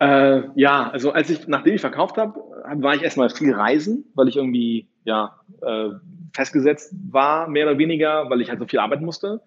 [0.00, 2.40] Äh, ja, also als ich, nachdem ich verkauft habe,
[2.76, 5.90] war ich erstmal viel reisen, weil ich irgendwie, ja, äh,
[6.32, 9.40] festgesetzt war, mehr oder weniger, weil ich halt so viel arbeiten musste.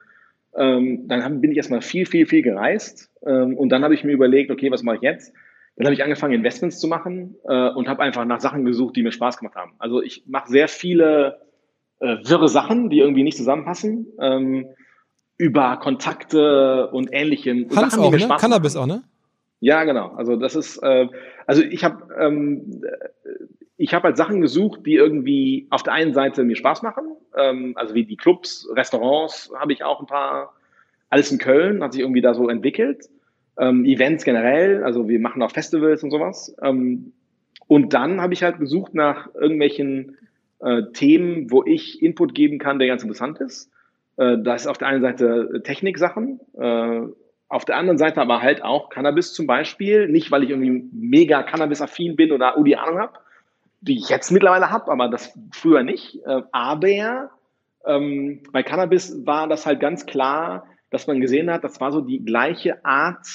[0.55, 3.11] Ähm, dann hab, bin ich erstmal viel, viel, viel gereist.
[3.25, 5.34] Ähm, und dann habe ich mir überlegt, okay, was mache ich jetzt?
[5.75, 9.01] Dann habe ich angefangen, Investments zu machen äh, und habe einfach nach Sachen gesucht, die
[9.01, 9.73] mir Spaß gemacht haben.
[9.80, 11.39] Also ich mache sehr viele
[11.99, 14.07] äh, wirre Sachen, die irgendwie nicht zusammenpassen.
[14.19, 14.67] Ähm,
[15.38, 17.67] über Kontakte und ähnlichem.
[17.75, 18.35] Hans Sachen, auch, ne?
[18.39, 19.03] Cannabis auch, ne?
[19.59, 20.09] Ja, genau.
[20.09, 21.07] Also das ist, äh,
[21.47, 22.84] also ich habe ähm,
[23.84, 27.03] ich habe halt Sachen gesucht, die irgendwie auf der einen Seite mir Spaß machen,
[27.35, 30.53] ähm, also wie die Clubs, Restaurants habe ich auch ein paar,
[31.10, 33.10] alles in Köln hat sich irgendwie da so entwickelt,
[33.60, 36.55] ähm, Events generell, also wir machen auch Festivals und sowas.
[36.61, 37.11] Ähm,
[37.68, 40.18] und dann habe ich halt gesucht nach irgendwelchen
[40.61, 43.69] äh, Themen, wo ich Input geben kann, der ganz interessant ist.
[44.15, 47.01] Äh, das ist auf der einen Seite Techniksachen, äh,
[47.49, 50.07] auf der anderen Seite aber halt auch Cannabis zum Beispiel.
[50.07, 53.19] Nicht, weil ich irgendwie mega Cannabis-affin bin oder die Ahnung habe,
[53.84, 56.19] die ich jetzt mittlerweile habe, aber das früher nicht.
[56.26, 57.31] Äh, aber
[57.85, 62.01] ähm, bei Cannabis war das halt ganz klar, dass man gesehen hat, das war so
[62.01, 63.27] die gleiche Art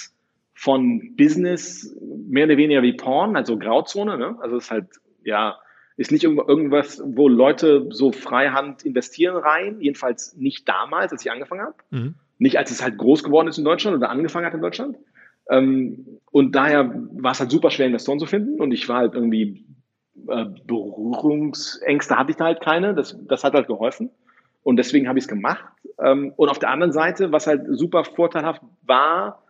[0.54, 4.16] von Business, mehr oder weniger wie Porn, also Grauzone.
[4.16, 4.36] Ne?
[4.40, 4.86] Also es ist halt,
[5.22, 5.58] ja,
[5.96, 11.62] ist nicht irgendwas, wo Leute so freihand investieren rein, jedenfalls nicht damals, als ich angefangen
[11.62, 11.74] habe.
[11.90, 12.14] Mhm.
[12.38, 14.96] Nicht als es halt groß geworden ist in Deutschland oder angefangen hat in Deutschland.
[15.50, 18.60] Ähm, und daher war es halt super schwer, Investoren zu finden.
[18.60, 19.64] Und ich war halt irgendwie
[20.28, 22.94] äh, Berührungsängste hatte ich da halt keine.
[22.94, 24.10] Das, das hat halt geholfen.
[24.62, 25.64] Und deswegen habe ich es gemacht.
[26.02, 29.42] Ähm, und auf der anderen Seite, was halt super vorteilhaft war,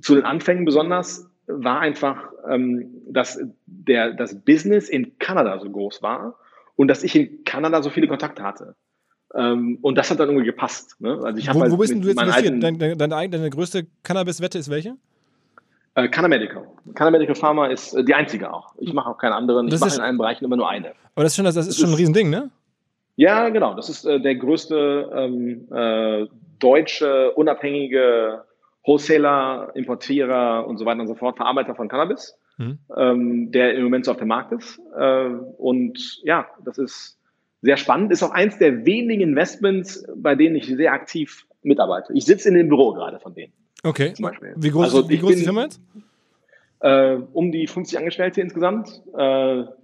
[0.00, 6.02] zu den Anfängen besonders, war einfach, ähm, dass der, das Business in Kanada so groß
[6.02, 6.38] war
[6.76, 8.74] und dass ich in Kanada so viele Kontakte hatte.
[9.34, 11.00] Ähm, und das hat dann irgendwie gepasst.
[11.00, 11.20] Ne?
[11.22, 12.62] Also ich wo, halt wo bist du jetzt investiert?
[12.62, 14.96] Deine, deine, deine größte Cannabis-Wette ist welche?
[15.96, 16.68] Äh, Canamedical.
[16.94, 18.74] Canamedical Pharma ist äh, die einzige auch.
[18.78, 19.68] Ich mache auch keine anderen.
[19.68, 20.92] Das ich mache in allen Bereichen immer nur eine.
[21.14, 22.50] Aber das ist schon, das, das ist schon ein Riesending, ne?
[23.16, 23.74] Ja, genau.
[23.74, 26.26] Das ist äh, der größte ähm, äh,
[26.58, 28.44] deutsche, unabhängige
[28.84, 32.78] Wholesaler, Importierer und so weiter und so fort, Verarbeiter von Cannabis, mhm.
[32.94, 34.78] ähm, der im Moment so auf dem Markt ist.
[34.98, 37.18] Äh, und ja, das ist
[37.62, 38.12] sehr spannend.
[38.12, 42.12] Ist auch eins der wenigen Investments, bei denen ich sehr aktiv mitarbeite.
[42.12, 43.54] Ich sitze in dem Büro gerade von denen.
[43.86, 44.12] Okay.
[44.14, 44.54] Zum Beispiel.
[44.56, 45.80] Wie groß, also wie groß ist die Firma jetzt?
[46.80, 49.02] Äh, um die 50 Angestellte insgesamt.
[49.14, 49.18] Äh,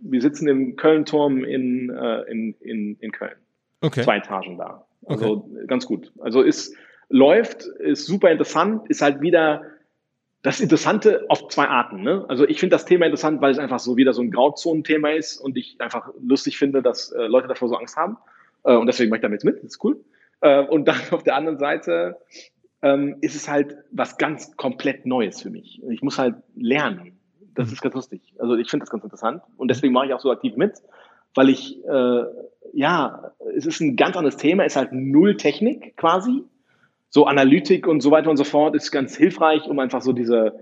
[0.00, 3.36] wir sitzen im Köln-Turm in, äh, in, in, in Köln.
[3.80, 4.02] Okay.
[4.02, 4.84] Zwei Etagen da.
[5.06, 5.66] Also okay.
[5.66, 6.12] ganz gut.
[6.20, 6.74] Also ist,
[7.08, 9.62] läuft, ist super interessant, ist halt wieder
[10.42, 12.02] das Interessante auf zwei Arten.
[12.02, 12.24] Ne?
[12.28, 15.38] Also ich finde das Thema interessant, weil es einfach so wieder so ein Grauzonenthema ist
[15.38, 18.18] und ich einfach lustig finde, dass äh, Leute davor so Angst haben.
[18.64, 20.00] Äh, und deswegen mache ich damit mit, das ist cool.
[20.40, 22.16] Äh, und dann auf der anderen Seite
[22.82, 25.80] ähm, ist es halt was ganz komplett Neues für mich.
[25.88, 27.18] Ich muss halt lernen.
[27.54, 27.74] Das mhm.
[27.74, 28.20] ist ganz lustig.
[28.38, 30.72] Also ich finde das ganz interessant und deswegen mache ich auch so aktiv mit,
[31.34, 32.24] weil ich, äh,
[32.72, 36.44] ja, es ist ein ganz anderes Thema, ist halt null Technik quasi
[37.12, 40.58] so Analytik und so weiter und so fort ist ganz hilfreich, um einfach so diese,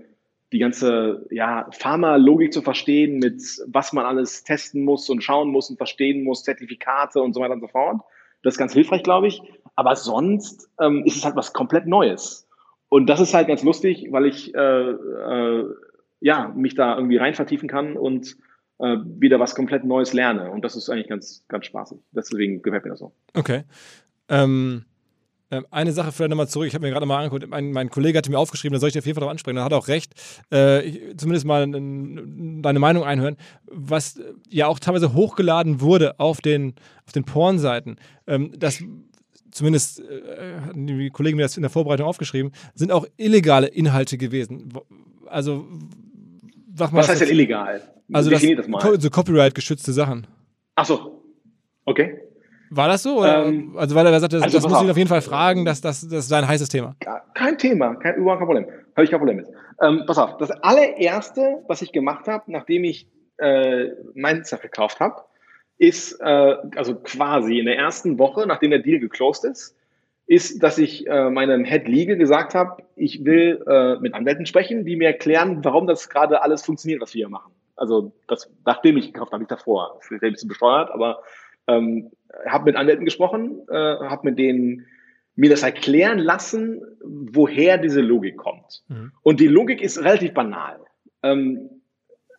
[0.51, 5.69] die ganze ja, Pharma-Logik zu verstehen, mit was man alles testen muss und schauen muss
[5.69, 8.01] und verstehen muss, Zertifikate und so weiter und so fort.
[8.43, 9.41] Das ist ganz hilfreich, glaube ich.
[9.75, 12.47] Aber sonst ähm, ist es halt was komplett Neues.
[12.89, 15.65] Und das ist halt ganz lustig, weil ich äh, äh,
[16.19, 18.37] ja, mich da irgendwie rein vertiefen kann und
[18.79, 20.51] äh, wieder was komplett Neues lerne.
[20.51, 21.99] Und das ist eigentlich ganz, ganz spaßig.
[22.11, 23.13] Deswegen gefällt mir das so.
[23.33, 23.63] Okay.
[24.27, 24.85] Ähm
[25.51, 28.17] ähm, eine Sache vielleicht nochmal zurück, ich habe mir gerade mal angeguckt, mein, mein, Kollege
[28.17, 29.79] hatte mir aufgeschrieben, da soll ich dir auf jeden Fall darauf ansprechen, da hat er
[29.79, 30.13] auch recht,
[30.49, 33.35] äh, ich, zumindest mal deine Meinung einhören,
[33.69, 34.17] was
[34.49, 36.75] ja auch teilweise hochgeladen wurde auf den,
[37.05, 38.81] auf den Pornseiten, ähm, das
[39.51, 44.17] zumindest äh, hatten die Kollegen mir das in der Vorbereitung aufgeschrieben, sind auch illegale Inhalte
[44.17, 44.73] gewesen.
[45.27, 45.65] Also,
[46.75, 46.99] sag mal.
[46.99, 47.81] Was heißt denn illegal?
[48.13, 48.99] Also, das, das mal.
[48.99, 50.27] so Copyright-geschützte Sachen.
[50.75, 51.23] Ach so.
[51.85, 52.19] Okay.
[52.69, 53.23] War das so?
[53.25, 55.65] Ähm, also, weil er sagte, das, also, das muss ich ihn auf jeden Fall fragen,
[55.65, 56.95] dass das, das ist ein heißes Thema.
[57.33, 58.65] Kein Thema, kein, überhaupt kein Problem.
[58.95, 59.47] Habe ich kein Problem mit.
[59.81, 65.15] Ähm, pass auf, das allererste, was ich gemacht habe, nachdem ich äh, Mainzer gekauft habe,
[65.81, 69.75] ist, äh, also quasi in der ersten Woche, nachdem der Deal geclosed ist,
[70.27, 74.85] ist, dass ich äh, meinem Head Legal gesagt habe, ich will äh, mit Anwälten sprechen,
[74.85, 77.51] die mir erklären, warum das gerade alles funktioniert, was wir hier machen.
[77.75, 79.95] Also das, nachdem ich gekauft habe, nicht davor.
[79.95, 81.23] Das ist ein bisschen besteuert, aber
[81.65, 82.11] ähm,
[82.45, 84.85] habe mit Anwälten gesprochen, äh, habe mit denen
[85.35, 88.83] mir das erklären lassen, woher diese Logik kommt.
[88.87, 89.13] Mhm.
[89.23, 90.79] Und die Logik ist relativ banal.
[91.23, 91.81] Ähm,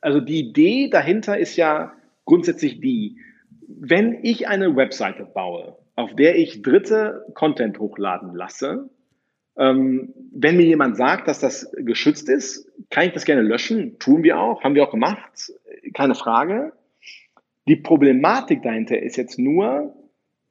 [0.00, 1.92] also die Idee dahinter ist ja
[2.24, 3.18] grundsätzlich die,
[3.80, 8.90] wenn ich eine Webseite baue, auf der ich dritte Content hochladen lasse,
[9.56, 13.98] ähm, wenn mir jemand sagt, dass das geschützt ist, kann ich das gerne löschen.
[13.98, 15.52] Tun wir auch, haben wir auch gemacht,
[15.94, 16.72] keine Frage.
[17.68, 19.94] Die Problematik dahinter ist jetzt nur,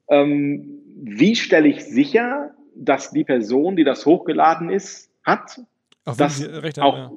[0.07, 5.60] ähm, wie stelle ich sicher, dass die Person, die das hochgeladen ist, hat,
[6.06, 7.11] auch das Recht auch ja.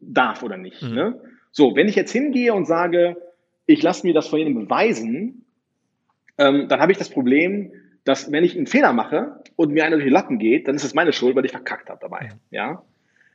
[0.00, 0.82] darf oder nicht.
[0.82, 0.94] Mhm.
[0.94, 1.20] Ne?
[1.52, 3.16] So, wenn ich jetzt hingehe und sage,
[3.72, 5.44] ich lasse mir das von Ihnen beweisen,
[6.38, 7.72] ähm, dann habe ich das Problem,
[8.04, 10.84] dass wenn ich einen Fehler mache und mir einer durch die Lappen geht, dann ist
[10.84, 12.30] es meine Schuld, weil ich verkackt habe dabei.
[12.50, 12.82] Ja?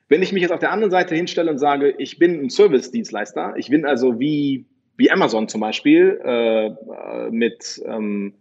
[0.09, 3.55] Wenn ich mich jetzt auf der anderen Seite hinstelle und sage, ich bin ein Service-Dienstleister,
[3.57, 4.65] ich bin also wie
[4.97, 8.33] wie Amazon zum Beispiel äh, mit, ähm,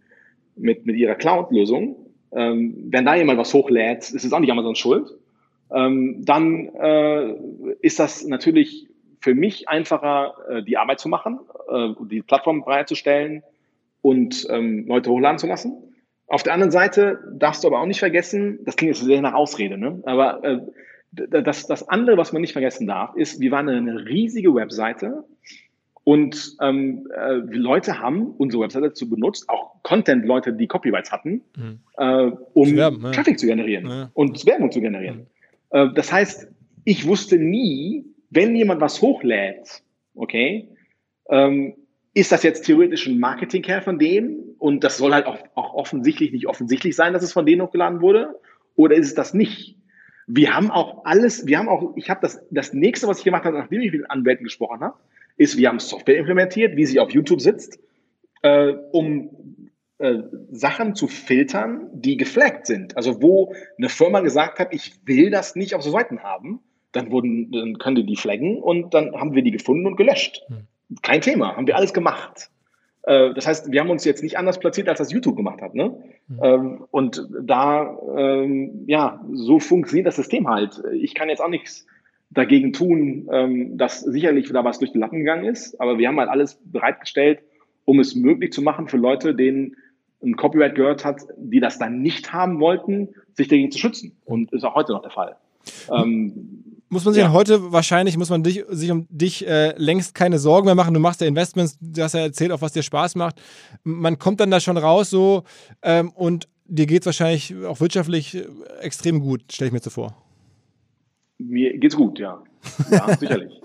[0.55, 1.97] mit, mit ihrer Cloud-Lösung,
[2.31, 5.09] ähm, wenn da jemand was hochlädt, ist es auch nicht Amazons Schuld,
[5.71, 7.35] ähm, dann äh,
[7.81, 8.87] ist das natürlich
[9.25, 13.41] für mich einfacher, äh, die Arbeit zu machen, äh, die Plattform bereitzustellen
[14.03, 15.73] und ähm, Leute hochladen zu lassen.
[16.27, 19.33] Auf der anderen Seite darfst du aber auch nicht vergessen, das klingt jetzt sehr nach
[19.33, 19.99] Ausrede, ne?
[20.05, 20.59] aber äh,
[21.11, 25.23] das, das andere, was man nicht vergessen darf, ist, wir waren eine riesige Webseite,
[26.03, 31.79] und ähm, äh, Leute haben unsere Webseite dazu benutzt, auch Content-Leute, die Copyrights hatten, mhm.
[31.97, 33.11] äh, um Werben, ja.
[33.11, 34.11] Traffic zu generieren ja.
[34.13, 35.25] und Werbung zu generieren.
[35.71, 35.77] Mhm.
[35.77, 36.47] Äh, das heißt,
[36.83, 38.05] ich wusste nie,
[38.35, 39.81] wenn jemand was hochlädt,
[40.13, 40.69] okay,
[41.29, 41.75] ähm,
[42.13, 44.55] ist das jetzt theoretisch ein Marketing-Care von dem?
[44.57, 48.01] Und das soll halt auch, auch offensichtlich nicht offensichtlich sein, dass es von denen hochgeladen
[48.01, 48.39] wurde?
[48.75, 49.77] Oder ist es das nicht?
[50.27, 53.43] Wir haben auch alles, wir haben auch, ich habe das, das nächste, was ich gemacht
[53.43, 54.97] habe, nachdem ich mit Anwälten gesprochen habe,
[55.37, 57.79] ist, wir haben Software implementiert, wie sie auf YouTube sitzt,
[58.41, 60.19] äh, um äh,
[60.51, 62.95] Sachen zu filtern, die geflaggt sind.
[62.97, 66.61] Also wo eine Firma gesagt hat, ich will das nicht auf so Seiten haben,
[66.95, 70.41] dann wurden, dann können die die flaggen und dann haben wir die gefunden und gelöscht.
[70.47, 70.67] Hm.
[71.01, 72.49] Kein Thema, haben wir alles gemacht.
[73.03, 75.75] Äh, das heißt, wir haben uns jetzt nicht anders platziert, als das YouTube gemacht hat.
[75.75, 75.95] Ne?
[76.27, 76.85] Mhm.
[76.91, 80.81] Und da, ähm, ja, so funktioniert das System halt.
[80.93, 81.85] Ich kann jetzt auch nichts
[82.31, 85.79] dagegen tun, ähm, dass sicherlich da was durch die Lappen gegangen ist.
[85.79, 87.39] Aber wir haben halt alles bereitgestellt,
[87.85, 89.75] um es möglich zu machen für Leute, denen
[90.23, 94.17] ein Copyright gehört hat, die das dann nicht haben wollten, sich dagegen zu schützen.
[94.25, 95.35] Und ist auch heute noch der Fall.
[95.91, 97.31] Ähm, muss man sich ja.
[97.31, 100.93] heute wahrscheinlich, muss man dich, sich um dich äh, längst keine Sorgen mehr machen.
[100.93, 103.41] Du machst ja Investments, du hast ja erzählt, auf was dir Spaß macht.
[103.83, 105.43] Man kommt dann da schon raus so
[105.81, 108.47] ähm, und dir geht es wahrscheinlich auch wirtschaftlich äh,
[108.81, 110.15] extrem gut, stelle ich mir so vor.
[111.37, 112.41] Mir geht's gut, ja.
[112.89, 113.61] Ja, sicherlich.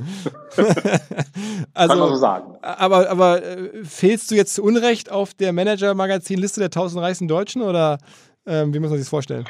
[0.56, 0.72] also,
[1.74, 2.56] Kann man so sagen.
[2.62, 7.62] Aber, aber äh, fehlst du jetzt zu Unrecht auf der Manager-Magazin-Liste der 1000 reichsten Deutschen
[7.62, 7.98] oder
[8.46, 9.44] ähm, wie muss man sich das vorstellen?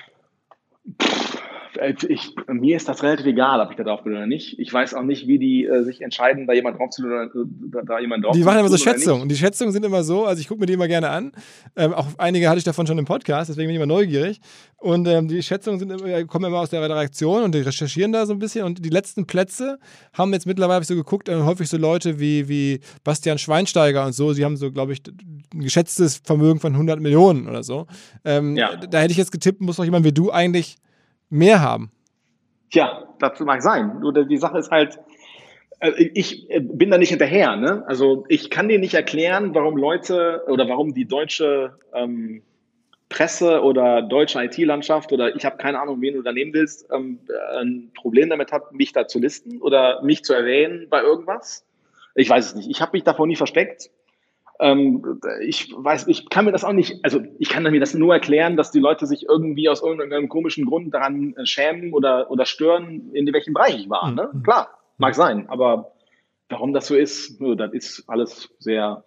[0.99, 1.30] Äh,
[2.09, 4.59] ich, mir ist das relativ egal, ob ich da drauf bin oder nicht.
[4.59, 7.85] Ich weiß auch nicht, wie die äh, sich entscheiden, da jemand drauf zu oder äh,
[7.85, 9.23] da jemand drauf Die machen immer so Schätzungen.
[9.23, 11.32] Und die Schätzungen sind immer so, also ich gucke mir die immer gerne an.
[11.77, 14.40] Ähm, auch einige hatte ich davon schon im Podcast, deswegen bin ich immer neugierig.
[14.77, 18.27] Und ähm, die Schätzungen sind immer, kommen immer aus der Redaktion und die recherchieren da
[18.27, 18.65] so ein bisschen.
[18.65, 19.78] Und die letzten Plätze
[20.12, 24.32] haben jetzt mittlerweile so geguckt, äh, häufig so Leute wie, wie Bastian Schweinsteiger und so.
[24.32, 25.02] Sie haben so, glaube ich,
[25.55, 27.86] ein geschätztes Vermögen von 100 Millionen oder so.
[28.24, 28.77] Ähm, ja.
[28.77, 30.77] Da hätte ich jetzt getippt, muss doch jemand wie du eigentlich
[31.31, 31.90] mehr haben.
[32.70, 33.98] Tja, das mag sein.
[34.01, 34.98] Nur die Sache ist halt,
[35.81, 37.57] äh, ich äh, bin da nicht hinterher.
[37.57, 37.85] Ne?
[37.86, 42.43] Also ich kann dir nicht erklären, warum Leute oder warum die deutsche ähm,
[43.09, 47.19] Presse oder deutsche IT-Landschaft oder ich habe keine Ahnung, wen du da nehmen willst, ähm,
[47.59, 51.66] ein Problem damit hat, mich da zu listen oder mich zu erwähnen bei irgendwas.
[52.15, 52.70] Ich weiß es nicht.
[52.70, 53.90] Ich habe mich davor nie versteckt.
[54.61, 58.12] Ähm, ich weiß, ich kann mir das auch nicht, also ich kann mir das nur
[58.12, 62.45] erklären, dass die Leute sich irgendwie aus irgendeinem komischen Grund daran äh, schämen oder, oder
[62.45, 64.11] stören, in welchem Bereich ich war.
[64.12, 64.28] Ne?
[64.32, 64.43] Mhm.
[64.43, 64.69] Klar,
[64.99, 65.93] mag sein, aber
[66.51, 69.05] warum das so ist, das ist alles sehr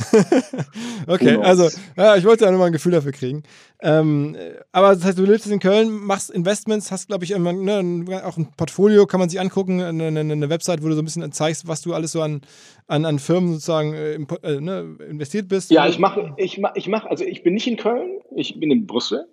[1.06, 3.42] okay, also ja, ich wollte ja nur mal ein Gefühl dafür kriegen.
[3.82, 4.36] Ähm,
[4.72, 8.36] aber das heißt, du lebst in Köln, machst Investments, hast, glaube ich, immer, ne, auch
[8.36, 11.66] ein Portfolio, kann man sich angucken, eine, eine, Website, wo du so ein bisschen zeigst,
[11.66, 12.42] was du alles so an,
[12.86, 15.70] an, an Firmen sozusagen äh, äh, ne, investiert bist.
[15.70, 18.70] Ja, ich mache, ich mache, ich mach, also ich bin nicht in Köln, ich bin
[18.70, 19.26] in Brüssel.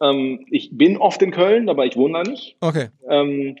[0.00, 2.56] Ähm, ich bin oft in Köln, aber ich wohne da nicht.
[2.60, 2.88] Okay.
[3.08, 3.56] Ähm,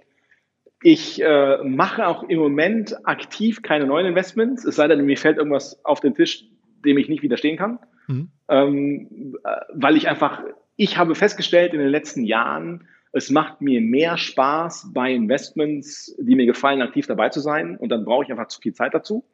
[0.82, 5.38] ich äh, mache auch im Moment aktiv keine neuen Investments, es sei denn, mir fällt
[5.38, 6.44] irgendwas auf den Tisch,
[6.84, 7.78] dem ich nicht widerstehen kann.
[8.08, 8.28] Mhm.
[8.48, 10.42] Ähm, äh, weil ich einfach,
[10.76, 16.34] ich habe festgestellt in den letzten Jahren, es macht mir mehr Spaß bei Investments, die
[16.34, 17.76] mir gefallen, aktiv dabei zu sein.
[17.76, 19.24] Und dann brauche ich einfach zu viel Zeit dazu.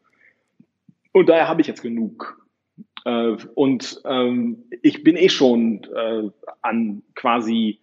[1.12, 2.45] Und daher habe ich jetzt genug.
[3.05, 6.29] Äh, und ähm, ich bin eh schon äh,
[6.61, 7.81] an quasi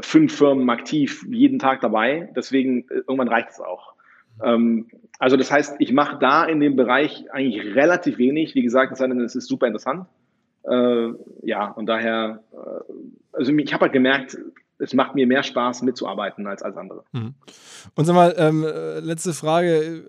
[0.00, 2.32] fünf Firmen aktiv jeden Tag dabei.
[2.34, 3.94] Deswegen äh, irgendwann reicht es auch.
[4.42, 4.86] Ähm,
[5.18, 8.54] also das heißt, ich mache da in dem Bereich eigentlich relativ wenig.
[8.54, 10.06] Wie gesagt, es ist super interessant.
[10.64, 11.08] Äh,
[11.42, 12.92] ja, und daher, äh,
[13.32, 14.38] also ich habe halt gemerkt,
[14.78, 17.04] es macht mir mehr Spaß mitzuarbeiten als als andere.
[17.12, 17.34] Mhm.
[17.94, 18.66] Und sag mal, ähm,
[19.02, 20.04] letzte Frage,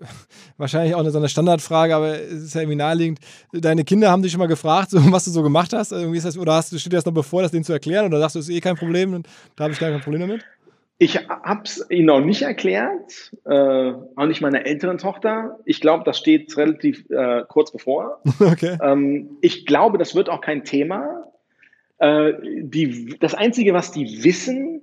[0.56, 3.20] wahrscheinlich auch eine, so eine Standardfrage, aber es ist ja irgendwie naheliegend.
[3.52, 5.92] Deine Kinder haben dich schon mal gefragt, so, was du so gemacht hast?
[5.92, 8.06] Irgendwie ist das, oder hast du, steht dir das noch bevor, das denen zu erklären?
[8.06, 10.20] Oder sagst du, es ist eh kein Problem und da habe ich gar kein Problem
[10.20, 10.44] damit?
[11.02, 15.58] Ich habe es ihnen noch nicht erklärt, äh, auch nicht meiner älteren Tochter.
[15.64, 18.20] Ich glaube, das steht relativ äh, kurz bevor.
[18.38, 18.76] Okay.
[18.82, 21.29] Ähm, ich glaube, das wird auch kein Thema.
[22.00, 22.32] Äh,
[22.62, 24.82] die, das Einzige, was die wissen,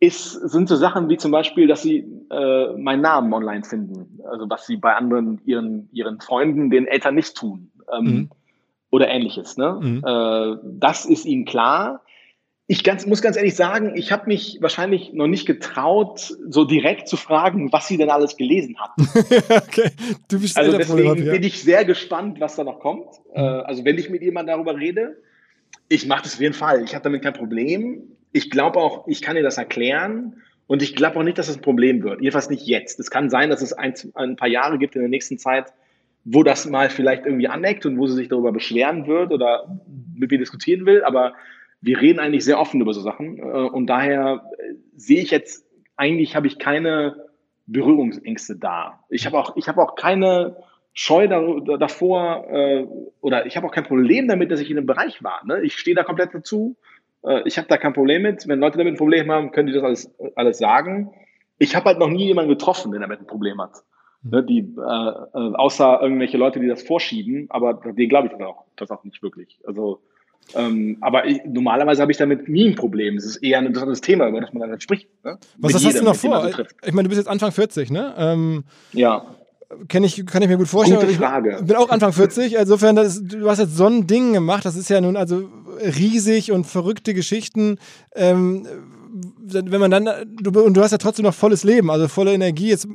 [0.00, 4.20] ist, sind so Sachen wie zum Beispiel, dass sie äh, meinen Namen online finden.
[4.30, 7.70] Also was sie bei anderen, ihren, ihren Freunden, den Eltern nicht tun.
[7.92, 8.30] Ähm, mhm.
[8.90, 9.56] Oder ähnliches.
[9.56, 9.78] Ne?
[9.80, 10.02] Mhm.
[10.04, 12.02] Äh, das ist ihnen klar.
[12.66, 17.08] Ich ganz, muss ganz ehrlich sagen, ich habe mich wahrscheinlich noch nicht getraut, so direkt
[17.08, 18.90] zu fragen, was sie denn alles gelesen hat.
[19.68, 19.90] okay,
[20.28, 23.06] du bist also deswegen bin ich sehr gespannt, was da noch kommt.
[23.34, 23.40] Mhm.
[23.40, 25.16] also wenn ich mit jemandem darüber rede,
[25.92, 26.82] ich mache das auf jeden Fall.
[26.82, 28.02] Ich habe damit kein Problem.
[28.32, 30.36] Ich glaube auch, ich kann dir das erklären.
[30.66, 32.22] Und ich glaube auch nicht, dass es ein Problem wird.
[32.22, 32.98] Jedenfalls nicht jetzt.
[32.98, 35.72] Es kann sein, dass es ein, ein, paar Jahre gibt in der nächsten Zeit,
[36.24, 39.68] wo das mal vielleicht irgendwie aneckt und wo sie sich darüber beschweren wird oder
[40.14, 41.04] mit mir diskutieren will.
[41.04, 41.34] Aber
[41.82, 43.38] wir reden eigentlich sehr offen über so Sachen.
[43.38, 45.66] Äh, und daher äh, sehe ich jetzt,
[45.96, 47.16] eigentlich habe ich keine
[47.66, 49.04] Berührungsängste da.
[49.10, 50.56] Ich habe auch, ich habe auch keine
[50.94, 52.86] Scheu davor äh,
[53.20, 55.40] oder ich habe auch kein Problem damit, dass ich in einem Bereich war.
[55.46, 55.62] Ne?
[55.62, 56.76] Ich stehe da komplett dazu.
[57.24, 58.46] Äh, ich habe da kein Problem mit.
[58.46, 61.10] Wenn Leute damit ein Problem haben, können die das alles, alles sagen.
[61.58, 63.72] Ich habe halt noch nie jemanden getroffen, der damit ein Problem hat.
[64.22, 64.42] Ne?
[64.42, 68.64] Die, äh, äh, außer irgendwelche Leute, die das vorschieben, aber denen glaube ich das auch,
[68.76, 69.58] das auch nicht wirklich.
[69.66, 70.02] Also
[70.54, 73.16] ähm, aber ich, normalerweise habe ich damit nie ein Problem.
[73.16, 75.08] Es ist eher ein interessantes Thema, über das man dann spricht.
[75.24, 75.38] Ne?
[75.56, 76.66] Was jedem, hast du noch vor?
[76.84, 78.12] Ich meine, du bist jetzt Anfang 40, ne?
[78.18, 79.24] Ähm, ja
[79.88, 81.00] kenn ich, kann ich mir gut vorstellen.
[81.00, 81.58] Gute Frage.
[81.60, 82.54] Ich bin auch Anfang 40.
[82.54, 84.64] Insofern, das, du hast jetzt so ein Ding gemacht.
[84.64, 85.48] Das ist ja nun also
[85.80, 87.78] riesig und verrückte Geschichten.
[88.14, 88.66] Ähm,
[89.38, 90.08] wenn man dann,
[90.40, 92.68] du, und du hast ja trotzdem noch volles Leben, also volle Energie.
[92.68, 92.88] Jetzt,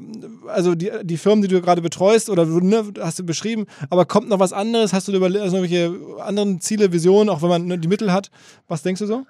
[0.48, 4.30] also die, die Firmen, die du gerade betreust oder ne, hast du beschrieben, aber kommt
[4.30, 4.94] noch was anderes?
[4.94, 8.32] Hast du über also irgendwelche anderen Ziele, Visionen, auch wenn man ne, die Mittel hat?
[8.68, 9.26] Was denkst du so?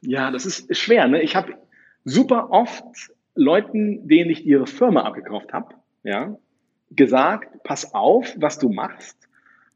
[0.00, 1.06] Ja, das ist schwer.
[1.08, 1.22] Ne?
[1.22, 1.54] Ich habe
[2.04, 2.84] super oft
[3.34, 6.36] Leuten, denen ich ihre Firma abgekauft habe, ja,
[6.90, 9.16] gesagt, pass auf, was du machst,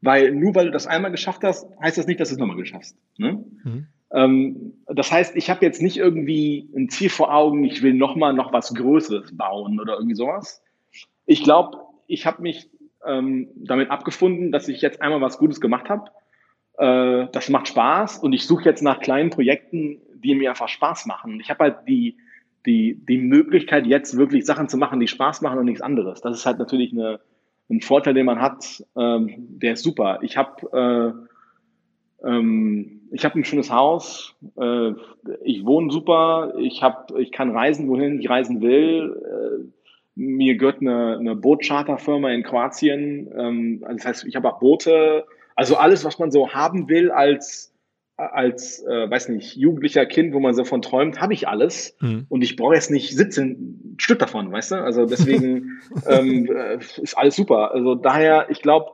[0.01, 2.57] weil nur weil du das einmal geschafft hast, heißt das nicht, dass du es nochmal
[2.57, 2.97] geschaffst.
[3.17, 3.43] Ne?
[3.63, 3.87] Mhm.
[4.13, 8.33] Ähm, das heißt, ich habe jetzt nicht irgendwie ein Ziel vor Augen, ich will nochmal
[8.33, 10.61] noch was Größeres bauen oder irgendwie sowas.
[11.25, 11.77] Ich glaube,
[12.07, 12.69] ich habe mich
[13.05, 16.11] ähm, damit abgefunden, dass ich jetzt einmal was Gutes gemacht habe.
[16.77, 21.05] Äh, das macht Spaß und ich suche jetzt nach kleinen Projekten, die mir einfach Spaß
[21.05, 21.39] machen.
[21.39, 22.17] Ich habe halt die,
[22.65, 26.21] die, die Möglichkeit, jetzt wirklich Sachen zu machen, die Spaß machen und nichts anderes.
[26.21, 27.19] Das ist halt natürlich eine,
[27.69, 30.19] ein Vorteil, den man hat, ähm, der ist super.
[30.21, 31.17] Ich habe
[32.21, 34.91] äh, ähm, habe ein schönes Haus, äh,
[35.43, 39.15] ich wohne super, ich hab, ich kann reisen, wohin ich reisen will.
[39.25, 39.71] Äh,
[40.15, 43.31] mir gehört eine, eine Bootcharterfirma in Kroatien.
[43.35, 45.25] Ähm, das heißt, ich habe auch Boote.
[45.55, 47.73] Also alles, was man so haben will als
[48.29, 51.95] als, äh, weiß nicht, jugendlicher Kind, wo man so von träumt, habe ich alles.
[51.99, 52.25] Mhm.
[52.29, 54.75] Und ich brauche jetzt nicht 17 Stück davon, weißt du?
[54.75, 57.71] Also deswegen ähm, äh, ist alles super.
[57.73, 58.91] Also daher, ich glaube,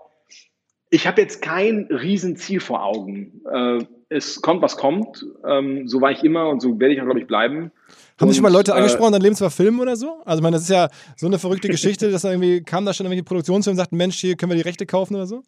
[0.89, 3.41] ich habe jetzt kein Riesenziel vor Augen.
[3.51, 3.79] Äh,
[4.09, 5.25] es kommt, was kommt.
[5.45, 7.71] Ähm, so war ich immer und so werde ich auch, glaube ich, bleiben.
[8.19, 10.21] Haben sich mal Leute äh, angesprochen, dein Leben zu verfilmen oder so?
[10.25, 12.93] Also, ich meine, das ist ja so eine verrückte Geschichte, dass da irgendwie kam da
[12.93, 15.43] schon irgendwelche Produktionsfirmen und sagten, Mensch, hier können wir die Rechte kaufen oder so?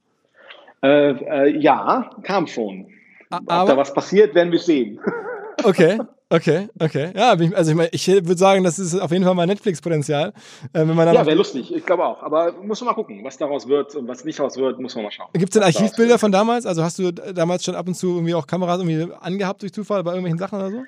[0.84, 2.88] Äh, äh, ja, kam schon.
[3.30, 5.00] Aber, Ob da was passiert, werden wir sehen.
[5.66, 6.00] Okay,
[6.30, 7.12] okay, okay.
[7.14, 10.32] Ja, also ich, meine, ich würde sagen, das ist auf jeden Fall mal Netflix-Potenzial.
[10.74, 12.24] Äh, ja, wäre lustig, ich glaube auch.
[12.24, 15.04] Aber muss man mal gucken, was daraus wird und was nicht daraus wird, muss man
[15.04, 15.28] mal schauen.
[15.34, 16.66] Gibt es denn Archivbilder von damals?
[16.66, 20.04] Also hast du damals schon ab und zu irgendwie auch Kameras irgendwie angehabt durch Zufall
[20.04, 20.84] bei irgendwelchen Sachen oder so?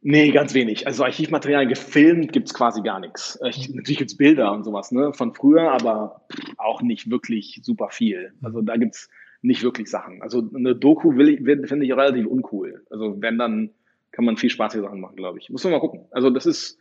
[0.00, 0.86] Nee, ganz wenig.
[0.86, 3.36] Also Archivmaterial gefilmt gibt es quasi gar nichts.
[3.36, 6.22] Äh, natürlich gibt es Bilder und sowas ne, von früher, aber
[6.56, 8.32] auch nicht wirklich super viel.
[8.42, 9.08] Also da gibt es
[9.42, 10.20] nicht wirklich Sachen.
[10.22, 12.84] Also eine Doku will ich, finde ich relativ uncool.
[12.90, 13.70] Also wenn, dann
[14.10, 15.50] kann man viel spaßige Sachen machen, glaube ich.
[15.50, 16.06] Muss man mal gucken.
[16.10, 16.78] Also das ist,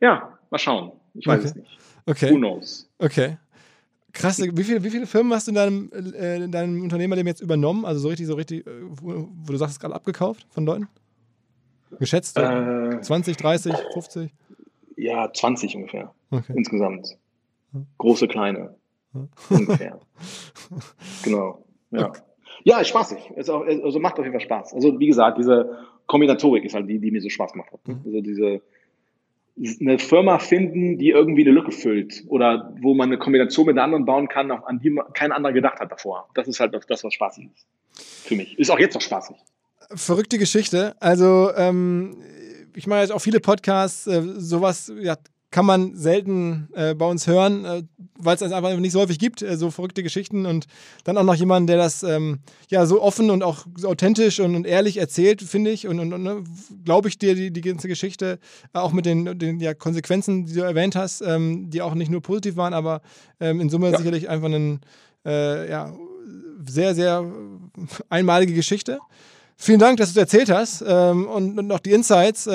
[0.00, 0.92] ja, mal schauen.
[1.14, 1.48] Ich weiß okay.
[1.48, 1.78] es nicht.
[2.06, 2.30] Okay.
[2.30, 2.90] Who knows?
[2.98, 3.36] Okay.
[4.12, 7.40] Krass, wie viele, wie viele Firmen hast du in deinem, äh, in deinem Unternehmerleben jetzt
[7.40, 7.84] übernommen?
[7.84, 10.88] Also so richtig, so richtig, äh, wo, wo du sagst, gerade abgekauft von Leuten?
[11.98, 12.36] Geschätzt?
[12.38, 14.32] Äh, 20, 30, 50?
[14.96, 16.12] Ja, 20 ungefähr.
[16.30, 16.52] Okay.
[16.56, 17.16] Insgesamt.
[17.98, 18.74] Große, kleine.
[19.48, 20.00] ungefähr.
[21.22, 21.64] genau.
[21.90, 22.08] Ja.
[22.08, 22.20] Okay.
[22.64, 23.18] Ja, ist spaßig.
[23.36, 24.74] Ist auch, also macht auf jeden Fall Spaß.
[24.74, 27.86] Also wie gesagt, diese Kombinatorik ist halt die, die mir so Spaß gemacht hat.
[27.86, 28.00] Mhm.
[28.04, 28.60] Also diese
[29.80, 34.04] eine Firma finden, die irgendwie eine Lücke füllt oder wo man eine Kombination mit anderen
[34.04, 36.28] bauen kann, an die kein anderer gedacht hat davor.
[36.34, 37.66] Das ist halt das, was spaßig ist.
[38.26, 38.58] Für mich.
[38.58, 39.36] Ist auch jetzt noch spaßig.
[39.94, 40.94] Verrückte Geschichte.
[41.00, 42.16] Also, ähm,
[42.74, 44.06] ich mache jetzt auch viele Podcasts.
[44.06, 45.16] Äh, sowas ja,
[45.50, 47.82] kann man selten äh, bei uns hören, äh,
[48.16, 50.66] weil es einfach nicht so häufig gibt, äh, so verrückte Geschichten und
[51.04, 54.54] dann auch noch jemanden, der das ähm, ja so offen und auch so authentisch und,
[54.54, 56.44] und ehrlich erzählt, finde ich und, und, und ne,
[56.84, 58.38] glaube ich dir die, die ganze Geschichte,
[58.72, 62.10] äh, auch mit den, den ja, Konsequenzen, die du erwähnt hast, ähm, die auch nicht
[62.10, 63.02] nur positiv waren, aber
[63.40, 63.98] ähm, in Summe ja.
[63.98, 64.78] sicherlich einfach eine
[65.24, 65.92] äh, ja,
[66.64, 67.24] sehr, sehr
[68.08, 69.00] einmalige Geschichte.
[69.56, 72.48] Vielen Dank, dass du es erzählt hast ähm, und, und auch die Insights.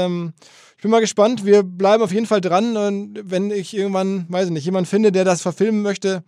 [0.85, 1.45] Ähm, ich bin mal gespannt.
[1.45, 2.77] Wir bleiben auf jeden Fall dran.
[2.77, 6.23] Und wenn ich irgendwann, weiß ich nicht, jemanden finde, der das verfilmen möchte,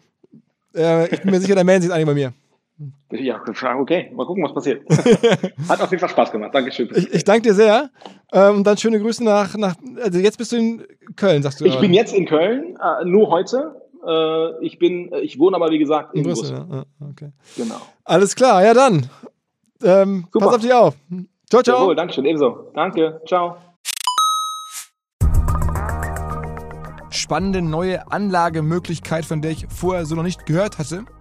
[0.76, 2.34] äh, ich bin mir sicher, dann melden sich eigentlich bei mir.
[3.12, 3.42] Ja,
[3.80, 4.84] okay, mal gucken, was passiert.
[5.70, 6.54] Hat auf jeden Fall Spaß gemacht.
[6.54, 6.90] Dankeschön.
[6.94, 7.90] Ich, ich danke dir sehr.
[8.32, 9.76] Ähm, und dann schöne Grüße nach, nach.
[10.04, 10.84] Also jetzt bist du in
[11.16, 11.66] Köln, sagst du.
[11.66, 13.82] Ich bin jetzt in Köln, äh, nur heute.
[14.06, 16.56] Äh, ich bin, ich wohne aber wie gesagt in, in Brüssel.
[16.56, 16.86] Brüssel.
[17.00, 17.32] Ja, okay.
[17.56, 17.82] Genau.
[18.04, 19.10] Alles klar, ja dann.
[19.82, 20.96] Ähm, pass auf dich auf.
[21.50, 21.82] Ciao, ciao.
[21.82, 22.72] Jawohl, Dankeschön, ebenso.
[22.76, 23.58] Danke, ciao.
[27.18, 31.06] Spannende neue Anlagemöglichkeit, von der ich vorher so noch nicht gehört hatte.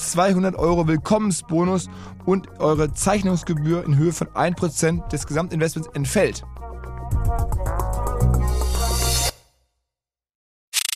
[0.00, 1.88] 200 Euro Willkommensbonus
[2.24, 6.44] und eure Zeichnungsgebühr in Höhe von 1% des Gesamtinvestments entfällt.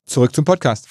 [0.07, 0.89] Zurück zum Podcast.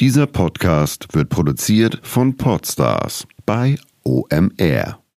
[0.00, 5.00] Dieser Podcast wird produziert von Podstars bei OMR.